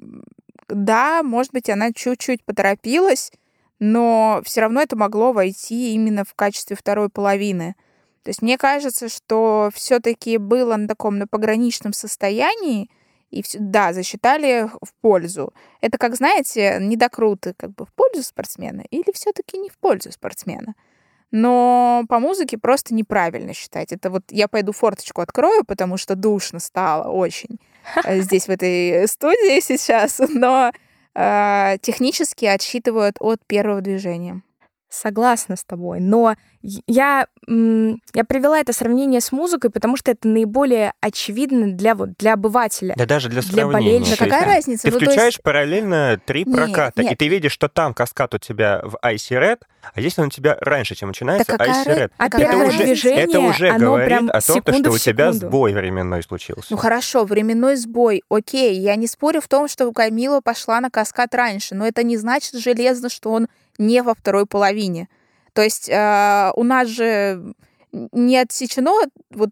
да, 0.68 1.22
может 1.22 1.53
быть, 1.53 1.68
она 1.68 1.92
чуть-чуть 1.92 2.44
поторопилась, 2.44 3.30
но 3.78 4.40
все 4.44 4.62
равно 4.62 4.80
это 4.80 4.97
могло 4.97 5.32
войти 5.32 5.94
именно 5.94 6.24
в 6.24 6.34
качестве 6.34 6.76
второй 6.76 7.09
половины. 7.09 7.74
То 8.22 8.30
есть 8.30 8.42
мне 8.42 8.59
кажется, 8.59 9.09
что 9.09 9.70
все-таки 9.74 10.38
было 10.38 10.76
на 10.76 10.88
таком 10.88 11.18
на 11.18 11.26
пограничном 11.26 11.92
состоянии, 11.92 12.90
и 13.31 13.43
всё- 13.43 13.59
да, 13.61 13.93
засчитали 13.93 14.68
в 14.83 14.93
пользу. 15.01 15.53
Это, 15.81 15.99
как 15.99 16.16
знаете, 16.16 16.79
недокруты 16.81 17.55
как 17.57 17.70
бы 17.74 17.85
в 17.87 17.93
пользу 17.93 18.22
спортсмена 18.22 18.83
или 18.91 19.12
все-таки 19.12 19.59
не 19.59 19.68
в 19.68 19.77
пользу 19.79 20.12
спортсмена. 20.12 20.74
Но 21.33 22.05
по 22.09 22.20
музыке 22.20 22.57
просто 22.57 22.95
неправильно 22.95 23.53
считать. 23.53 23.93
Это 23.93 24.11
вот 24.11 24.22
я 24.31 24.47
пойду 24.49 24.72
форточку 24.72 25.20
открою, 25.22 25.64
потому 25.64 25.97
что 25.97 26.14
душно 26.14 26.61
стало 26.61 27.11
очень 27.11 27.59
э, 28.05 28.20
здесь, 28.20 28.47
в 28.47 28.51
этой 28.51 29.07
студии 29.09 29.61
сейчас, 29.61 30.18
но 30.29 30.70
э, 31.14 31.77
технически 31.83 32.45
отсчитывают 32.45 33.16
от 33.20 33.45
первого 33.47 33.81
движения. 33.81 34.43
Согласна 34.89 35.57
с 35.57 35.64
тобой, 35.64 35.99
но 36.01 36.37
я, 36.62 37.26
я 37.49 38.24
привела 38.24 38.59
это 38.61 38.72
сравнение 38.72 39.20
с 39.20 39.32
музыкой, 39.32 39.70
потому 39.70 39.97
что 39.97 40.12
это 40.12 40.28
наиболее 40.28 40.93
очевидно 41.01 41.72
для, 41.72 41.95
вот, 41.95 42.11
для 42.18 42.34
обывателя. 42.34 42.95
Да 42.97 43.05
даже 43.05 43.28
для 43.28 43.43
Для 43.43 43.53
сравнения. 43.66 43.72
болельщика. 43.99 44.16
То 44.18 44.24
есть 44.24 44.34
Какая 44.37 44.55
разница? 44.57 44.82
Ты 44.84 44.91
Ну, 44.93 44.99
то 44.99 45.05
есть- 45.05 45.12
включаешь 45.12 45.41
параллельно 45.43 46.20
три 46.24 46.45
Нет, 46.45 46.57
проката, 46.57 47.03
и 47.03 47.05
нет. 47.05 47.18
ты 47.18 47.28
видишь, 47.28 47.53
что 47.53 47.68
там 47.68 47.95
каскад 47.95 48.34
у 48.34 48.39
тебя 48.39 48.80
в 48.84 48.97
Icy 49.05 49.41
Red, 49.41 49.59
а 49.95 50.01
здесь 50.01 50.18
он 50.18 50.26
у 50.26 50.30
тебя 50.30 50.57
раньше, 50.61 50.95
чем 50.95 51.09
начинается 51.09 51.57
Да 51.57 51.66
Icy 51.66 51.87
Red. 51.87 52.11
А 52.16 52.30
первое 52.30 52.66
разница? 52.66 52.84
движение, 52.84 53.24
это 53.24 53.41
уже 53.41 53.72
говорит 53.78 54.30
о 54.30 54.41
том, 54.41 54.62
что 54.62 54.91
у 54.93 54.99
тебя 54.99 55.32
сбой 55.32 55.72
временной 55.74 56.22
случился. 56.22 56.68
Ну 56.70 56.76
хорошо, 56.76 57.24
временной 57.24 57.76
сбой, 57.76 58.22
окей, 58.28 58.78
я 58.78 58.95
не 58.97 59.09
спорю 59.09 59.41
в 59.41 59.49
том, 59.49 59.66
что 59.68 59.91
Камила 59.93 60.41
пошла 60.41 60.80
на 60.80 60.91
каскад 60.91 61.34
раньше, 61.34 61.74
но 61.74 61.87
это 61.87 62.03
не 62.05 62.16
значит 62.16 62.55
железно, 62.55 63.09
что 63.09 63.32
он 63.32 63.49
не 63.79 64.03
во 64.03 64.14
второй 64.14 64.47
половине. 64.47 65.09
То 65.53 65.62
есть 65.62 65.89
э, 65.89 66.53
у 66.55 66.62
нас 66.64 66.89
же 66.89 67.55
не 67.93 68.37
отсечено 68.37 68.93
вот 69.31 69.51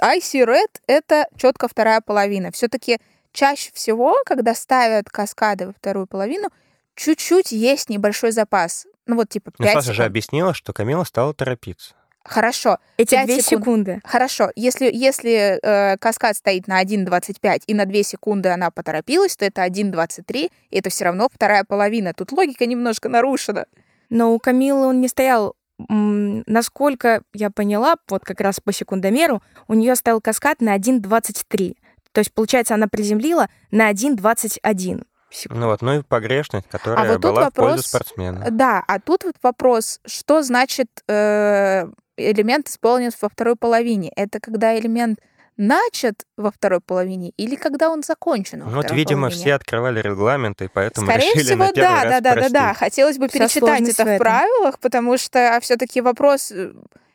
Icy 0.00 0.44
Red— 0.44 0.80
это 0.86 1.26
четко 1.36 1.68
вторая 1.68 2.00
половина. 2.00 2.50
Все-таки 2.50 2.98
чаще 3.32 3.70
всего, 3.72 4.16
когда 4.26 4.54
ставят 4.54 5.08
каскады 5.08 5.68
во 5.68 5.72
вторую 5.72 6.06
половину, 6.06 6.48
чуть-чуть 6.94 7.52
есть 7.52 7.88
небольшой 7.88 8.32
запас. 8.32 8.86
Ну 9.06 9.16
вот 9.16 9.28
типа 9.28 9.52
Ну, 9.58 9.64
5 9.64 9.74
Саша 9.74 9.92
же 9.92 10.04
объяснила, 10.04 10.54
что 10.54 10.72
Камила 10.72 11.04
стала 11.04 11.34
торопиться. 11.34 11.94
Хорошо, 12.24 12.78
Эти 12.96 13.10
Пять 13.10 13.26
две 13.26 13.40
секунд. 13.42 13.62
секунды. 13.62 14.00
Хорошо, 14.02 14.50
если, 14.56 14.90
если 14.90 15.58
э, 15.62 15.98
каскад 15.98 16.36
стоит 16.36 16.66
на 16.66 16.82
1.25 16.82 17.64
и 17.66 17.74
на 17.74 17.84
2 17.84 18.02
секунды 18.02 18.48
она 18.48 18.70
поторопилась, 18.70 19.36
то 19.36 19.44
это 19.44 19.64
1.23, 19.64 20.50
и 20.70 20.76
это 20.76 20.88
все 20.88 21.04
равно 21.04 21.28
вторая 21.32 21.64
половина. 21.64 22.14
Тут 22.14 22.32
логика 22.32 22.64
немножко 22.64 23.10
нарушена. 23.10 23.66
Но 24.08 24.32
у 24.32 24.38
Камилы 24.38 24.86
он 24.86 25.00
не 25.02 25.08
стоял, 25.08 25.54
насколько 25.88 27.22
я 27.34 27.50
поняла, 27.50 27.96
вот 28.08 28.24
как 28.24 28.40
раз 28.40 28.58
по 28.58 28.72
секундомеру, 28.72 29.42
у 29.68 29.74
нее 29.74 29.94
стоял 29.94 30.20
каскад 30.20 30.60
на 30.60 30.76
1.23. 30.76 31.76
То 32.12 32.20
есть, 32.20 32.32
получается, 32.32 32.74
она 32.74 32.88
приземлила 32.88 33.48
на 33.70 33.90
1.21. 33.90 35.04
Ну 35.48 35.66
вот, 35.66 35.82
ну 35.82 35.98
и 35.98 36.02
погрешность, 36.02 36.68
которая 36.68 37.04
А 37.04 37.12
вот 37.12 37.20
тут 37.20 37.22
была 37.22 37.50
в 37.50 37.52
пользу 37.52 37.76
вопрос, 37.76 37.86
спортсмена. 37.86 38.50
Да, 38.50 38.82
а 38.86 39.00
тут 39.00 39.24
вот 39.24 39.36
вопрос, 39.42 40.00
что 40.06 40.42
значит 40.42 40.88
э, 41.08 41.86
элемент 42.16 42.68
исполнен 42.68 43.10
во 43.20 43.28
второй 43.28 43.56
половине? 43.56 44.12
Это 44.16 44.40
когда 44.40 44.78
элемент 44.78 45.18
начат 45.56 46.26
во 46.36 46.50
второй 46.50 46.80
половине 46.80 47.30
или 47.36 47.54
когда 47.54 47.88
он 47.88 48.02
закончен 48.02 48.62
во 48.64 48.70
Ну 48.70 48.76
вот, 48.76 48.90
видимо, 48.90 49.28
половине? 49.28 49.40
все 49.40 49.54
открывали 49.54 50.00
регламенты, 50.00 50.64
и 50.64 50.68
поэтому 50.68 51.06
Скорее 51.06 51.30
решили 51.30 51.44
всего, 51.44 51.64
на 51.64 51.72
первый 51.72 51.88
да, 51.88 52.02
раз 52.02 52.10
да, 52.10 52.20
да, 52.20 52.34
да, 52.34 52.48
да. 52.48 52.74
Хотелось 52.74 53.18
бы 53.18 53.28
Вся 53.28 53.38
перечитать 53.38 53.88
это 53.88 54.04
в 54.04 54.06
этом. 54.06 54.18
правилах, 54.18 54.78
потому 54.80 55.16
что 55.16 55.58
все-таки 55.62 56.00
вопрос 56.00 56.50
э, 56.50 56.72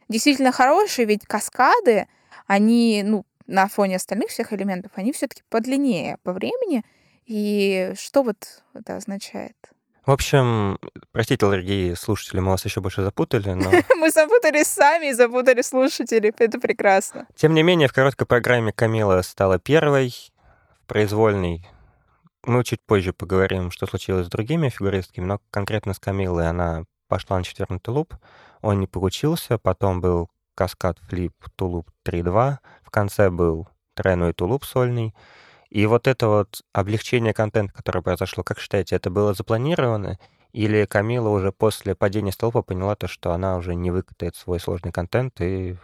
действительно 0.08 0.52
хороший, 0.52 1.06
ведь 1.06 1.26
каскады, 1.26 2.08
они, 2.48 3.04
ну, 3.06 3.26
на 3.46 3.68
фоне 3.68 3.98
остальных 3.98 4.30
всех 4.30 4.54
элементов, 4.54 4.92
они 4.96 5.12
все-таки 5.12 5.42
подлиннее 5.50 6.18
по 6.24 6.32
времени. 6.32 6.84
И 7.30 7.94
что 7.96 8.24
вот 8.24 8.38
это 8.74 8.96
означает? 8.96 9.56
В 10.04 10.12
общем, 10.12 10.80
простите, 11.12 11.46
дорогие 11.46 11.96
слушатели, 11.96 12.40
мы 12.40 12.50
вас 12.50 12.66
еще 12.66 12.82
больше 12.82 13.04
запутали, 13.04 13.52
но 13.52 13.70
Мы 13.98 14.10
запутались 14.10 14.66
сами 14.66 15.12
и 15.12 15.14
запутали 15.14 15.62
слушателей. 15.62 16.34
Это 16.36 16.60
прекрасно. 16.60 17.28
тем 17.36 17.54
не 17.54 17.62
менее 17.62 17.88
в 17.88 17.94
короткой 17.94 18.26
программе 18.26 18.74
Камила 18.74 19.22
стала 19.22 19.60
первой, 19.60 20.12
в 20.82 20.88
произвольной. 20.88 21.68
Мы 22.46 22.64
чуть 22.64 22.82
позже 22.84 23.14
поговорим, 23.14 23.70
что 23.70 23.86
случилось 23.86 24.26
с 24.26 24.30
другими 24.30 24.70
фигуристками, 24.70 25.26
но 25.26 25.40
конкретно 25.52 25.94
с 25.94 26.00
Камилой 26.00 26.50
она 26.50 26.86
пошла 27.08 27.38
на 27.38 27.44
четвертый 27.44 27.78
тулуп, 27.80 28.16
он 28.62 28.80
не 28.80 28.88
получился, 28.88 29.60
потом 29.60 30.02
был 30.02 30.32
каскад 30.56 30.98
флип 31.08 31.34
тулуп 31.56 31.92
3-2, 32.08 32.58
в 32.84 32.90
конце 32.90 33.30
был 33.30 33.68
тройной 33.94 34.34
тулуп 34.34 34.66
сольный, 34.66 35.14
и 35.70 35.86
вот 35.86 36.08
это 36.08 36.28
вот 36.28 36.62
облегчение 36.74 37.34
контента, 37.34 37.74
которое 37.74 38.02
произошло, 38.02 38.44
как 38.44 38.60
считаете, 38.60 38.96
это 38.96 39.10
было 39.10 39.34
запланировано? 39.34 40.18
Или 40.52 40.86
Камила 40.86 41.30
уже 41.30 41.52
после 41.52 41.94
падения 41.94 42.32
столпа 42.32 42.64
поняла 42.64 42.96
то, 42.96 43.08
что 43.08 43.34
она 43.34 43.56
уже 43.56 43.76
не 43.76 43.92
выкатает 43.92 44.36
свой 44.36 44.60
сложный 44.60 44.92
контент 44.92 45.40
и 45.42 45.76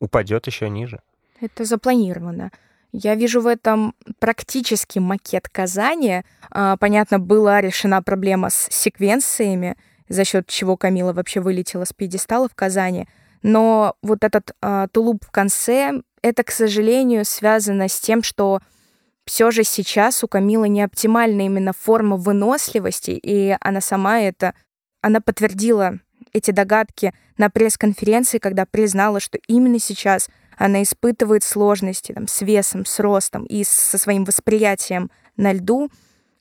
упадет 0.00 0.48
еще 0.48 0.68
ниже? 0.68 1.02
Это 1.40 1.64
запланировано. 1.64 2.50
Я 2.92 3.14
вижу 3.14 3.40
в 3.40 3.46
этом 3.46 3.94
практически 4.18 4.98
макет 4.98 5.48
Казани. 5.48 6.24
А, 6.50 6.76
Понятно, 6.76 7.18
была 7.20 7.60
решена 7.60 8.02
проблема 8.02 8.50
с 8.50 8.68
секвенциями, 8.70 9.76
за 10.08 10.24
счет 10.24 10.48
чего 10.48 10.76
Камила 10.76 11.12
вообще 11.12 11.40
вылетела 11.40 11.84
с 11.84 11.92
пьедестала 11.92 12.48
в 12.48 12.54
Казани. 12.54 13.08
Но 13.42 13.94
вот 14.02 14.24
этот 14.24 14.54
а, 14.60 14.88
тулуп 14.88 15.24
в 15.24 15.30
конце, 15.30 16.02
это, 16.22 16.42
к 16.42 16.50
сожалению, 16.50 17.24
связано 17.24 17.88
с 17.88 17.98
тем, 17.98 18.22
что 18.22 18.60
все 19.32 19.50
же 19.50 19.64
сейчас 19.64 20.22
у 20.22 20.28
Камилы 20.28 20.68
не 20.68 20.82
оптимальная 20.82 21.46
именно 21.46 21.72
форма 21.72 22.18
выносливости, 22.18 23.12
и 23.12 23.56
она 23.62 23.80
сама 23.80 24.20
это, 24.20 24.52
она 25.00 25.22
подтвердила 25.22 26.00
эти 26.34 26.50
догадки 26.50 27.14
на 27.38 27.48
пресс-конференции, 27.48 28.36
когда 28.36 28.66
признала, 28.66 29.20
что 29.20 29.38
именно 29.48 29.78
сейчас 29.78 30.28
она 30.58 30.82
испытывает 30.82 31.44
сложности 31.44 32.12
там, 32.12 32.28
с 32.28 32.42
весом, 32.42 32.84
с 32.84 33.00
ростом 33.00 33.46
и 33.46 33.64
со 33.64 33.96
своим 33.96 34.24
восприятием 34.24 35.10
на 35.38 35.54
льду. 35.54 35.88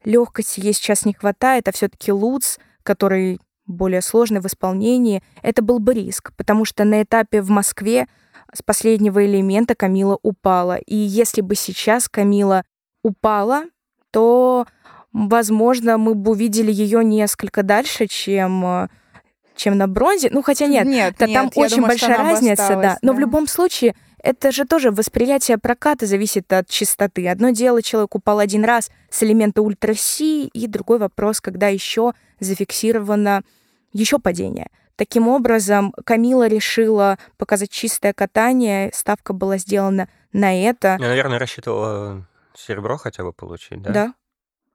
Легкости 0.03 0.59
ей 0.59 0.73
сейчас 0.73 1.05
не 1.05 1.13
хватает, 1.13 1.69
а 1.69 1.71
все-таки 1.71 2.11
Луц, 2.11 2.57
который 2.83 3.39
более 3.67 4.01
сложный 4.01 4.41
в 4.41 4.47
исполнении, 4.47 5.23
это 5.43 5.61
был 5.61 5.79
бы 5.79 5.93
риск, 5.93 6.33
потому 6.35 6.65
что 6.65 6.83
на 6.83 7.03
этапе 7.03 7.41
в 7.41 7.51
Москве 7.51 8.09
с 8.53 8.61
последнего 8.61 9.25
элемента 9.25 9.75
Камила 9.75 10.19
упала. 10.21 10.75
И 10.75 10.97
если 10.97 11.39
бы 11.39 11.55
сейчас 11.55 12.09
Камила 12.09 12.65
упала, 13.03 13.65
то, 14.11 14.65
возможно, 15.13 15.97
мы 15.97 16.15
бы 16.15 16.31
увидели 16.31 16.71
ее 16.71 17.03
несколько 17.03 17.63
дальше, 17.63 18.07
чем, 18.07 18.65
э, 18.65 18.87
чем 19.55 19.77
на 19.77 19.87
бронзе. 19.87 20.29
Ну, 20.31 20.41
хотя 20.41 20.67
нет, 20.67 20.85
нет, 20.85 21.15
да, 21.17 21.27
нет, 21.27 21.35
там 21.35 21.51
очень 21.55 21.77
думаю, 21.77 21.89
большая 21.89 22.17
разница, 22.17 22.55
да. 22.55 22.63
осталась, 22.63 22.97
Но 23.01 23.13
в 23.13 23.15
да. 23.15 23.21
любом 23.21 23.47
случае, 23.47 23.95
это 24.23 24.51
же 24.51 24.65
тоже 24.65 24.91
восприятие 24.91 25.57
проката 25.57 26.05
зависит 26.05 26.51
от 26.53 26.67
частоты. 26.67 27.27
Одно 27.27 27.49
дело, 27.49 27.81
человек 27.81 28.15
упал 28.15 28.39
один 28.39 28.63
раз 28.63 28.91
с 29.09 29.23
элемента 29.23 29.61
ультра 29.61 29.93
Си, 29.93 30.47
и 30.47 30.67
другой 30.67 30.99
вопрос, 30.99 31.41
когда 31.41 31.67
еще 31.67 32.13
зафиксировано 32.39 33.43
еще 33.93 34.19
падение. 34.19 34.67
Таким 34.95 35.27
образом, 35.27 35.93
Камила 36.05 36.47
решила 36.47 37.17
показать 37.37 37.71
чистое 37.71 38.13
катание, 38.13 38.91
ставка 38.93 39.33
была 39.33 39.57
сделана 39.57 40.07
на 40.31 40.53
это. 40.63 40.97
Я, 40.99 41.07
наверное, 41.07 41.39
рассчитывала 41.39 42.27
серебро 42.61 42.97
хотя 42.97 43.23
бы 43.23 43.33
получить, 43.33 43.81
да? 43.81 43.91
Да. 43.91 44.13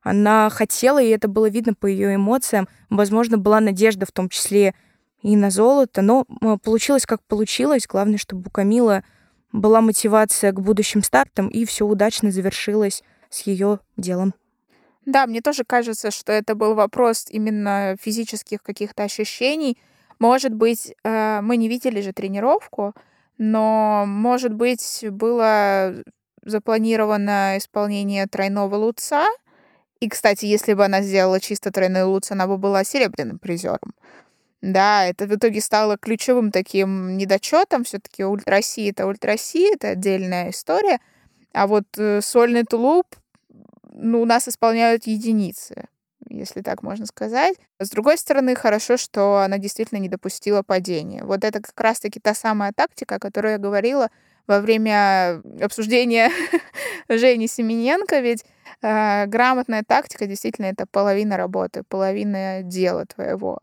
Она 0.02 0.50
хотела, 0.50 1.02
и 1.02 1.08
это 1.08 1.26
было 1.26 1.48
видно 1.48 1.74
по 1.74 1.86
ее 1.86 2.14
эмоциям. 2.14 2.68
Возможно, 2.90 3.38
была 3.38 3.60
надежда 3.60 4.06
в 4.06 4.12
том 4.12 4.28
числе 4.28 4.74
и 5.22 5.34
на 5.36 5.50
золото, 5.50 6.02
но 6.02 6.24
м, 6.40 6.58
получилось 6.60 7.06
как 7.06 7.22
получилось. 7.24 7.86
Главное, 7.88 8.18
чтобы 8.18 8.44
у 8.46 8.50
Камилы 8.50 9.02
была 9.50 9.80
мотивация 9.80 10.52
к 10.52 10.60
будущим 10.60 11.02
стартам, 11.02 11.48
и 11.48 11.64
все 11.64 11.86
удачно 11.86 12.30
завершилось 12.30 13.02
с 13.30 13.42
ее 13.42 13.80
делом. 13.96 14.34
Да, 15.06 15.26
мне 15.26 15.40
тоже 15.40 15.64
кажется, 15.64 16.10
что 16.10 16.32
это 16.32 16.54
был 16.54 16.74
вопрос 16.74 17.26
именно 17.28 17.96
физических 18.00 18.62
каких-то 18.62 19.04
ощущений. 19.04 19.78
Может 20.18 20.54
быть, 20.54 20.94
э, 21.04 21.40
мы 21.42 21.56
не 21.56 21.68
видели 21.68 22.00
же 22.00 22.12
тренировку, 22.12 22.94
но, 23.38 24.04
может 24.06 24.52
быть, 24.52 25.04
было 25.10 26.02
запланировано 26.46 27.58
исполнение 27.58 28.26
тройного 28.26 28.76
луца. 28.76 29.26
И, 30.00 30.08
кстати, 30.08 30.46
если 30.46 30.74
бы 30.74 30.84
она 30.84 31.02
сделала 31.02 31.40
чисто 31.40 31.70
тройной 31.70 32.04
луц, 32.04 32.30
она 32.30 32.46
бы 32.46 32.56
была 32.56 32.84
серебряным 32.84 33.38
призером. 33.38 33.94
Да, 34.62 35.04
это 35.04 35.26
в 35.26 35.34
итоге 35.34 35.60
стало 35.60 35.98
ключевым 35.98 36.50
таким 36.50 37.16
недочетом. 37.16 37.84
Все-таки 37.84 38.24
ультраси 38.24 38.90
это 38.90 39.06
ультраси, 39.06 39.72
это 39.74 39.90
отдельная 39.90 40.50
история. 40.50 41.00
А 41.52 41.66
вот 41.66 41.84
э, 41.98 42.20
сольный 42.20 42.64
тулуп, 42.64 43.06
ну, 43.92 44.20
у 44.22 44.24
нас 44.24 44.48
исполняют 44.48 45.06
единицы, 45.06 45.84
если 46.28 46.62
так 46.62 46.82
можно 46.82 47.06
сказать. 47.06 47.56
С 47.78 47.90
другой 47.90 48.18
стороны, 48.18 48.54
хорошо, 48.54 48.96
что 48.96 49.38
она 49.38 49.58
действительно 49.58 49.98
не 49.98 50.08
допустила 50.08 50.62
падения. 50.62 51.24
Вот 51.24 51.44
это 51.44 51.60
как 51.62 51.78
раз-таки 51.80 52.20
та 52.20 52.34
самая 52.34 52.72
тактика, 52.72 53.16
о 53.16 53.18
которой 53.18 53.52
я 53.52 53.58
говорила 53.58 54.10
во 54.46 54.60
время 54.60 55.42
обсуждения 55.60 56.30
Жени 57.08 57.48
Семененко, 57.48 58.20
ведь 58.20 58.44
э, 58.82 59.26
грамотная 59.26 59.82
тактика 59.82 60.26
действительно 60.26 60.66
это 60.66 60.86
половина 60.86 61.36
работы, 61.36 61.82
половина 61.88 62.62
дела 62.62 63.06
твоего. 63.06 63.60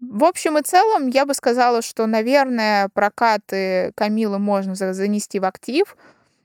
В 0.00 0.24
общем 0.24 0.58
и 0.58 0.62
целом, 0.62 1.06
я 1.06 1.26
бы 1.26 1.34
сказала, 1.34 1.80
что, 1.80 2.06
наверное, 2.06 2.88
прокаты 2.88 3.92
Камилы 3.94 4.38
можно 4.40 4.74
занести 4.74 5.38
в 5.38 5.44
актив. 5.44 5.96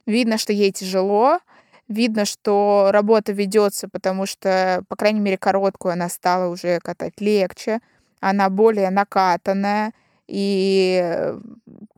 Видно, 0.05 0.37
что 0.37 0.53
ей 0.53 0.71
тяжело, 0.71 1.39
видно, 1.87 2.25
что 2.25 2.89
работа 2.91 3.31
ведется, 3.31 3.89
потому 3.89 4.27
что, 4.27 4.83
по 4.87 4.95
крайней 4.95 5.21
мере, 5.21 5.37
короткую 5.37 5.93
она 5.93 6.07
стала 6.07 6.51
уже 6.51 6.79
катать 6.79 7.19
легче, 7.19 7.79
она 8.19 8.49
более 8.49 8.91
накатанная, 8.91 9.91
и 10.27 11.33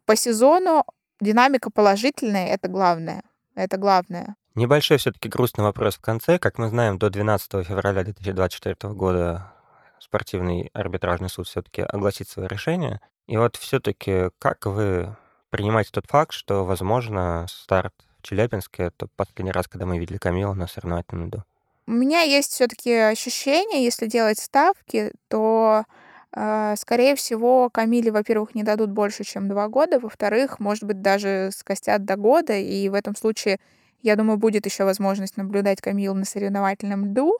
по 0.05 0.15
сезону 0.15 0.85
динамика 1.19 1.69
положительная, 1.69 2.47
это 2.47 2.67
главное. 2.67 3.23
Это 3.55 3.77
главное. 3.77 4.35
Небольшой 4.55 4.97
все-таки 4.97 5.29
грустный 5.29 5.63
вопрос 5.63 5.95
в 5.95 6.01
конце. 6.01 6.39
Как 6.39 6.57
мы 6.57 6.69
знаем, 6.69 6.97
до 6.97 7.09
12 7.09 7.65
февраля 7.65 8.03
2024 8.03 8.93
года 8.93 9.53
спортивный 9.99 10.69
арбитражный 10.73 11.29
суд 11.29 11.47
все-таки 11.47 11.81
огласит 11.81 12.29
свое 12.29 12.47
решение. 12.47 13.01
И 13.27 13.37
вот 13.37 13.57
все-таки 13.57 14.29
как 14.39 14.65
вы 14.65 15.15
принимаете 15.49 15.91
тот 15.91 16.05
факт, 16.07 16.31
что, 16.31 16.65
возможно, 16.65 17.45
старт 17.49 17.93
в 18.19 18.23
Челябинске— 18.23 18.83
это 18.85 19.07
последний 19.15 19.51
раз, 19.51 19.67
когда 19.67 19.85
мы 19.85 19.97
видели 19.99 20.17
Камилу 20.17 20.53
на 20.53 20.67
соревновательном 20.67 21.27
льду? 21.27 21.43
У 21.87 21.91
меня 21.91 22.21
есть 22.21 22.51
все-таки 22.51 22.93
ощущение, 22.93 23.83
если 23.83 24.07
делать 24.07 24.39
ставки, 24.39 25.11
то, 25.27 25.85
скорее 26.33 27.15
всего, 27.15 27.69
Камиле, 27.69 28.11
во-первых, 28.11 28.55
не 28.55 28.63
дадут 28.63 28.91
больше, 28.91 29.23
чем 29.23 29.47
два 29.47 29.67
года, 29.67 29.99
во-вторых, 29.99 30.59
может 30.59 30.83
быть, 30.83 31.01
даже 31.01 31.49
скостят 31.53 32.05
до 32.05 32.15
года, 32.17 32.53
и 32.55 32.87
в 32.89 32.93
этом 32.93 33.15
случае, 33.15 33.59
я 34.01 34.15
думаю, 34.15 34.37
будет 34.37 34.65
еще 34.65 34.83
возможность 34.83 35.37
наблюдать 35.37 35.81
Камилу 35.81 36.15
на 36.15 36.25
соревновательном 36.25 37.05
льду 37.05 37.37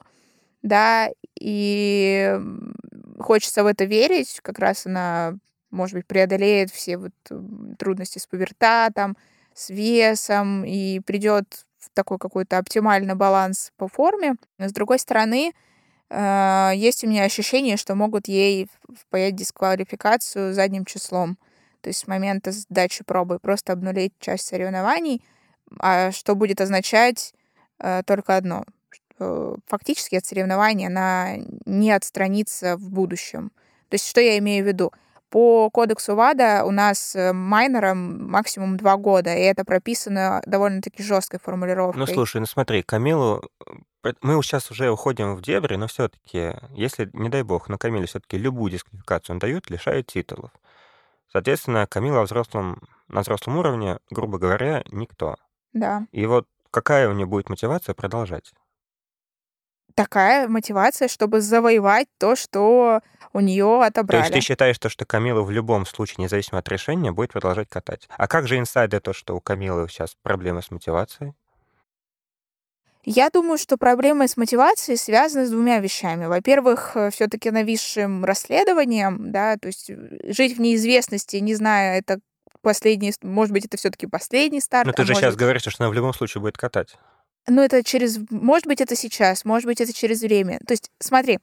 да, 0.62 1.08
и 1.38 2.38
хочется 3.18 3.64
в 3.64 3.66
это 3.66 3.84
верить, 3.84 4.40
как 4.42 4.58
раз 4.58 4.86
она, 4.86 5.34
может 5.70 5.94
быть, 5.96 6.06
преодолеет 6.06 6.70
все 6.70 6.96
вот 6.98 7.12
трудности 7.78 8.18
с 8.18 8.26
пубертатом, 8.26 9.16
с 9.54 9.70
весом 9.70 10.64
и 10.64 11.00
придет 11.00 11.64
в 11.78 11.90
такой 11.94 12.18
какой-то 12.18 12.58
оптимальный 12.58 13.14
баланс 13.14 13.72
по 13.76 13.88
форме. 13.88 14.34
Но 14.58 14.68
с 14.68 14.72
другой 14.72 14.98
стороны, 14.98 15.52
э, 16.10 16.72
есть 16.74 17.04
у 17.04 17.08
меня 17.08 17.24
ощущение, 17.24 17.76
что 17.76 17.94
могут 17.94 18.28
ей 18.28 18.68
впаять 18.94 19.36
дисквалификацию 19.36 20.52
задним 20.54 20.84
числом. 20.84 21.38
То 21.80 21.88
есть 21.88 22.00
с 22.00 22.06
момента 22.06 22.52
сдачи 22.52 23.04
пробы 23.04 23.38
просто 23.38 23.72
обнулить 23.72 24.12
часть 24.20 24.46
соревнований, 24.46 25.22
а 25.78 26.12
что 26.12 26.34
будет 26.34 26.60
означать 26.60 27.32
э, 27.78 28.02
только 28.04 28.36
одно— 28.36 28.64
Э, 29.20 29.54
фактически 29.66 30.16
от 30.16 30.24
соревнований 30.24 30.86
она 30.86 31.36
не 31.66 31.92
отстранится 31.92 32.76
в 32.76 32.90
будущем. 32.90 33.52
То 33.90 33.94
есть 33.94 34.08
что 34.08 34.20
я 34.20 34.38
имею 34.38 34.64
в 34.64 34.66
виду? 34.66 34.92
По 35.30 35.70
кодексу 35.70 36.16
ВАДА 36.16 36.64
у 36.64 36.72
нас 36.72 37.14
э, 37.14 37.32
майнером 37.32 38.28
максимум 38.30 38.76
два 38.76 38.96
года, 38.96 39.32
и 39.32 39.40
это 39.42 39.64
прописано 39.64 40.42
довольно-таки 40.44 41.04
жесткой 41.04 41.38
формулировкой. 41.38 42.00
Ну 42.00 42.06
слушай, 42.06 42.40
ну 42.40 42.46
смотри, 42.46 42.82
Камилу, 42.82 43.48
э, 44.04 44.12
мы 44.22 44.42
сейчас 44.42 44.72
уже 44.72 44.90
уходим 44.90 45.36
в 45.36 45.42
дебри, 45.42 45.76
но 45.76 45.86
все-таки, 45.86 46.54
если, 46.70 47.08
не 47.12 47.28
дай 47.28 47.44
бог, 47.44 47.68
на 47.68 47.78
Камиле 47.78 48.06
все-таки 48.06 48.38
любую 48.38 48.72
дисквалификацию 48.72 49.34
он 49.34 49.38
дают, 49.38 49.70
лишают 49.70 50.08
титулов. 50.08 50.50
Соответственно, 51.32 51.86
Камила 51.86 52.22
взрослом, 52.22 52.82
на 53.06 53.20
взрослом 53.20 53.56
уровне, 53.56 53.98
грубо 54.10 54.38
говоря, 54.38 54.82
никто. 54.90 55.36
Да. 55.72 56.06
И 56.10 56.26
вот 56.26 56.48
какая 56.72 57.08
у 57.08 57.12
нее 57.12 57.26
будет 57.26 57.48
мотивация 57.48 57.94
продолжать? 57.94 58.52
Такая 60.02 60.48
мотивация, 60.48 61.08
чтобы 61.08 61.40
завоевать 61.40 62.08
то, 62.18 62.36
что 62.36 63.00
у 63.32 63.40
нее 63.40 63.84
отобрали. 63.84 64.22
То 64.22 64.28
есть 64.28 64.34
ты 64.34 64.40
считаешь, 64.40 64.78
то, 64.78 64.88
что 64.88 65.04
Камила 65.04 65.42
в 65.42 65.50
любом 65.50 65.86
случае, 65.86 66.24
независимо 66.24 66.58
от 66.58 66.68
решения, 66.68 67.12
будет 67.12 67.32
продолжать 67.32 67.68
катать? 67.68 68.08
А 68.16 68.26
как 68.26 68.48
же 68.48 68.58
инсайды 68.58 69.00
то, 69.00 69.12
что 69.12 69.36
у 69.36 69.40
Камилы 69.40 69.88
сейчас 69.88 70.16
проблемы 70.22 70.62
с 70.62 70.70
мотивацией? 70.70 71.34
Я 73.04 73.30
думаю, 73.30 73.56
что 73.56 73.76
проблемы 73.78 74.28
с 74.28 74.36
мотивацией 74.36 74.98
связаны 74.98 75.46
с 75.46 75.50
двумя 75.50 75.78
вещами. 75.78 76.26
Во-первых, 76.26 76.92
э, 76.96 77.10
все-таки 77.10 77.50
нависшим 77.50 78.26
расследованием, 78.26 79.32
да, 79.32 79.56
то 79.56 79.68
есть 79.68 79.88
э, 79.88 79.96
жить 80.32 80.58
в 80.58 80.60
неизвестности, 80.60 81.36
не 81.36 81.54
зная, 81.54 81.98
это 81.98 82.20
последний, 82.60 83.14
может 83.22 83.54
быть, 83.54 83.64
это 83.64 83.78
все-таки 83.78 84.06
последний 84.06 84.60
старт. 84.60 84.86
Но 84.86 84.92
ты 84.92 85.02
а 85.02 85.04
же 85.06 85.12
может... 85.12 85.22
сейчас 85.22 85.36
говоришь, 85.36 85.62
что 85.62 85.72
она 85.78 85.88
в 85.88 85.94
любом 85.94 86.12
случае 86.12 86.42
будет 86.42 86.58
катать. 86.58 86.98
Ну, 87.46 87.62
это 87.62 87.82
через... 87.82 88.18
Может 88.30 88.66
быть, 88.66 88.80
это 88.80 88.94
сейчас, 88.96 89.44
может 89.44 89.66
быть, 89.66 89.80
это 89.80 89.92
через 89.92 90.20
время. 90.20 90.58
То 90.66 90.72
есть, 90.72 90.90
смотри, 90.98 91.38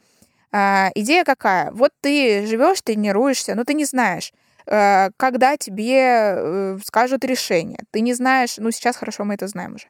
а, 0.51 0.91
идея 0.95 1.23
какая? 1.23 1.71
Вот 1.71 1.91
ты 2.01 2.45
живешь, 2.45 2.81
тренируешься, 2.81 3.55
но 3.55 3.63
ты 3.63 3.73
не 3.73 3.85
знаешь, 3.85 4.31
а, 4.65 5.09
когда 5.17 5.57
тебе 5.57 6.01
э, 6.01 6.77
скажут 6.83 7.25
решение. 7.25 7.79
Ты 7.91 8.01
не 8.01 8.13
знаешь, 8.13 8.57
ну, 8.57 8.71
сейчас 8.71 8.95
хорошо 8.97 9.23
мы 9.23 9.35
это 9.35 9.47
знаем 9.47 9.75
уже, 9.75 9.87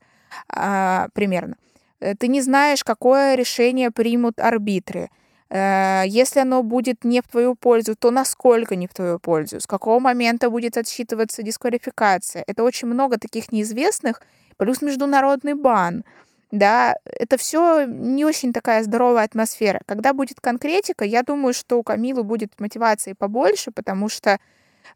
а, 0.49 1.07
примерно. 1.13 1.55
Э, 1.99 2.15
ты 2.15 2.27
не 2.27 2.41
знаешь, 2.41 2.83
какое 2.83 3.35
решение 3.35 3.91
примут 3.91 4.39
арбитры. 4.39 5.09
Э, 5.49 6.03
если 6.05 6.41
оно 6.41 6.63
будет 6.63 7.03
не 7.03 7.21
в 7.21 7.27
твою 7.27 7.55
пользу, 7.55 7.95
то 7.95 8.11
насколько 8.11 8.75
не 8.75 8.87
в 8.87 8.93
твою 8.93 9.19
пользу? 9.19 9.59
С 9.59 9.67
какого 9.67 9.99
момента 9.99 10.49
будет 10.49 10.77
отсчитываться 10.77 11.43
дисквалификация? 11.43 12.43
Это 12.47 12.63
очень 12.63 12.87
много 12.87 13.17
таких 13.17 13.51
неизвестных, 13.51 14.21
плюс 14.57 14.81
международный 14.81 15.53
бан. 15.53 16.03
Да, 16.51 16.95
это 17.03 17.37
все 17.37 17.85
не 17.85 18.23
очень 18.23 18.53
такая 18.53 18.83
здоровая 18.83 19.25
атмосфера. 19.25 19.81
Когда 19.85 20.13
будет 20.13 20.39
конкретика, 20.39 21.03
я 21.03 21.23
думаю, 21.23 21.53
что 21.53 21.77
у 21.77 21.83
Камилы 21.83 22.23
будет 22.23 22.59
мотивации 22.59 23.13
побольше, 23.13 23.71
потому 23.71 24.09
что 24.09 24.39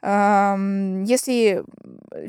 если 0.01 1.63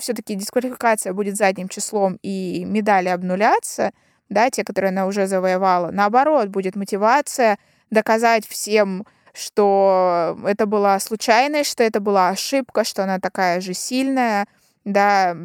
все-таки 0.01 0.35
дисквалификация 0.35 1.13
будет 1.13 1.37
задним 1.37 1.69
числом 1.69 2.19
и 2.21 2.65
медали 2.67 3.09
обнулятся, 3.09 3.93
да, 4.29 4.51
те, 4.51 4.65
которые 4.65 4.89
она 4.89 5.07
уже 5.07 5.29
завоевала, 5.29 5.93
наоборот, 5.93 6.49
будет 6.49 6.75
мотивация 6.75 7.59
доказать 7.91 8.47
всем, 8.49 9.07
что 9.33 10.37
это 10.45 10.67
была 10.67 10.99
случайность, 10.99 11.71
что 11.71 11.85
это 11.85 12.01
была 12.01 12.31
ошибка, 12.31 12.83
что 12.83 13.05
она 13.05 13.21
такая 13.21 13.61
же 13.61 13.73
сильная, 13.73 14.49
да, 14.85 15.37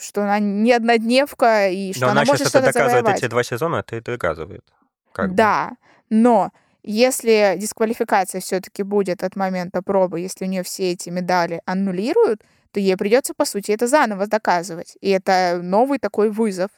что 0.00 0.22
она 0.22 0.38
не 0.38 0.72
однодневка, 0.72 1.68
и 1.68 1.92
что 1.92 2.06
но 2.06 2.12
она, 2.12 2.20
она 2.22 2.30
может 2.30 2.46
сейчас 2.46 2.54
это 2.54 2.58
что-то 2.58 2.72
доказывает 2.72 3.04
завоевать. 3.04 3.22
эти 3.22 3.30
два 3.30 3.42
сезона, 3.42 3.76
это 3.76 3.96
и 3.96 4.00
доказывает. 4.00 4.64
Как 5.12 5.34
да, 5.34 5.70
бы. 5.70 5.76
но 6.10 6.52
если 6.82 7.56
дисквалификация 7.58 8.40
все-таки 8.40 8.84
будет 8.84 9.24
от 9.24 9.34
момента 9.34 9.82
пробы, 9.82 10.20
если 10.20 10.44
у 10.44 10.48
нее 10.48 10.62
все 10.62 10.92
эти 10.92 11.08
медали 11.08 11.60
аннулируют, 11.64 12.42
то 12.70 12.78
ей 12.78 12.96
придется, 12.96 13.34
по 13.34 13.44
сути, 13.44 13.72
это 13.72 13.88
заново 13.88 14.26
доказывать. 14.26 14.96
И 15.00 15.10
это 15.10 15.60
новый 15.62 15.98
такой 15.98 16.30
вызов. 16.30 16.70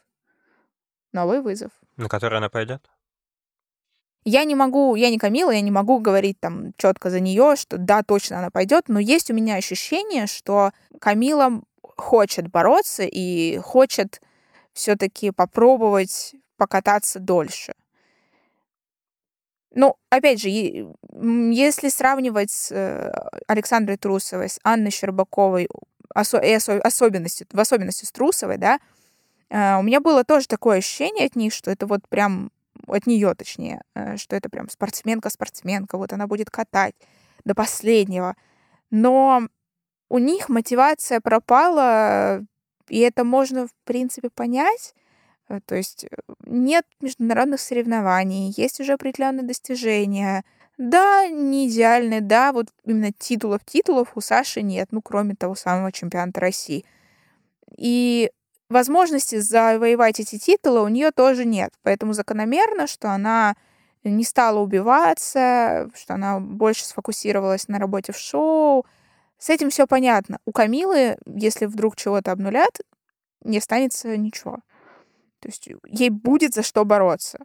Новый 1.12 1.42
вызов. 1.42 1.72
На 1.96 2.08
который 2.08 2.38
она 2.38 2.48
пойдет? 2.48 2.88
Я 4.24 4.44
не 4.44 4.54
могу, 4.54 4.94
я 4.94 5.10
не 5.10 5.18
Камила, 5.18 5.50
я 5.50 5.60
не 5.60 5.70
могу 5.70 6.00
говорить 6.00 6.38
там 6.40 6.72
четко 6.76 7.10
за 7.10 7.20
нее, 7.20 7.56
что 7.56 7.78
да, 7.78 8.02
точно 8.02 8.38
она 8.38 8.50
пойдет, 8.50 8.88
но 8.88 8.98
есть 8.98 9.30
у 9.30 9.34
меня 9.34 9.56
ощущение, 9.56 10.26
что 10.26 10.72
Камила 11.00 11.62
хочет 11.98 12.48
бороться 12.48 13.02
и 13.04 13.58
хочет 13.58 14.20
все-таки 14.72 15.30
попробовать 15.30 16.34
покататься 16.56 17.18
дольше. 17.18 17.74
Ну, 19.74 19.96
опять 20.10 20.40
же, 20.40 20.48
если 20.48 21.88
сравнивать 21.88 22.50
с 22.50 22.72
э, 22.72 23.12
Александрой 23.46 23.98
Трусовой, 23.98 24.48
с 24.48 24.58
Анной 24.64 24.90
Щербаковой, 24.90 25.68
осо- 26.14 26.80
особенности, 26.80 27.46
в 27.52 27.60
особенности 27.60 28.04
с 28.04 28.12
Трусовой, 28.12 28.56
да, 28.56 28.78
э, 29.50 29.76
у 29.76 29.82
меня 29.82 30.00
было 30.00 30.24
тоже 30.24 30.48
такое 30.48 30.78
ощущение 30.78 31.26
от 31.26 31.36
них, 31.36 31.52
что 31.52 31.70
это 31.70 31.86
вот 31.86 32.08
прям 32.08 32.50
от 32.86 33.06
нее 33.06 33.34
точнее, 33.34 33.82
э, 33.94 34.16
что 34.16 34.36
это 34.36 34.48
прям 34.48 34.68
спортсменка-спортсменка, 34.70 35.98
вот 35.98 36.12
она 36.12 36.26
будет 36.26 36.50
катать 36.50 36.94
до 37.44 37.54
последнего. 37.54 38.34
Но 38.90 39.48
у 40.08 40.18
них 40.18 40.48
мотивация 40.48 41.20
пропала, 41.20 42.42
и 42.88 42.98
это 43.00 43.24
можно, 43.24 43.66
в 43.66 43.70
принципе, 43.84 44.30
понять. 44.30 44.94
Э, 45.48 45.60
то 45.64 45.74
есть 45.74 46.04
э, 46.04 46.08
нет 46.46 46.84
международных 47.00 47.60
соревнований, 47.60 48.52
есть 48.56 48.80
уже 48.80 48.94
определенные 48.94 49.46
достижения. 49.46 50.44
Да, 50.78 51.26
не 51.28 51.68
идеальные, 51.68 52.20
да, 52.20 52.52
вот 52.52 52.68
именно 52.84 53.12
титулов 53.12 53.64
титулов 53.64 54.12
у 54.16 54.20
Саши 54.20 54.62
нет, 54.62 54.88
ну, 54.92 55.02
кроме 55.02 55.34
того 55.34 55.54
самого 55.54 55.90
чемпионата 55.92 56.40
России. 56.40 56.84
И 57.76 58.30
возможности 58.68 59.36
завоевать 59.36 60.20
эти 60.20 60.38
титулы 60.38 60.82
у 60.82 60.88
нее 60.88 61.10
тоже 61.10 61.44
нет. 61.44 61.72
Поэтому 61.82 62.12
закономерно, 62.12 62.86
что 62.86 63.10
она 63.10 63.56
не 64.04 64.24
стала 64.24 64.60
убиваться, 64.60 65.90
что 65.94 66.14
она 66.14 66.38
больше 66.40 66.84
сфокусировалась 66.84 67.68
на 67.68 67.78
работе 67.78 68.12
в 68.12 68.16
шоу. 68.18 68.86
С 69.38 69.50
этим 69.50 69.70
все 69.70 69.86
понятно. 69.86 70.38
У 70.44 70.52
Камилы, 70.52 71.16
если 71.26 71.66
вдруг 71.66 71.96
чего-то 71.96 72.32
обнулят, 72.32 72.80
не 73.44 73.58
останется 73.58 74.16
ничего. 74.16 74.58
То 75.40 75.48
есть 75.48 75.68
ей 75.86 76.10
будет 76.10 76.54
за 76.54 76.62
что 76.62 76.84
бороться. 76.84 77.38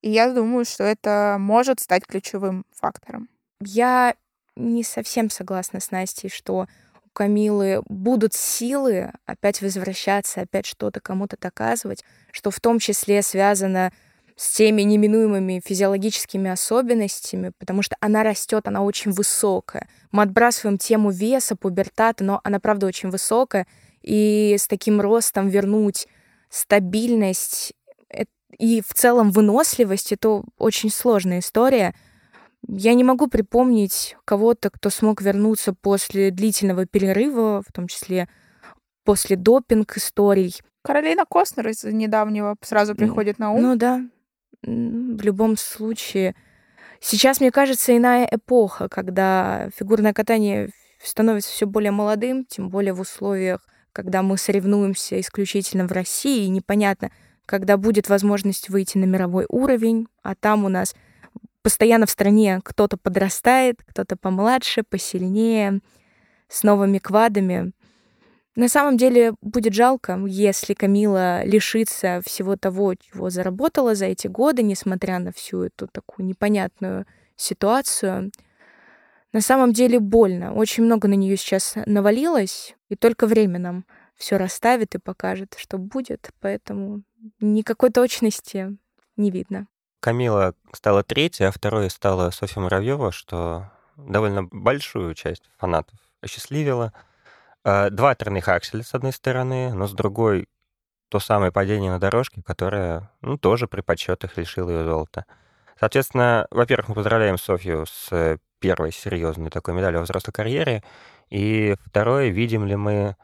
И 0.00 0.10
я 0.10 0.32
думаю, 0.32 0.64
что 0.64 0.84
это 0.84 1.36
может 1.38 1.80
стать 1.80 2.06
ключевым 2.06 2.64
фактором. 2.72 3.28
Я 3.60 4.14
не 4.56 4.84
совсем 4.84 5.28
согласна 5.28 5.80
с 5.80 5.90
Настей, 5.90 6.30
что 6.30 6.66
у 7.04 7.08
Камилы 7.12 7.82
будут 7.86 8.34
силы 8.34 9.12
опять 9.26 9.60
возвращаться, 9.60 10.42
опять 10.42 10.66
что-то 10.66 11.00
кому-то 11.00 11.36
доказывать, 11.38 12.04
что 12.30 12.50
в 12.50 12.60
том 12.60 12.78
числе 12.78 13.22
связано 13.22 13.92
с 14.40 14.56
теми 14.56 14.82
неминуемыми 14.82 15.60
физиологическими 15.62 16.50
особенностями, 16.50 17.52
потому 17.58 17.82
что 17.82 17.96
она 18.00 18.22
растет, 18.22 18.66
она 18.66 18.82
очень 18.82 19.10
высокая. 19.10 19.86
Мы 20.12 20.22
отбрасываем 20.22 20.78
тему 20.78 21.10
веса, 21.10 21.56
пубертата, 21.56 22.24
но 22.24 22.40
она 22.42 22.58
правда 22.58 22.86
очень 22.86 23.10
высокая, 23.10 23.66
и 24.00 24.56
с 24.58 24.66
таким 24.66 25.00
ростом 25.02 25.48
вернуть 25.48 26.08
стабильность 26.48 27.74
и 28.58 28.82
в 28.86 28.94
целом 28.94 29.30
выносливость— 29.30 30.12
это 30.12 30.42
очень 30.58 30.90
сложная 30.90 31.40
история— 31.40 31.94
я 32.68 32.94
не 32.94 33.04
могу 33.04 33.26
припомнить 33.26 34.16
кого-то, 34.24 34.70
кто 34.70 34.90
смог 34.90 35.22
вернуться 35.22 35.72
после 35.72 36.30
длительного 36.30 36.86
перерыва, 36.86 37.62
в 37.66 37.72
том 37.72 37.88
числе 37.88 38.28
после 39.04 39.36
допинг 39.36 39.96
историй. 39.96 40.54
Каролина 40.82 41.24
Костнер 41.28 41.68
из 41.68 41.84
недавнего 41.84 42.56
сразу 42.62 42.94
приходит 42.94 43.38
на 43.38 43.52
ум. 43.52 43.62
Ну 43.62 43.76
да, 43.76 44.02
в 44.62 45.22
любом 45.22 45.56
случае. 45.56 46.34
Сейчас, 47.00 47.40
мне 47.40 47.50
кажется, 47.50 47.96
иная 47.96 48.28
эпоха, 48.30 48.88
когда 48.88 49.70
фигурное 49.76 50.12
катание 50.12 50.70
становится 51.02 51.50
все 51.50 51.66
более 51.66 51.92
молодым, 51.92 52.44
тем 52.44 52.68
более 52.68 52.92
в 52.92 53.00
условиях, 53.00 53.66
когда 53.92 54.22
мы 54.22 54.36
соревнуемся 54.36 55.18
исключительно 55.20 55.86
в 55.86 55.92
России, 55.92 56.44
и 56.44 56.50
непонятно, 56.50 57.10
когда 57.46 57.76
будет 57.76 58.08
возможность 58.08 58.68
выйти 58.68 58.98
на 58.98 59.04
мировой 59.04 59.46
уровень, 59.48 60.06
а 60.22 60.34
там 60.34 60.64
у 60.64 60.68
нас 60.68 60.94
постоянно 61.62 62.06
в 62.06 62.10
стране 62.10 62.60
кто-то 62.62 62.96
подрастает, 62.96 63.82
кто-то 63.86 64.16
помладше, 64.16 64.82
посильнее, 64.88 65.80
с 66.48 66.62
новыми 66.62 66.98
квадами. 66.98 67.72
На 68.56 68.68
самом 68.68 68.96
деле 68.96 69.34
будет 69.40 69.74
жалко, 69.74 70.20
если 70.26 70.74
Камила 70.74 71.44
лишится 71.44 72.20
всего 72.24 72.56
того, 72.56 72.94
чего 72.94 73.30
заработала 73.30 73.94
за 73.94 74.06
эти 74.06 74.26
годы, 74.26 74.62
несмотря 74.62 75.18
на 75.20 75.32
всю 75.32 75.62
эту 75.62 75.86
такую 75.86 76.26
непонятную 76.26 77.06
ситуацию. 77.36 78.32
На 79.32 79.40
самом 79.40 79.72
деле 79.72 80.00
больно. 80.00 80.52
Очень 80.52 80.84
много 80.84 81.06
на 81.06 81.14
нее 81.14 81.36
сейчас 81.36 81.74
навалилось, 81.86 82.74
и 82.88 82.96
только 82.96 83.26
время 83.26 83.60
нам 83.60 83.84
все 84.16 84.36
расставит 84.36 84.96
и 84.96 84.98
покажет, 84.98 85.54
что 85.56 85.78
будет. 85.78 86.30
Поэтому 86.40 87.02
никакой 87.40 87.90
точности 87.90 88.76
не 89.16 89.30
видно. 89.30 89.68
Камила 90.00 90.54
стала 90.72 91.04
третьей, 91.04 91.46
а 91.46 91.52
второй 91.52 91.88
стала 91.90 92.30
Софья 92.30 92.60
Муравьева, 92.60 93.12
что 93.12 93.70
довольно 93.96 94.42
большую 94.44 95.14
часть 95.14 95.44
фанатов 95.58 95.98
осчастливило. 96.20 96.92
А, 97.64 97.90
два 97.90 98.14
тройных 98.14 98.48
акселя, 98.48 98.82
с 98.82 98.94
одной 98.94 99.12
стороны, 99.12 99.72
но 99.74 99.86
с 99.86 99.92
другой 99.92 100.48
то 101.08 101.18
самое 101.18 101.50
падение 101.50 101.90
на 101.90 101.98
дорожке, 101.98 102.42
которое 102.42 103.10
ну, 103.20 103.36
тоже 103.36 103.66
при 103.66 103.80
подсчетах 103.80 104.36
лишило 104.36 104.70
ее 104.70 104.84
золота. 104.84 105.26
Соответственно, 105.78 106.46
во-первых, 106.50 106.88
мы 106.88 106.94
поздравляем 106.94 107.36
Софью 107.38 107.84
с 107.86 108.38
первой 108.60 108.92
серьезной 108.92 109.50
такой 109.50 109.74
медалью 109.74 110.00
во 110.00 110.04
взрослой 110.04 110.32
карьере. 110.32 110.84
И 111.30 111.74
второе, 111.84 112.28
видим 112.28 112.66
ли 112.66 112.76
мы 112.76 113.16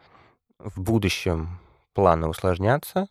в 0.58 0.80
будущем 0.80 1.60
планы 1.92 2.28
усложняться, 2.28 3.08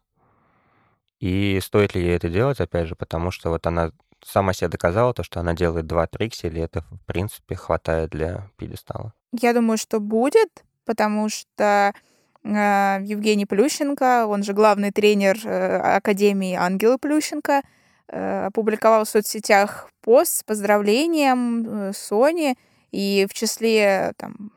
и 1.20 1.60
стоит 1.62 1.96
ли 1.96 2.02
ей 2.02 2.16
это 2.16 2.30
делать, 2.30 2.60
опять 2.60 2.88
же, 2.88 2.96
потому 2.96 3.32
что 3.32 3.50
вот 3.50 3.66
она 3.68 3.92
сама 4.24 4.54
себе 4.54 4.68
доказала 4.68 5.14
то, 5.14 5.24
что 5.24 5.40
она 5.40 5.54
делает 5.54 5.88
два 5.88 6.08
трикселя, 6.08 6.60
и 6.60 6.64
это, 6.64 6.82
в 6.82 7.00
принципе, 7.06 7.56
хватает 7.56 8.10
для 8.10 8.50
пьедестала. 8.58 9.14
Я 9.32 9.54
думаю, 9.54 9.78
что 9.78 10.00
будет, 10.00 10.66
потому 10.86 11.30
что 11.30 11.94
э, 12.44 12.48
Евгений 13.04 13.46
Плющенко, 13.46 14.28
он 14.28 14.44
же 14.44 14.54
главный 14.54 14.92
тренер 14.92 15.40
э, 15.44 15.78
Академии 15.98 16.54
Ангелы 16.54 16.98
Плющенко, 16.98 17.62
э, 18.08 18.46
опубликовал 18.46 19.06
в 19.06 19.10
соцсетях 19.10 19.90
пост 20.02 20.38
с 20.40 20.44
поздравлением 20.44 21.92
Сони, 21.94 22.56
и 22.92 23.28
в 23.30 23.34
числе 23.34 24.14
там, 24.18 24.52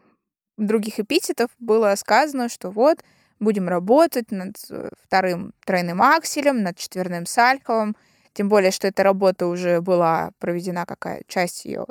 других 0.56 1.00
эпитетов 1.00 1.50
было 1.58 1.94
сказано, 1.96 2.48
что 2.48 2.70
вот 2.70 3.02
будем 3.40 3.68
работать 3.68 4.30
над 4.30 4.56
вторым 5.02 5.52
тройным 5.64 6.02
акселем, 6.02 6.62
над 6.62 6.76
четверным 6.76 7.26
сальховым. 7.26 7.96
Тем 8.34 8.48
более, 8.48 8.70
что 8.70 8.86
эта 8.86 9.02
работа 9.02 9.46
уже 9.46 9.80
была 9.80 10.30
проведена, 10.38 10.86
какая 10.86 11.22
часть 11.26 11.64
ее 11.64 11.86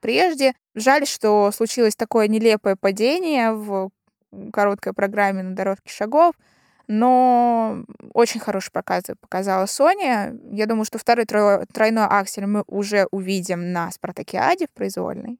прежде. 0.00 0.54
Жаль, 0.74 1.06
что 1.06 1.50
случилось 1.52 1.96
такое 1.96 2.28
нелепое 2.28 2.76
падение 2.76 3.52
в 3.52 3.90
короткой 4.52 4.94
программе 4.94 5.42
на 5.42 5.54
дорожке 5.54 5.92
шагов, 5.92 6.34
но 6.86 7.84
очень 8.14 8.40
хороший 8.40 8.72
показ 8.72 9.04
показала 9.20 9.66
Соня. 9.66 10.36
Я 10.50 10.66
думаю, 10.66 10.84
что 10.84 10.98
второй 10.98 11.26
тройной 11.26 12.06
аксель 12.06 12.46
мы 12.46 12.64
уже 12.66 13.06
увидим 13.10 13.72
на 13.72 13.90
Спартакиаде 13.90 14.66
в 14.66 14.70
произвольной. 14.70 15.38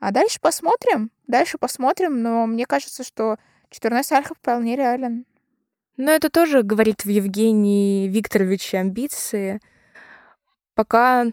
А 0.00 0.10
дальше 0.10 0.40
посмотрим. 0.40 1.10
Дальше 1.26 1.58
посмотрим, 1.58 2.22
но 2.22 2.46
мне 2.46 2.66
кажется, 2.66 3.04
что 3.04 3.36
Четверной 3.70 4.04
Сальхов 4.04 4.38
вполне 4.38 4.76
реален. 4.76 5.26
Но 5.96 6.10
это 6.10 6.30
тоже 6.30 6.62
говорит 6.62 7.04
в 7.04 7.08
Евгении 7.08 8.08
Викторовиче 8.08 8.78
амбиции. 8.78 9.60
Пока, 10.74 11.26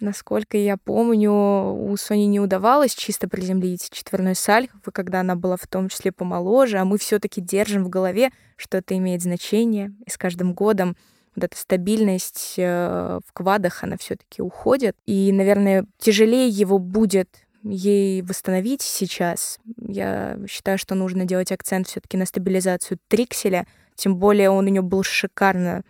насколько 0.00 0.56
я 0.56 0.76
помню, 0.76 1.32
у 1.32 1.96
Сони 1.96 2.24
не 2.24 2.40
удавалось 2.40 2.94
чисто 2.94 3.28
приземлить 3.28 3.90
четверной 3.90 4.34
Сальхов, 4.34 4.80
когда 4.92 5.20
она 5.20 5.36
была 5.36 5.56
в 5.56 5.66
том 5.66 5.88
числе 5.88 6.12
помоложе, 6.12 6.78
а 6.78 6.84
мы 6.84 6.98
все 6.98 7.18
таки 7.18 7.40
держим 7.40 7.84
в 7.84 7.88
голове, 7.88 8.30
что 8.56 8.78
это 8.78 8.96
имеет 8.96 9.22
значение, 9.22 9.92
и 10.06 10.10
с 10.10 10.18
каждым 10.18 10.54
годом 10.54 10.96
вот 11.34 11.44
эта 11.44 11.56
стабильность 11.56 12.54
э, 12.56 13.20
в 13.24 13.32
квадах, 13.32 13.84
она 13.84 13.96
все 13.96 14.16
таки 14.16 14.42
уходит. 14.42 14.96
И, 15.06 15.30
наверное, 15.32 15.86
тяжелее 15.98 16.48
его 16.48 16.78
будет 16.78 17.28
ей 17.62 18.22
восстановить 18.22 18.82
сейчас. 18.82 19.58
Я 19.76 20.38
считаю, 20.48 20.78
что 20.78 20.94
нужно 20.94 21.24
делать 21.24 21.52
акцент 21.52 21.86
все-таки 21.88 22.16
на 22.16 22.26
стабилизацию 22.26 22.98
Трикселя, 23.08 23.66
тем 23.94 24.16
более 24.16 24.50
он 24.50 24.66
у 24.66 24.68
нее 24.68 24.82
был 24.82 25.02
шикарно, 25.02 25.82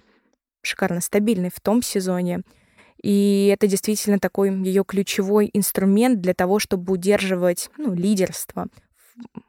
шикарно 0.62 1.00
стабильный 1.00 1.50
в 1.54 1.60
том 1.60 1.82
сезоне. 1.82 2.42
И 3.02 3.50
это 3.52 3.66
действительно 3.66 4.18
такой 4.18 4.50
ее 4.50 4.84
ключевой 4.84 5.50
инструмент 5.52 6.20
для 6.20 6.34
того, 6.34 6.58
чтобы 6.58 6.92
удерживать 6.92 7.70
ну, 7.76 7.94
лидерство 7.94 8.68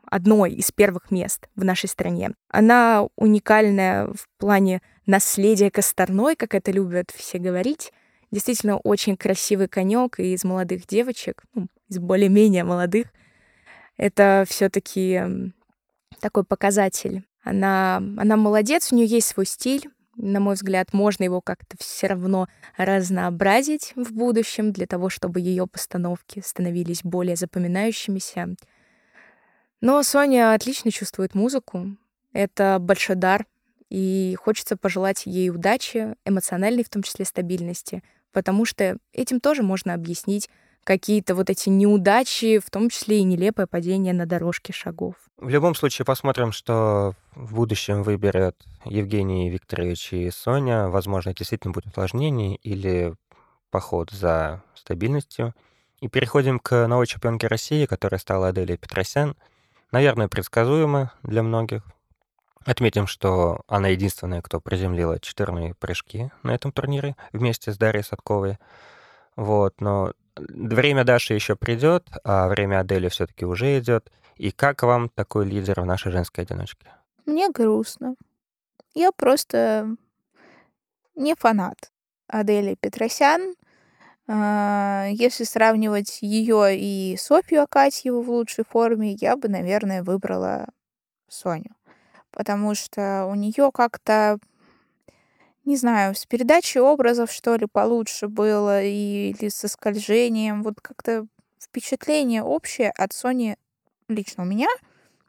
одной 0.06 0.54
из 0.54 0.72
первых 0.72 1.12
мест 1.12 1.48
в 1.56 1.64
нашей 1.64 1.88
стране. 1.88 2.32
Она 2.50 3.08
уникальная 3.16 4.08
в 4.08 4.28
плане 4.38 4.82
наследия 5.06 5.72
Косторной, 5.72 6.36
как 6.36 6.54
это 6.56 6.72
любят 6.72 7.12
все 7.16 7.40
говорить. 7.40 7.92
Действительно 8.32 8.78
очень 8.78 9.18
красивый 9.18 9.68
конек 9.68 10.20
и 10.20 10.34
из 10.34 10.44
молодых 10.44 10.88
девочек, 10.88 11.44
ну, 11.54 11.68
из 11.90 12.00
более-менее 12.00 12.64
молодых, 12.64 13.08
это 13.98 14.46
все-таки 14.48 15.22
такой 16.20 16.44
показатель. 16.44 17.24
Она, 17.44 17.98
она 17.98 18.38
молодец, 18.38 18.92
у 18.92 18.96
нее 18.96 19.08
есть 19.08 19.28
свой 19.28 19.46
стиль. 19.46 19.90
На 20.18 20.40
мой 20.40 20.56
взгляд, 20.56 20.94
можно 20.94 21.24
его 21.24 21.42
как-то 21.42 21.78
все 21.80 22.08
равно 22.08 22.48
разнообразить 22.78 23.94
в 23.96 24.14
будущем 24.14 24.72
для 24.72 24.86
того, 24.86 25.10
чтобы 25.10 25.40
ее 25.40 25.68
постановки 25.68 26.42
становились 26.46 27.04
более 27.04 27.36
запоминающимися. 27.36 28.56
Но 29.80 30.04
Соня 30.04 30.54
отлично 30.54 30.92
чувствует 30.92 31.34
музыку. 31.34 31.96
Это 32.34 32.78
большой 32.80 33.16
дар. 33.16 33.46
И 33.90 34.38
хочется 34.40 34.78
пожелать 34.78 35.24
ей 35.26 35.50
удачи, 35.50 36.16
эмоциональной 36.24 36.84
в 36.84 36.90
том 36.90 37.04
числе 37.04 37.26
стабильности, 37.26 38.04
потому 38.32 38.64
что 38.64 38.98
этим 39.12 39.42
тоже 39.42 39.64
можно 39.64 39.94
объяснить 39.94 40.50
какие-то 40.84 41.36
вот 41.36 41.50
эти 41.50 41.70
неудачи, 41.70 42.60
в 42.60 42.70
том 42.70 42.90
числе 42.90 43.20
и 43.20 43.24
нелепое 43.24 43.68
падение 43.68 44.14
на 44.14 44.26
дорожке 44.26 44.74
шагов. 44.74 45.16
В 45.38 45.50
любом 45.50 45.76
случае 45.76 46.06
посмотрим, 46.06 46.52
что 46.52 47.14
в 47.36 47.56
будущем 47.56 48.04
выберет 48.04 48.56
Евгений 48.86 49.50
Викторович 49.50 50.14
и 50.14 50.32
Соня. 50.32 50.88
Возможно, 50.90 51.34
действительно 51.34 51.74
будет 51.74 51.88
усложнение 51.88 52.56
или 52.58 53.14
поход 53.70 54.12
за 54.12 54.64
стабильностью. 54.76 55.56
И 56.00 56.08
переходим 56.08 56.60
к 56.60 56.88
новой 56.88 57.08
чемпионке 57.08 57.48
России, 57.48 57.86
которая 57.86 58.20
стала 58.20 58.48
Аделия 58.48 58.78
Петросян. 58.78 59.36
Наверное, 59.92 60.28
предсказуемо 60.28 61.12
для 61.24 61.44
многих. 61.44 61.84
Отметим, 62.66 63.08
что 63.08 63.62
она 63.68 63.90
единственная, 63.90 64.42
кто 64.42 64.60
приземлила 64.60 65.20
четырные 65.20 65.74
прыжки 65.74 66.32
на 66.44 66.54
этом 66.54 66.72
турнире 66.72 67.16
вместе 67.34 67.72
с 67.72 67.78
Дарьей 67.78 68.04
Садковой. 68.04 68.58
Вот, 69.36 69.80
но 69.82 70.14
время 70.50 71.04
Даши 71.04 71.34
еще 71.34 71.56
придет, 71.56 72.08
а 72.24 72.48
время 72.48 72.80
Адели 72.80 73.10
все-таки 73.10 73.46
уже 73.46 73.80
идет. 73.80 74.12
И 74.36 74.52
как 74.52 74.84
вам 74.84 75.10
такой 75.10 75.46
лидер 75.46 75.82
в 75.82 75.86
нашей 75.86 76.12
женской 76.12 76.44
одиночке? 76.44 76.88
Мне 77.26 77.50
грустно. 77.50 78.16
Я 78.94 79.12
просто 79.12 79.96
не 81.16 81.36
фанат 81.36 81.92
Адели 82.28 82.76
Петросян. 82.80 83.56
А, 84.28 85.08
если 85.12 85.44
сравнивать 85.44 86.22
ее 86.22 86.78
и 86.78 87.18
Софью 87.18 87.64
Акатьеву 87.64 88.22
в 88.22 88.30
лучшей 88.30 88.64
форме, 88.64 89.14
я 89.14 89.36
бы, 89.36 89.48
наверное, 89.50 90.04
выбрала 90.04 90.68
Соню. 91.28 91.76
Потому 92.32 92.76
что 92.76 93.26
у 93.26 93.36
нее 93.36 93.72
как-то 93.74 94.40
не 95.66 95.76
знаю, 95.76 96.16
с 96.16 96.26
передачей 96.26 96.80
образов, 96.80 97.32
что 97.32 97.56
ли, 97.56 97.68
получше 97.72 98.28
было, 98.28 98.84
или 98.84 99.50
со 99.50 99.68
скольжением. 99.68 100.64
Вот 100.64 100.82
как-то 100.82 101.28
впечатление 101.60 102.44
общее 102.44 102.92
от 102.92 103.12
Sony 103.12 103.56
лично 104.08 104.44
у 104.44 104.46
меня 104.46 104.68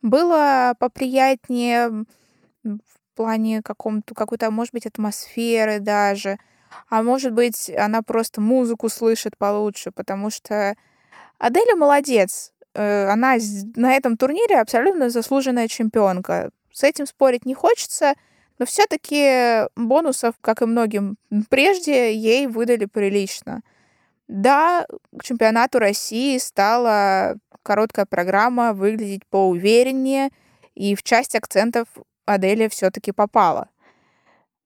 было 0.01 0.75
поприятнее 0.79 2.05
в 2.65 3.15
плане 3.15 3.63
каком-то, 3.63 4.15
какой-то, 4.15 4.51
может 4.51 4.73
быть, 4.73 4.87
атмосферы 4.87 5.81
даже. 5.81 6.39
А 6.89 7.03
может 7.03 7.33
быть, 7.33 7.71
она 7.77 8.01
просто 8.03 8.41
музыку 8.41 8.89
слышит 8.89 9.37
получше, 9.37 9.91
потому 9.91 10.31
что 10.31 10.75
Аделя 11.39 11.77
молодец. 11.77 12.53
Э, 12.75 13.09
она 13.09 13.37
на 13.77 13.95
этом 13.95 14.17
турнире 14.17 14.59
абсолютно 14.59 15.11
заслуженная 15.11 15.69
чемпионка. 15.69 16.51
С 16.73 16.83
этим 16.85 17.07
спорить 17.07 17.45
не 17.45 17.55
хочется— 17.55 18.15
но 18.63 18.67
все-таки 18.67 19.67
бонусов, 19.75 20.37
как 20.41 20.63
и 20.63 20.67
многим 20.67 21.17
прежде, 21.51 22.15
ей 22.15 22.47
выдали 22.47 22.85
прилично. 22.85 23.63
Да, 24.29 24.87
к 25.19 25.25
чемпионату 25.25 25.81
России 25.81 26.39
стала 26.39 27.39
короткая 27.65 28.07
программа 28.07 28.73
выглядеть 28.73 29.27
поувереннее, 29.29 30.31
и 30.77 30.95
в 30.95 31.03
часть 31.03 31.35
акцентов 31.35 31.89
Аделия 32.25 32.69
все-таки 32.69 33.11
попала. 33.11 33.69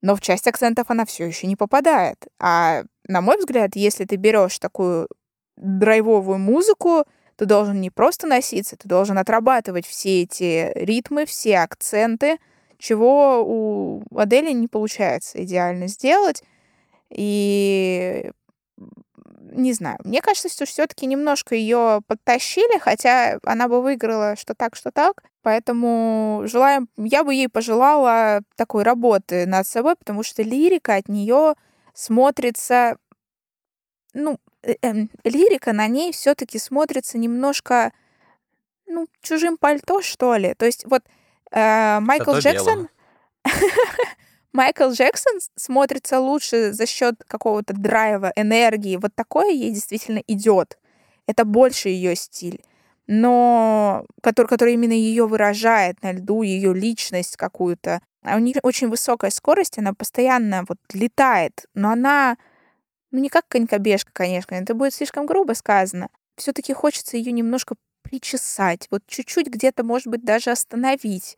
Но 0.03 0.15
в 0.15 0.21
часть 0.21 0.45
акцентов 0.45 0.91
она 0.91 1.03
все 1.03 1.25
еще 1.25 1.47
не 1.47 1.55
попадает. 1.55 2.27
А 2.39 2.83
на 3.07 3.21
мой 3.21 3.39
взгляд, 3.39 3.71
если 3.75 4.05
ты 4.05 4.15
берешь 4.15 4.59
такую 4.59 5.07
драйвовую 5.55 6.37
музыку, 6.37 7.03
ты 7.35 7.45
должен 7.45 7.81
не 7.81 7.89
просто 7.89 8.27
носиться, 8.27 8.77
ты 8.77 8.87
должен 8.87 9.17
отрабатывать 9.17 9.87
все 9.87 10.21
эти 10.21 10.71
ритмы, 10.75 11.25
все 11.25 11.57
акценты— 11.57 12.37
чего 12.77 13.43
у 13.45 14.03
Адели 14.15 14.51
не 14.51 14.67
получается 14.67 15.43
идеально 15.43 15.87
сделать. 15.87 16.43
И 17.09 18.31
не 19.57 19.73
знаю, 19.73 19.97
мне 20.03 20.21
кажется, 20.21 20.49
что 20.49 20.65
все-таки 20.65 21.05
немножко 21.05 21.55
ее 21.55 22.01
подтащили, 22.07 22.77
хотя 22.79 23.39
она 23.43 23.67
бы 23.67 23.81
выиграла 23.81 24.35
что 24.35 24.53
так, 24.53 24.75
что 24.75 24.91
так. 24.91 25.23
Поэтому 25.41 26.43
желаем, 26.45 26.89
я 26.97 27.23
бы 27.23 27.33
ей 27.33 27.47
пожелала 27.49 28.41
такой 28.55 28.83
работы 28.83 29.45
над 29.45 29.65
собой, 29.65 29.95
потому 29.95 30.23
что 30.23 30.43
лирика 30.43 30.95
от 30.95 31.07
нее 31.07 31.55
смотрится, 31.93 32.97
ну, 34.13 34.39
э 34.63 34.75
-э 34.81 35.07
лирика 35.23 35.73
на 35.73 35.87
ней 35.87 36.11
все-таки 36.11 36.59
смотрится 36.59 37.17
немножко, 37.17 37.93
ну, 38.85 39.07
чужим 39.21 39.57
пальто, 39.57 40.01
что 40.01 40.35
ли. 40.35 40.53
То 40.55 40.65
есть 40.65 40.85
вот 40.85 41.03
Э, 41.51 41.99
Майкл 41.99 42.35
Джексон... 42.37 42.89
Майкл 44.53 44.89
Джексон 44.89 45.39
смотрится 45.55 46.19
лучше 46.19 46.73
за 46.73 46.85
счет 46.85 47.15
какого-то 47.27 47.73
драйва, 47.73 48.31
энергии. 48.35 48.97
Вот 48.97 49.13
такое 49.13 49.51
ей 49.51 49.71
действительно 49.71 50.21
идет. 50.27 50.77
Это 51.27 51.45
больше 51.45 51.89
ее 51.89 52.15
стиль. 52.15 52.61
Но 53.05 54.05
который, 54.21 54.47
который 54.47 54.73
именно 54.73 54.93
ее 54.93 55.27
выражает 55.27 56.01
на 56.01 56.11
льду, 56.11 56.41
ее 56.41 56.73
личность 56.73 57.37
какую-то. 57.37 58.01
А 58.23 58.35
у 58.35 58.39
нее 58.39 58.55
очень 58.63 58.89
высокая 58.89 59.31
скорость, 59.31 59.77
она 59.77 59.93
постоянно 59.93 60.65
вот 60.67 60.77
летает, 60.91 61.65
но 61.73 61.91
она, 61.91 62.35
ну 63.11 63.19
не 63.19 63.29
как 63.29 63.47
конькобежка, 63.47 64.11
конечно, 64.11 64.55
это 64.55 64.73
будет 64.73 64.93
слишком 64.93 65.25
грубо 65.25 65.53
сказано. 65.53 66.09
Все-таки 66.35 66.73
хочется 66.73 67.15
ее 67.15 67.31
немножко 67.31 67.75
причесать, 68.09 68.87
вот 68.91 69.01
чуть-чуть 69.07 69.47
где-то, 69.47 69.83
может 69.83 70.07
быть, 70.07 70.23
даже 70.23 70.51
остановить. 70.51 71.37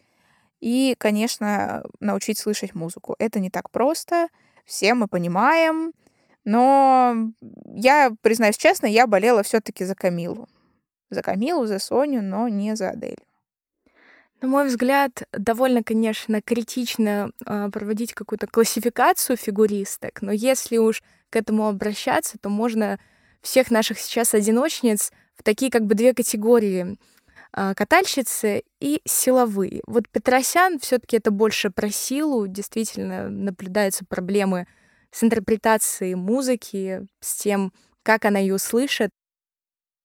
И, 0.59 0.95
конечно, 0.97 1.83
научить 1.99 2.37
слышать 2.37 2.75
музыку. 2.75 3.15
Это 3.17 3.39
не 3.39 3.49
так 3.49 3.69
просто, 3.71 4.27
все 4.65 4.93
мы 4.93 5.07
понимаем, 5.07 5.93
но 6.43 7.31
я, 7.65 8.11
признаюсь 8.21 8.57
честно, 8.57 8.85
я 8.85 9.07
болела 9.07 9.43
все-таки 9.43 9.85
за 9.85 9.95
Камилу. 9.95 10.47
За 11.09 11.21
Камилу, 11.21 11.65
за 11.65 11.79
Соню, 11.79 12.21
но 12.21 12.47
не 12.47 12.75
за 12.75 12.91
Адель. 12.91 13.17
На 14.41 14.47
мой 14.47 14.67
взгляд, 14.67 15.23
довольно, 15.33 15.83
конечно, 15.83 16.41
критично 16.41 17.31
э, 17.45 17.69
проводить 17.71 18.13
какую-то 18.13 18.47
классификацию 18.47 19.35
фигуристок, 19.35 20.21
но 20.21 20.31
если 20.31 20.77
уж 20.77 21.03
к 21.29 21.35
этому 21.35 21.67
обращаться, 21.67 22.37
то 22.37 22.49
можно 22.49 22.99
всех 23.41 23.69
наших 23.69 23.99
сейчас 23.99 24.33
одиночниц 24.33 25.11
в 25.39 25.43
такие 25.43 25.71
как 25.71 25.85
бы 25.85 25.95
две 25.95 26.13
категории 26.13 26.97
а, 27.51 27.73
катальщицы 27.73 28.63
и 28.79 29.01
силовые. 29.05 29.81
Вот 29.87 30.09
Петросян 30.09 30.79
все-таки 30.79 31.17
это 31.17 31.31
больше 31.31 31.69
про 31.71 31.89
силу, 31.89 32.45
действительно 32.47 33.29
наблюдаются 33.29 34.05
проблемы 34.05 34.67
с 35.11 35.23
интерпретацией 35.23 36.15
музыки, 36.15 37.07
с 37.21 37.35
тем, 37.35 37.73
как 38.03 38.25
она 38.25 38.37
ее 38.37 38.59
слышит. 38.59 39.09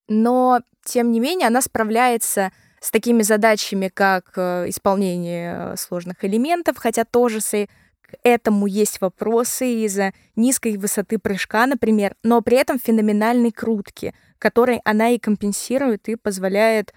Но, 0.07 0.61
тем 0.83 1.11
не 1.11 1.19
менее, 1.19 1.47
она 1.47 1.61
справляется 1.61 2.51
с 2.79 2.89
такими 2.91 3.21
задачами, 3.21 3.89
как 3.89 4.33
э, 4.37 4.69
исполнение 4.69 5.75
сложных 5.77 6.23
элементов, 6.23 6.77
хотя 6.77 7.03
тоже 7.03 7.41
с 7.41 7.67
к 8.01 8.17
этому 8.23 8.67
есть 8.67 9.01
вопросы 9.01 9.85
из-за 9.85 10.13
низкой 10.35 10.77
высоты 10.77 11.17
прыжка, 11.17 11.65
например, 11.65 12.15
но 12.21 12.41
при 12.41 12.57
этом 12.57 12.79
феноменальной 12.79 13.51
крутки, 13.51 14.13
которой 14.39 14.81
она 14.83 15.09
и 15.09 15.19
компенсирует 15.19 16.07
и 16.09 16.15
позволяет 16.15 16.93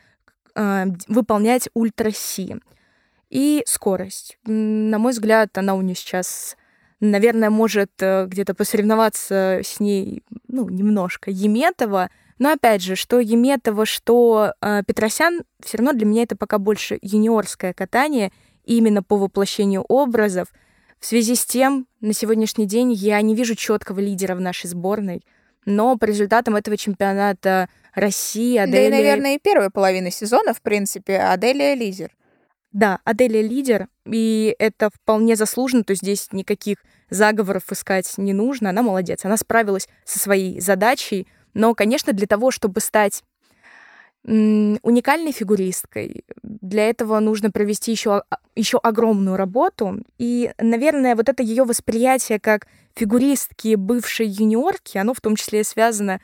э, 0.54 0.86
выполнять 1.06 1.68
ультра-си. 1.74 2.56
И 3.30 3.62
скорость. 3.66 4.38
На 4.44 4.98
мой 4.98 5.12
взгляд, 5.12 5.56
она 5.58 5.74
у 5.74 5.82
нее 5.82 5.94
сейчас, 5.94 6.56
наверное, 7.00 7.50
может 7.50 7.90
э, 8.00 8.26
где-то 8.26 8.54
посоревноваться 8.54 9.60
с 9.62 9.80
ней, 9.80 10.22
ну, 10.46 10.68
немножко, 10.68 11.30
Еметова, 11.30 12.10
но 12.38 12.52
опять 12.52 12.82
же, 12.82 12.96
что 12.96 13.20
Еметова, 13.20 13.84
что 13.84 14.54
э, 14.60 14.82
Петросян, 14.86 15.42
все 15.62 15.78
равно 15.78 15.92
для 15.92 16.06
меня 16.06 16.22
это 16.22 16.36
пока 16.36 16.58
больше 16.58 16.98
юниорское 17.02 17.74
катание, 17.74 18.32
именно 18.64 19.02
по 19.02 19.16
воплощению 19.16 19.82
образов— 19.82 20.48
в 21.00 21.06
связи 21.06 21.36
с 21.36 21.46
тем, 21.46 21.86
на 22.00 22.12
сегодняшний 22.12 22.66
день 22.66 22.92
я 22.92 23.20
не 23.22 23.36
вижу 23.36 23.54
четкого 23.54 24.00
лидера 24.00 24.34
в 24.34 24.40
нашей 24.40 24.66
сборной, 24.66 25.22
но 25.68 25.98
по 25.98 26.06
результатам 26.06 26.56
этого 26.56 26.78
чемпионата 26.78 27.68
России 27.94 28.56
Аделия... 28.56 28.90
Да 28.90 28.96
и, 28.96 29.02
наверное, 29.02 29.34
и 29.36 29.38
первой 29.38 29.70
половины 29.70 30.10
сезона, 30.10 30.54
в 30.54 30.62
принципе, 30.62 31.18
Аделия 31.18 31.74
лидер. 31.74 32.10
Да, 32.72 33.00
Аделия 33.04 33.42
лидер, 33.42 33.88
и 34.06 34.54
это 34.58 34.88
вполне 34.90 35.36
заслуженно, 35.36 35.84
то 35.84 35.90
есть 35.90 36.02
здесь 36.02 36.28
никаких 36.32 36.78
заговоров 37.10 37.70
искать 37.70 38.10
не 38.16 38.32
нужно. 38.32 38.70
Она 38.70 38.82
молодец, 38.82 39.24
она 39.24 39.36
справилась 39.36 39.88
со 40.04 40.18
своей 40.18 40.58
задачей, 40.58 41.26
но, 41.52 41.74
конечно, 41.74 42.14
для 42.14 42.26
того, 42.26 42.50
чтобы 42.50 42.80
стать 42.80 43.22
уникальной 44.28 45.32
фигуристкой. 45.32 46.24
Для 46.42 46.90
этого 46.90 47.18
нужно 47.18 47.50
провести 47.50 47.92
еще, 47.92 48.22
еще 48.54 48.78
огромную 48.78 49.36
работу. 49.36 50.02
И, 50.18 50.52
наверное, 50.58 51.16
вот 51.16 51.28
это 51.28 51.42
ее 51.42 51.64
восприятие 51.64 52.38
как 52.38 52.66
фигуристки 52.94 53.74
бывшей 53.74 54.26
юниорки, 54.26 54.98
оно 54.98 55.14
в 55.14 55.20
том 55.20 55.36
числе 55.36 55.64
связано 55.64 56.20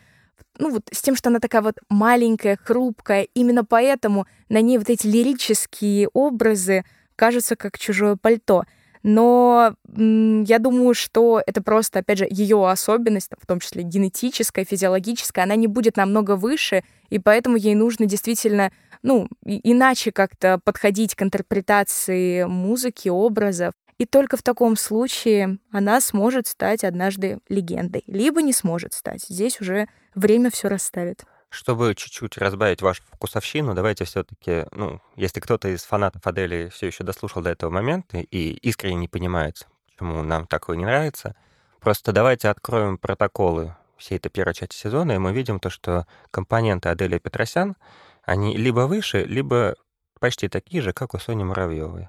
ну, 0.59 0.71
вот 0.71 0.83
с 0.93 1.03
тем, 1.03 1.17
что 1.17 1.31
она 1.31 1.41
такая 1.41 1.63
вот 1.63 1.79
маленькая, 1.89 2.59
хрупкая. 2.63 3.27
Именно 3.35 3.65
поэтому 3.65 4.27
на 4.49 4.61
ней 4.61 4.79
вот 4.79 4.89
эти 4.89 5.07
лирические 5.07 6.09
образы 6.13 6.85
кажутся 7.17 7.57
как 7.57 7.79
чужое 7.79 8.17
пальто. 8.17 8.65
Но 9.05 9.77
я 9.93 10.59
думаю, 10.59 10.95
что 10.95 11.43
это 11.47 11.63
просто, 11.63 11.99
опять 11.99 12.19
же, 12.19 12.27
ее 12.29 12.69
особенность, 12.69 13.31
в 13.39 13.47
том 13.47 13.61
числе 13.61 13.83
генетическая, 13.83 14.65
физиологическая, 14.65 15.45
она 15.45 15.57
не 15.57 15.67
будет 15.67 15.99
намного 15.99 16.37
выше, 16.37 16.85
и 17.11 17.19
поэтому 17.19 17.57
ей 17.57 17.75
нужно 17.75 18.07
действительно, 18.07 18.73
ну, 19.03 19.29
иначе 19.45 20.11
как-то 20.11 20.59
подходить 20.65 21.15
к 21.15 21.23
интерпретации 21.23 22.45
музыки, 22.45 23.11
образов. 23.11 23.75
И 23.99 24.07
только 24.07 24.39
в 24.39 24.43
таком 24.43 24.75
случае 24.75 25.59
она 25.71 26.01
сможет 26.01 26.47
стать 26.47 26.83
однажды 26.83 27.39
легендой, 27.51 28.05
либо 28.07 28.41
не 28.41 28.55
сможет 28.55 28.95
стать. 28.95 29.27
Здесь 29.29 29.61
уже 29.61 29.87
время 30.15 30.51
все 30.51 30.69
расставит. 30.69 31.25
Чтобы 31.55 31.95
чуть-чуть 31.95 32.37
разбавить 32.37 32.83
вашу 32.83 33.05
вкусовщину, 33.13 33.75
давайте 33.75 34.05
все-таки, 34.05 34.67
ну, 34.73 35.01
если 35.15 35.39
кто-то 35.39 35.69
из 35.69 35.85
фанатов 35.85 36.27
Адели 36.27 36.69
все 36.69 36.89
еще 36.89 37.05
дослушал 37.05 37.43
до 37.43 37.51
этого 37.51 37.71
момента 37.71 38.19
и 38.19 38.55
искренне 38.55 38.97
не 38.97 39.07
понимает, 39.07 39.69
почему 39.87 40.25
нам 40.25 40.49
такое 40.49 40.77
не 40.77 40.85
нравится, 40.85 41.37
просто 41.79 42.11
давайте 42.11 42.49
откроем 42.49 42.99
протоколы 42.99 43.77
всей 43.97 44.17
этой 44.17 44.31
первой 44.31 44.53
части 44.53 44.75
сезона, 44.75 45.13
и 45.13 45.19
мы 45.19 45.33
видим 45.33 45.61
то, 45.61 45.71
что 45.71 46.09
компоненты 46.33 46.89
Адели 46.89 47.19
Петросян, 47.19 47.77
они 48.25 48.57
либо 48.57 48.81
выше, 48.81 49.23
либо 49.23 49.77
почти 50.19 50.49
такие 50.49 50.83
же, 50.83 50.93
как 50.93 51.15
у 51.15 51.21
Сони 51.21 51.45
Муравьевой. 51.45 52.09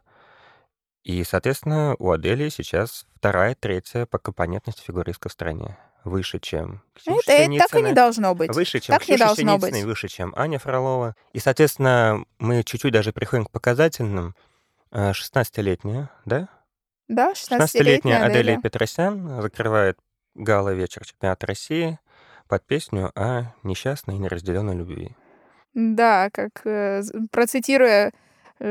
И, 1.04 1.24
соответственно, 1.24 1.96
у 2.00 2.10
Адели 2.10 2.50
сейчас 2.50 3.06
вторая, 3.16 3.54
третья 3.54 4.08
по 4.08 4.18
компонентности 4.18 4.82
фигуристка 4.82 5.30
в 5.30 5.34
стране 5.34 5.78
выше, 6.06 6.40
чем 6.40 6.82
Ксюша 6.95 7.19
это, 7.32 7.53
это 7.53 7.68
так 7.68 7.80
и 7.80 7.84
не 7.84 7.94
должно 7.94 8.36
быть. 8.36 8.56
Выше, 8.56 8.80
чем 8.80 8.94
так 8.94 9.02
Ксюша 9.02 9.14
не 9.14 9.26
должно 9.26 9.44
Синицына 9.44 9.72
быть. 9.72 9.84
выше, 9.84 10.07
чем 10.07 10.34
Аня 10.36 10.60
Фролова. 10.60 11.15
И, 11.34 11.40
соответственно, 11.40 12.23
мы 12.40 12.64
чуть-чуть 12.64 12.94
даже 12.94 13.11
приходим 13.11 13.45
к 13.45 13.52
показательным. 13.52 14.36
16-летняя, 14.91 16.10
да? 16.23 16.48
Да, 17.07 17.34
16-летняя 17.34 17.60
16-летняя 17.60 18.18
Аделия 18.23 18.40
Аделия. 18.40 18.61
Петросян 18.61 19.41
закрывает 19.41 19.98
гала-вечер 20.36 21.06
чемпионата 21.06 21.45
России 21.48 21.99
под 22.48 22.65
песню 22.65 23.11
о 23.15 23.53
несчастной 23.64 24.15
и 24.15 24.19
неразделенной 24.19 24.76
любви. 24.76 25.15
Да, 25.73 26.30
как 26.32 26.65
э, 26.65 27.02
процитируя 27.32 28.14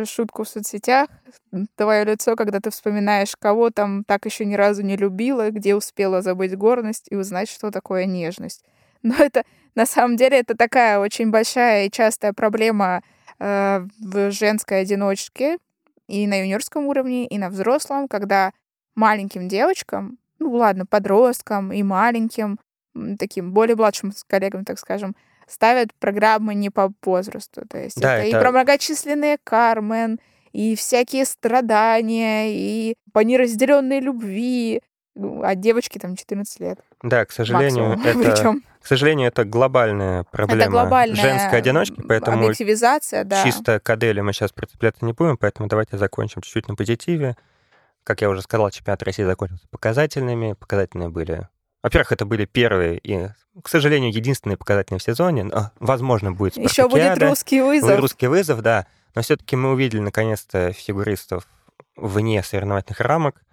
шутку 0.05 0.44
в 0.44 0.48
соцсетях, 0.48 1.09
твое 1.77 2.05
лицо, 2.05 2.36
когда 2.36 2.61
ты 2.61 2.70
вспоминаешь, 2.70 3.36
кого 3.39 3.70
там 3.70 4.05
так 4.05 4.24
еще 4.24 4.44
ни 4.44 4.55
разу 4.55 4.82
не 4.82 4.97
любила, 4.97 5.51
где 5.51 5.74
успела 5.74 6.23
забыть 6.23 6.56
гордость 6.56 7.06
и 7.11 7.16
узнать, 7.16 7.48
что 7.48 7.70
такое 7.70 8.06
нежность. 8.06 8.65
Но 9.02 9.15
это 9.16 9.44
на 9.74 9.86
самом 9.86 10.16
деле 10.16 10.39
это 10.39 10.56
такая 10.56 10.98
очень 10.98 11.31
большая 11.31 11.86
и 11.86 11.90
частая 11.90 12.32
проблема 12.32 13.02
э, 13.39 13.86
в 14.01 14.31
женской 14.31 14.81
одиночке 14.81 15.59
и 16.09 16.27
на 16.27 16.40
юниорском 16.40 16.86
уровне, 16.86 17.27
и 17.27 17.39
на 17.39 17.51
взрослом, 17.51 18.09
когда 18.09 18.52
маленьким 18.94 19.48
девочкам, 19.48 20.19
ну 20.39 20.52
ладно, 20.52 20.86
подросткам 20.86 21.73
и 21.73 21.82
маленьким, 21.82 22.59
таким 23.19 23.52
более 23.52 23.77
младшим 23.77 24.12
коллегам, 24.28 24.65
так 24.65 24.78
скажем, 24.78 25.16
ставят 25.47 25.95
программы 25.95 26.55
не 26.55 26.71
по 26.71 26.93
возрасту. 27.03 27.62
То 27.69 27.79
есть 27.79 28.01
Да, 28.01 28.19
это, 28.19 28.27
и 28.27 28.31
это- 28.31 28.41
про 28.41 28.51
многочисленные 28.51 29.39
Кармен, 29.43 30.19
и 30.53 30.77
всякие 30.77 31.25
страдания, 31.25 32.47
и 32.49 32.95
по 33.12 33.21
неразделенной 33.21 34.01
любви. 34.01 34.81
Ну, 35.16 35.43
А 35.45 35.55
девочке 35.55 36.01
там 36.01 36.16
14 36.16 36.61
лет. 36.61 36.81
Да, 37.03 37.25
к 37.25 37.33
сожалению, 37.33 37.97
максимум. 37.97 38.07
это, 38.23 38.33
Причем 38.33 38.62
к 38.85 38.87
сожалению, 38.87 39.29
это 39.29 39.47
глобальная 39.47 40.25
проблема 40.25 40.62
это 40.62 40.71
глобальная 40.71 41.23
женской 41.23 41.59
одиночки, 41.59 42.03
поэтому 42.07 42.45
объективизация, 42.45 43.25
да. 43.25 43.43
чисто 43.43 43.81
к 43.81 43.89
Аделе 43.89 44.23
мы 44.23 44.35
сейчас 44.35 44.53
прицепляться 44.53 45.07
не 45.07 45.15
будем, 45.15 45.39
поэтому 45.39 45.69
давайте 45.69 45.97
закончим 45.97 46.43
чуть-чуть 46.43 46.69
на 46.69 46.75
позитиве. 46.75 47.35
Как 48.05 48.21
я 48.21 48.29
уже 48.29 48.43
сказал, 48.43 48.69
чемпионат 48.71 49.03
России 49.03 49.23
закончился 49.23 49.66
показательными. 49.71 50.53
Показательные 50.53 51.09
были... 51.09 51.49
Во-первых, 51.85 52.12
это 52.12 52.24
были 52.24 52.47
первые 52.47 52.97
и, 52.97 53.28
к 53.62 53.69
сожалению, 53.69 54.11
единственные 54.11 54.56
показательные 54.56 55.01
в 55.01 55.02
сезоне. 55.02 55.44
Но, 55.44 55.70
возможно, 55.78 56.32
будет 56.32 56.56
Еще 56.56 56.89
будет 56.89 57.19
русский 57.19 57.61
вызов. 57.61 58.01
русский 58.01 58.27
вызов, 58.27 58.62
да. 58.62 58.86
Но 59.15 59.20
все-таки 59.20 59.55
мы 59.55 59.73
увидели, 59.73 60.01
наконец-то, 60.01 60.73
фигуристов 60.73 61.47
вне 61.94 62.43
соревновательных 62.43 63.01
рамок. 63.01 63.44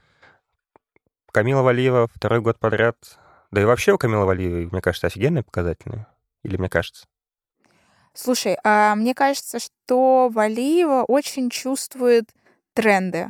Камила 1.33 1.61
Валиева 1.61 2.07
второй 2.15 2.39
год 2.39 2.57
подряд. 2.57 2.95
Да 3.51 3.59
и 3.59 3.65
вообще 3.65 3.91
у 3.91 3.97
Камилы 3.97 4.25
Валиевой, 4.25 4.69
мне 4.71 4.79
кажется, 4.79 5.07
офигенные 5.07 5.43
показательные. 5.43 6.07
Или 6.43 6.55
мне 6.55 6.69
кажется? 6.69 7.07
Слушай, 8.13 8.57
а 8.63 8.95
мне 8.95 9.13
кажется, 9.13 9.59
что 9.59 10.29
Валиева 10.33 11.03
очень 11.03 11.49
чувствует 11.49 12.29
тренды. 12.75 13.29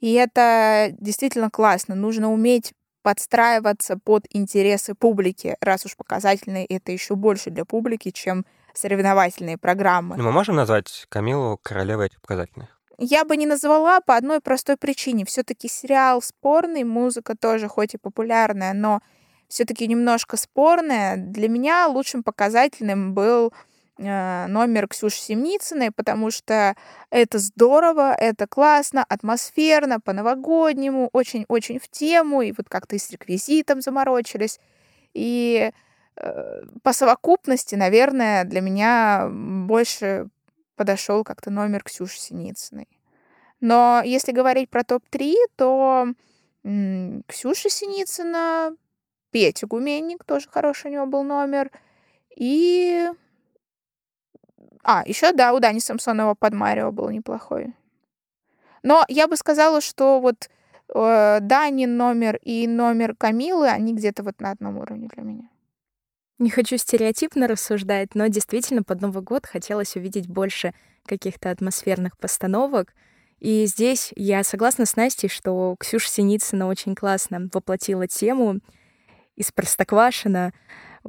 И 0.00 0.12
это 0.12 0.94
действительно 1.00 1.48
классно. 1.48 1.94
Нужно 1.94 2.30
уметь 2.30 2.74
подстраиваться 3.04 3.98
под 3.98 4.24
интересы 4.30 4.94
публики, 4.94 5.56
раз 5.60 5.84
уж 5.84 5.94
показательные 5.94 6.64
это 6.64 6.90
еще 6.90 7.14
больше 7.14 7.50
для 7.50 7.66
публики, 7.66 8.10
чем 8.10 8.46
соревновательные 8.72 9.58
программы. 9.58 10.16
Ну, 10.16 10.24
мы 10.24 10.32
можем 10.32 10.56
назвать 10.56 11.04
Камилу 11.10 11.60
королевой 11.62 12.06
этих 12.06 12.22
показательных? 12.22 12.80
Я 12.96 13.26
бы 13.26 13.36
не 13.36 13.44
назвала 13.44 14.00
по 14.00 14.16
одной 14.16 14.40
простой 14.40 14.78
причине. 14.78 15.26
Все-таки 15.26 15.68
сериал 15.68 16.22
спорный, 16.22 16.84
музыка 16.84 17.36
тоже 17.36 17.68
хоть 17.68 17.92
и 17.92 17.98
популярная, 17.98 18.72
но 18.72 19.00
все-таки 19.48 19.86
немножко 19.86 20.38
спорная. 20.38 21.16
Для 21.18 21.50
меня 21.50 21.86
лучшим 21.88 22.22
показательным 22.22 23.12
был 23.12 23.52
номер 23.98 24.88
Ксюши 24.88 25.18
Семницыной, 25.18 25.92
потому 25.92 26.30
что 26.30 26.74
это 27.10 27.38
здорово, 27.38 28.12
это 28.12 28.46
классно, 28.46 29.04
атмосферно, 29.08 30.00
по-новогоднему, 30.00 31.10
очень-очень 31.12 31.78
в 31.78 31.88
тему, 31.88 32.42
и 32.42 32.52
вот 32.56 32.68
как-то 32.68 32.96
и 32.96 32.98
с 32.98 33.10
реквизитом 33.10 33.80
заморочились. 33.80 34.58
И 35.12 35.70
э, 36.16 36.62
по 36.82 36.92
совокупности, 36.92 37.76
наверное, 37.76 38.44
для 38.44 38.60
меня 38.60 39.28
больше 39.30 40.28
подошел 40.76 41.22
как-то 41.22 41.50
номер 41.50 41.84
Ксюши 41.84 42.18
Синицыной. 42.18 42.88
Но 43.60 44.02
если 44.04 44.32
говорить 44.32 44.70
про 44.70 44.84
топ-3, 44.84 45.34
то 45.56 46.08
м, 46.64 47.22
Ксюша 47.28 47.70
Синицына, 47.70 48.76
Петя 49.30 49.66
Гуменник, 49.66 50.24
тоже 50.24 50.48
хороший 50.50 50.90
у 50.90 50.94
него 50.94 51.06
был 51.06 51.22
номер. 51.22 51.70
И... 52.36 53.08
А, 54.84 55.02
еще, 55.06 55.32
да, 55.32 55.54
у 55.54 55.60
Дани 55.60 55.78
Самсонова 55.78 56.34
под 56.34 56.54
Марио 56.54 56.92
был 56.92 57.10
неплохой. 57.10 57.74
Но 58.82 59.04
я 59.08 59.26
бы 59.26 59.36
сказала, 59.36 59.80
что 59.80 60.20
вот 60.20 60.50
э, 60.94 61.38
Данин 61.40 61.96
номер 61.96 62.38
и 62.42 62.66
номер 62.66 63.16
Камилы, 63.16 63.68
они 63.68 63.94
где-то 63.94 64.22
вот 64.22 64.40
на 64.40 64.50
одном 64.50 64.76
уровне 64.76 65.08
для 65.08 65.22
меня. 65.22 65.48
Не 66.38 66.50
хочу 66.50 66.76
стереотипно 66.76 67.48
рассуждать, 67.48 68.14
но 68.14 68.26
действительно 68.26 68.82
под 68.82 69.00
Новый 69.00 69.22
год 69.22 69.46
хотелось 69.46 69.96
увидеть 69.96 70.28
больше 70.28 70.74
каких-то 71.06 71.50
атмосферных 71.50 72.18
постановок. 72.18 72.92
И 73.38 73.64
здесь 73.66 74.12
я 74.16 74.42
согласна 74.42 74.84
с 74.84 74.96
Настей, 74.96 75.28
что 75.28 75.76
Ксюша 75.78 76.10
Синицына 76.10 76.66
очень 76.66 76.94
классно 76.94 77.48
воплотила 77.52 78.06
тему 78.06 78.60
из 79.36 79.52
Простоквашино. 79.52 80.52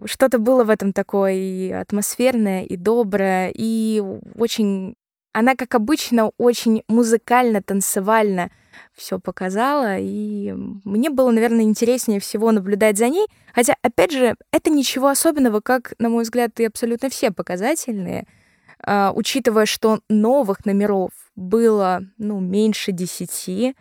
Что-то 0.03 0.39
было 0.39 0.63
в 0.63 0.69
этом 0.69 0.91
такое 0.91 1.33
и 1.33 1.71
атмосферное, 1.71 2.63
и 2.63 2.75
доброе, 2.75 3.51
и 3.55 4.03
очень... 4.35 4.95
Она, 5.31 5.55
как 5.55 5.75
обычно, 5.75 6.31
очень 6.37 6.83
музыкально, 6.87 7.61
танцевально 7.61 8.51
все 8.93 9.19
показала, 9.19 9.97
и 9.97 10.53
мне 10.85 11.09
было, 11.09 11.31
наверное, 11.31 11.63
интереснее 11.63 12.19
всего 12.19 12.51
наблюдать 12.51 12.97
за 12.97 13.09
ней. 13.09 13.27
Хотя, 13.53 13.75
опять 13.81 14.11
же, 14.11 14.35
это 14.51 14.69
ничего 14.69 15.09
особенного, 15.09 15.59
как, 15.59 15.93
на 15.99 16.09
мой 16.09 16.23
взгляд, 16.23 16.57
и 16.59 16.65
абсолютно 16.65 17.09
все 17.09 17.31
показательные, 17.31 18.25
а, 18.79 19.11
учитывая, 19.13 19.65
что 19.65 19.99
новых 20.09 20.65
номеров 20.65 21.11
было, 21.35 22.01
ну, 22.17 22.39
меньше 22.39 22.91
десяти, 22.91 23.75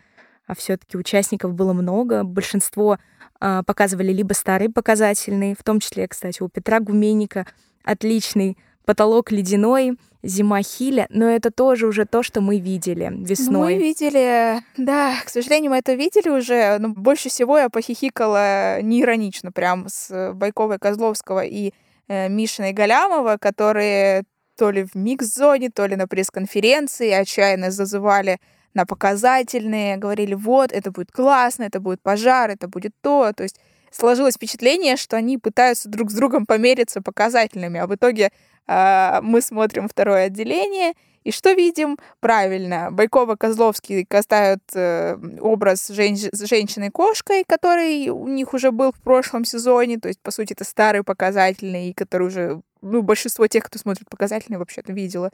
а 0.47 0.55
все-таки 0.55 0.97
участников 0.97 1.55
было 1.55 1.73
много. 1.73 2.25
Большинство 2.25 2.99
а, 3.41 3.62
показывали 3.62 4.12
либо 4.12 4.33
старые 4.33 4.71
показательные, 4.71 5.55
в 5.59 5.62
том 5.62 5.81
числе, 5.81 6.09
кстати, 6.09 6.43
у 6.43 6.49
Петра 6.49 6.81
Гуменника 6.81 7.47
отличный 7.85 8.57
потолок 8.85 9.31
ледяной, 9.33 9.99
зима 10.23 10.62
хиля, 10.62 11.07
но 11.11 11.29
это 11.29 11.51
тоже 11.51 11.87
уже 11.87 12.07
то, 12.07 12.23
что 12.23 12.41
мы 12.41 12.59
видели 12.59 13.09
Ну, 13.09 13.25
весной. 13.25 13.75
Мы 13.75 13.79
видели, 13.79 14.62
да, 14.77 15.15
к 15.25 15.29
сожалению, 15.29 15.71
мы 15.71 15.79
это 15.79 15.95
видели 15.95 16.29
уже, 16.29 16.79
но 16.79 16.89
больше 16.91 17.29
всего 17.29 17.59
я 17.59 17.69
похихикала 17.69 18.81
неиронично 18.83 19.53
прям 19.53 19.87
с 19.89 20.33
Байковой 20.35 20.79
Козловского 20.79 21.45
и 21.45 21.73
э, 22.09 22.29
Мишиной 22.29 22.73
Галямова, 22.73 23.37
которые 23.39 24.25
то 24.57 24.71
ли 24.71 24.85
в 24.85 24.95
микс-зоне, 24.95 25.71
то 25.71 25.87
ли 25.87 25.97
на 25.97 26.07
пресс-конференции 26.07 27.11
отчаянно 27.11 27.71
зазывали 27.71 28.39
на 28.74 28.84
показательные, 28.86 29.96
говорили, 29.96 30.34
вот, 30.34 30.72
это 30.72 30.90
будет 30.90 31.10
классно, 31.12 31.64
это 31.64 31.80
будет 31.80 32.02
пожар, 32.02 32.51
это 32.51 32.68
будет 32.68 32.92
то. 33.01 33.32
То 33.32 33.44
есть 33.44 33.59
сложилось 33.90 34.34
впечатление, 34.34 34.96
что 34.96 35.16
они 35.16 35.38
пытаются 35.38 35.88
друг 35.88 36.10
с 36.10 36.14
другом 36.14 36.46
помериться 36.46 37.01
показательными, 37.01 37.80
а 37.80 37.86
в 37.86 37.94
итоге 37.94 38.30
а, 38.66 39.20
мы 39.22 39.40
смотрим 39.40 39.88
второе 39.88 40.26
отделение, 40.26 40.94
И 41.24 41.30
что 41.32 41.52
видим? 41.52 41.96
Правильно, 42.20 42.90
Байкова 42.90 43.36
Козловский 43.36 44.05
кастают 44.05 44.62
э, 44.74 45.16
образ 45.40 45.88
женщ- 45.90 46.28
женщины-кошкой, 46.32 47.44
который 47.46 48.10
у 48.10 48.28
них 48.28 48.52
уже 48.52 48.70
был 48.70 48.92
в 48.92 49.01
прошлом 49.01 49.46
сезоне. 49.46 49.98
То 49.98 50.09
есть, 50.09 50.20
по 50.20 50.30
сути, 50.30 50.52
это 50.52 50.64
старый 50.64 51.02
показательный, 51.02 51.94
который 51.94 52.26
уже, 52.28 52.60
ну, 52.82 53.01
большинство 53.02 53.46
тех, 53.46 53.64
кто 53.64 53.78
смотрит 53.78 54.09
показательный, 54.10 54.59
вообще-то 54.59 54.92
видела. 54.92 55.30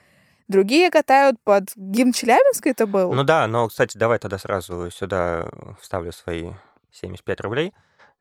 Другие 0.51 0.90
катают 0.90 1.36
под 1.44 1.70
гимн 1.77 2.12
Челябинска 2.12 2.70
это 2.70 2.89
был. 2.89 3.12
Ну 3.12 3.22
да, 3.22 3.47
но, 3.47 3.68
кстати, 3.68 3.97
давай 3.97 4.18
тогда 4.18 4.36
сразу 4.36 4.90
сюда 4.90 5.48
вставлю 5.81 6.10
свои 6.10 6.51
75 6.90 7.40
рублей. 7.43 7.72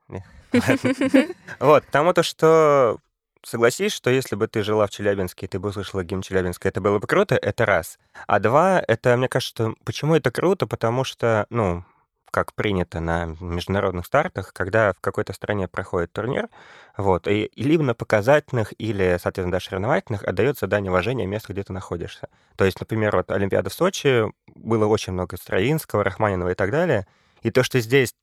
Вот, 1.59 1.85
потому 1.85 2.13
то, 2.13 2.21
что 2.21 2.99
согласись, 3.43 3.93
что 3.93 4.11
если 4.11 4.35
бы 4.35 4.47
ты 4.47 4.61
жила 4.61 4.85
в 4.85 4.91
Челябинске, 4.91 5.47
и 5.47 5.49
ты 5.49 5.57
бы 5.57 5.69
услышала 5.69 6.03
гимн 6.03 6.21
Челябинска, 6.21 6.69
это 6.69 6.81
было 6.81 6.99
бы 6.99 7.07
круто, 7.07 7.33
это 7.35 7.65
раз. 7.65 7.97
А 8.27 8.39
два, 8.39 8.79
это, 8.87 9.17
мне 9.17 9.27
кажется. 9.27 9.73
Почему 9.83 10.13
это 10.13 10.29
круто? 10.29 10.67
Потому 10.67 11.03
что, 11.03 11.47
ну, 11.49 11.83
как 12.31 12.53
принято 12.53 12.99
на 12.99 13.35
международных 13.39 14.05
стартах, 14.05 14.53
когда 14.53 14.93
в 14.93 14.99
какой-то 14.99 15.33
стране 15.33 15.67
проходит 15.67 16.11
турнир, 16.11 16.49
вот, 16.97 17.27
и, 17.27 17.45
и 17.45 17.63
либо 17.63 17.83
на 17.83 17.93
показательных, 17.93 18.73
или, 18.77 19.17
соответственно, 19.21 19.51
даже 19.51 19.65
соревновательных 19.65 20.23
отдает 20.23 20.57
задание 20.59 20.91
уважения 20.91 21.25
месту, 21.25 21.53
где 21.53 21.63
ты 21.63 21.73
находишься. 21.73 22.29
То 22.55 22.65
есть, 22.65 22.79
например, 22.79 23.15
вот 23.15 23.31
Олимпиада 23.31 23.69
в 23.69 23.73
Сочи, 23.73 24.25
было 24.47 24.85
очень 24.85 25.13
много 25.13 25.37
Строинского, 25.37 26.03
Рахманинова 26.03 26.49
и 26.51 26.55
так 26.55 26.71
далее, 26.71 27.07
и 27.41 27.51
то, 27.51 27.63
что 27.63 27.79
здесь 27.79 28.13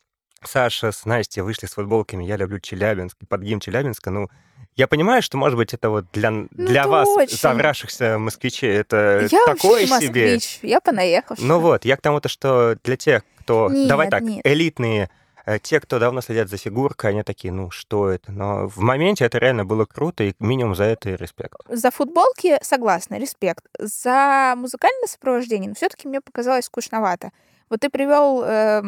Саша 0.43 0.93
с 0.93 1.05
Настей 1.05 1.43
вышли 1.43 1.67
с 1.67 1.75
футболками 1.75 2.25
«Я 2.25 2.37
люблю 2.37 2.61
Челябинск» 2.61 3.17
под 3.29 3.41
гимн 3.41 3.61
Челябинска, 3.61 4.11
ну, 4.11 4.29
я 4.77 4.87
понимаю, 4.87 5.23
что, 5.23 5.39
может 5.39 5.57
быть, 5.57 5.73
это 5.73 5.89
вот 5.89 6.05
для, 6.13 6.31
ну, 6.31 6.49
для 6.51 6.87
вас, 6.87 7.09
очень. 7.09 7.37
совравшихся 7.37 8.19
москвичей, 8.19 8.73
это 8.77 9.27
я 9.31 9.45
такое 9.47 9.87
вообще 9.87 10.07
себе. 10.07 10.35
Москвич, 10.35 10.59
я 10.63 10.81
понаехавшая. 10.81 11.47
Ну 11.47 11.61
вот, 11.61 11.87
я 11.87 11.97
к 11.97 12.03
тому-то, 12.03 12.29
что 12.29 12.77
для 12.85 12.97
тех, 12.97 13.23
кто... 13.41 13.71
Нет, 13.71 13.89
Давай 13.89 14.11
так, 14.11 14.23
нет. 14.23 14.45
элитные 14.45 15.09
э, 15.47 15.59
те, 15.61 15.81
кто 15.81 15.99
давно 15.99 16.21
следят 16.21 16.51
за 16.51 16.59
фигуркой, 16.59 17.13
они 17.13 17.23
такие, 17.23 17.53
ну, 17.53 17.71
что 17.71 18.11
это? 18.11 18.31
Но 18.33 18.69
в 18.69 18.77
моменте 18.79 19.25
это 19.25 19.39
реально 19.39 19.65
было 19.65 19.87
круто, 19.87 20.25
и 20.25 20.35
минимум 20.41 20.75
за 20.75 20.85
это 20.85 21.09
и 21.09 21.17
респект. 21.17 21.57
За 21.71 21.91
футболки 21.91 22.59
согласна, 22.61 23.15
респект. 23.15 23.65
За 23.79 24.55
музыкальное 24.59 25.07
сопровождение, 25.07 25.71
ну, 25.71 25.75
все-таки 25.75 26.07
мне 26.07 26.21
показалось 26.21 26.67
скучновато. 26.67 27.31
Вот 27.71 27.81
ты 27.81 27.89
привел 27.89 28.45
э, 28.45 28.83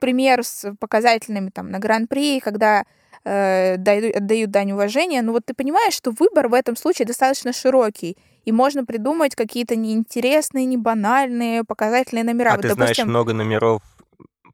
пример 0.00 0.42
с 0.42 0.74
показательными 0.80 1.50
там 1.50 1.70
на 1.70 1.78
Гран-при, 1.78 2.40
когда 2.40 2.84
э, 3.24 3.76
дают, 3.78 4.16
отдают 4.16 4.50
дань 4.50 4.72
уважения, 4.72 5.22
но 5.22 5.32
вот 5.32 5.46
ты 5.46 5.54
понимаешь, 5.54 5.94
что 5.94 6.10
выбор 6.10 6.48
в 6.48 6.54
этом 6.54 6.76
случае 6.76 7.06
достаточно 7.06 7.52
широкий, 7.52 8.16
и 8.44 8.52
можно 8.52 8.84
придумать 8.84 9.34
какие-то 9.34 9.76
неинтересные, 9.76 10.66
не 10.66 10.76
банальные 10.76 11.64
показательные 11.64 12.24
номера. 12.24 12.52
А 12.52 12.56
вот, 12.56 12.62
ты 12.62 12.68
допустим, 12.68 12.94
знаешь 12.94 13.08
много 13.08 13.32
номеров 13.32 13.82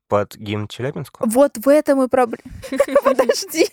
под 0.08 0.36
гимн 0.36 0.68
Челябинску? 0.68 1.24
Вот 1.26 1.58
в 1.58 1.68
этом 1.68 2.02
и 2.02 2.08
проблема. 2.08 2.42
Подожди. 3.04 3.68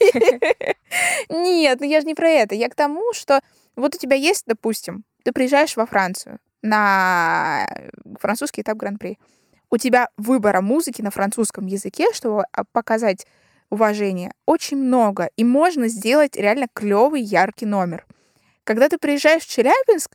Нет, 1.29 1.79
ну 1.79 1.85
я 1.85 2.01
же 2.01 2.07
не 2.07 2.15
про 2.15 2.29
это. 2.29 2.55
Я 2.55 2.69
к 2.69 2.75
тому, 2.75 3.13
что 3.13 3.41
вот 3.75 3.95
у 3.95 3.97
тебя 3.97 4.15
есть, 4.15 4.43
допустим, 4.47 5.03
ты 5.23 5.31
приезжаешь 5.31 5.75
во 5.75 5.85
Францию 5.85 6.39
на 6.63 7.67
французский 8.19 8.61
этап 8.61 8.77
Гран-при 8.77 9.19
у 9.69 9.77
тебя 9.77 10.09
выбора 10.17 10.61
музыки 10.61 11.01
на 11.01 11.11
французском 11.11 11.65
языке, 11.65 12.07
чтобы 12.13 12.43
а, 12.51 12.63
показать 12.71 13.27
уважение, 13.69 14.31
очень 14.45 14.77
много. 14.77 15.29
И 15.37 15.43
можно 15.43 15.87
сделать 15.87 16.35
реально 16.35 16.67
клевый, 16.73 17.21
яркий 17.21 17.65
номер. 17.65 18.05
Когда 18.63 18.89
ты 18.89 18.97
приезжаешь 18.97 19.43
в 19.43 19.49
Челябинск, 19.49 20.11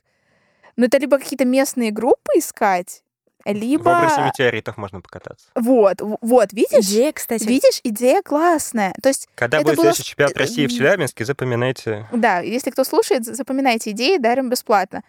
ну, 0.75 0.85
это 0.85 0.97
либо 0.97 1.17
какие-то 1.19 1.45
местные 1.45 1.91
группы 1.91 2.33
искать, 2.37 3.03
либо... 3.45 3.83
В 3.83 3.87
образе 3.87 4.21
метеоритов 4.21 4.77
можно 4.77 5.01
покататься. 5.01 5.47
Вот, 5.55 5.97
вот, 5.99 6.53
видишь? 6.53 6.85
Идея, 6.85 7.11
кстати. 7.11 7.43
Видишь, 7.43 7.81
идея 7.83 8.21
классная. 8.21 8.93
То 9.01 9.09
есть 9.09 9.27
Когда 9.35 9.61
будет 9.61 9.75
было... 9.75 9.85
следующий 9.85 10.03
чемпионат 10.03 10.37
России 10.37 10.65
в 10.65 10.71
Челябинске, 10.71 11.25
запоминайте. 11.25 12.07
Да, 12.13 12.39
если 12.39 12.69
кто 12.69 12.83
слушает, 12.83 13.25
запоминайте 13.25 13.91
идеи, 13.91 14.17
дарим 14.17 14.49
бесплатно. 14.49 15.03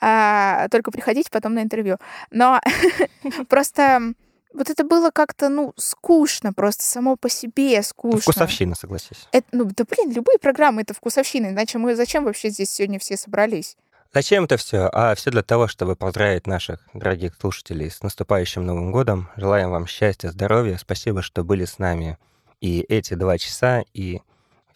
А, 0.00 0.68
только 0.70 0.92
приходите 0.92 1.30
потом 1.30 1.54
на 1.54 1.62
интервью. 1.62 1.96
Но 2.30 2.60
просто 3.48 4.14
вот 4.52 4.70
это 4.70 4.84
было 4.84 5.10
как-то, 5.10 5.48
ну, 5.48 5.72
скучно 5.76 6.52
просто, 6.52 6.82
само 6.82 7.16
по 7.16 7.28
себе 7.28 7.82
скучно. 7.82 8.20
Вкусовщина, 8.20 8.74
согласись. 8.74 9.28
Это, 9.32 9.46
ну, 9.52 9.64
да, 9.64 9.84
блин, 9.84 10.12
любые 10.12 10.38
программы— 10.38 10.82
это 10.82 10.94
вкусовщина, 10.94 11.48
иначе 11.48 11.78
мы 11.78 11.94
зачем 11.94 12.24
вообще 12.24 12.50
здесь 12.50 12.70
сегодня 12.70 12.98
все 12.98 13.16
собрались? 13.16 13.76
Зачем 14.12 14.44
это 14.44 14.56
все? 14.56 14.88
А 14.92 15.14
все 15.14 15.30
для 15.30 15.44
того, 15.44 15.68
чтобы 15.68 15.94
поздравить 15.94 16.48
наших 16.48 16.80
дорогих 16.94 17.36
слушателей 17.40 17.90
с 17.90 18.02
наступающим 18.02 18.66
Новым 18.66 18.90
годом. 18.90 19.30
Желаем 19.36 19.70
вам 19.70 19.86
счастья, 19.86 20.30
здоровья. 20.30 20.78
Спасибо, 20.78 21.22
что 21.22 21.44
были 21.44 21.64
с 21.64 21.78
нами 21.78 22.18
и 22.60 22.80
эти 22.80 23.14
два 23.14 23.38
часа, 23.38 23.84
и 23.94 24.20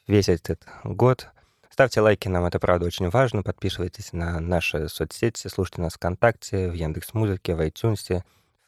весь 0.06 0.28
этот 0.28 0.62
год. 0.84 1.28
Ставьте 1.68 2.01
лайки, 2.01 2.28
нам 2.28 2.44
это 2.44 2.60
правда 2.60 2.86
очень 2.86 3.10
важно. 3.10 3.42
Подписывайтесь 3.42 4.12
на 4.12 4.38
наши 4.38 4.88
соцсети, 4.88 5.48
слушайте 5.48 5.82
нас 5.82 5.94
ВКонтакте, 5.94 6.70
в 6.70 6.74
Яндекс.Музыке, 6.74 7.56
в 7.56 7.60
iTunes, 7.60 8.22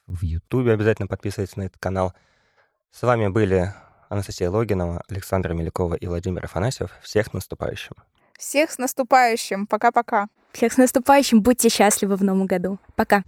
в 0.07 0.23
Ютубе 0.23 0.73
обязательно 0.73 1.09
подписывайтесь 1.09 1.57
на 1.57 1.63
этот 1.63 1.79
канал. 1.79 2.15
С 2.91 3.03
вами 3.03 3.29
были 3.29 3.73
Анастасия 4.09 4.51
Логинова, 4.51 5.03
Александра 5.09 5.53
Мелякова 5.53 5.95
и 5.95 6.07
Владимир 6.07 6.45
Афанасьев. 6.45 6.91
Всех 7.03 7.33
наступающим! 7.33 7.95
Всех 8.39 8.71
с 8.71 8.79
наступающим! 8.79 9.67
Пока-пока! 9.67 10.29
Всех 10.53 10.73
с 10.73 10.77
наступающим! 10.77 11.43
Будьте 11.43 11.69
счастливы 11.69 12.17
в 12.17 12.25
новом 12.25 12.47
году! 12.47 12.79
Пока! 12.95 13.25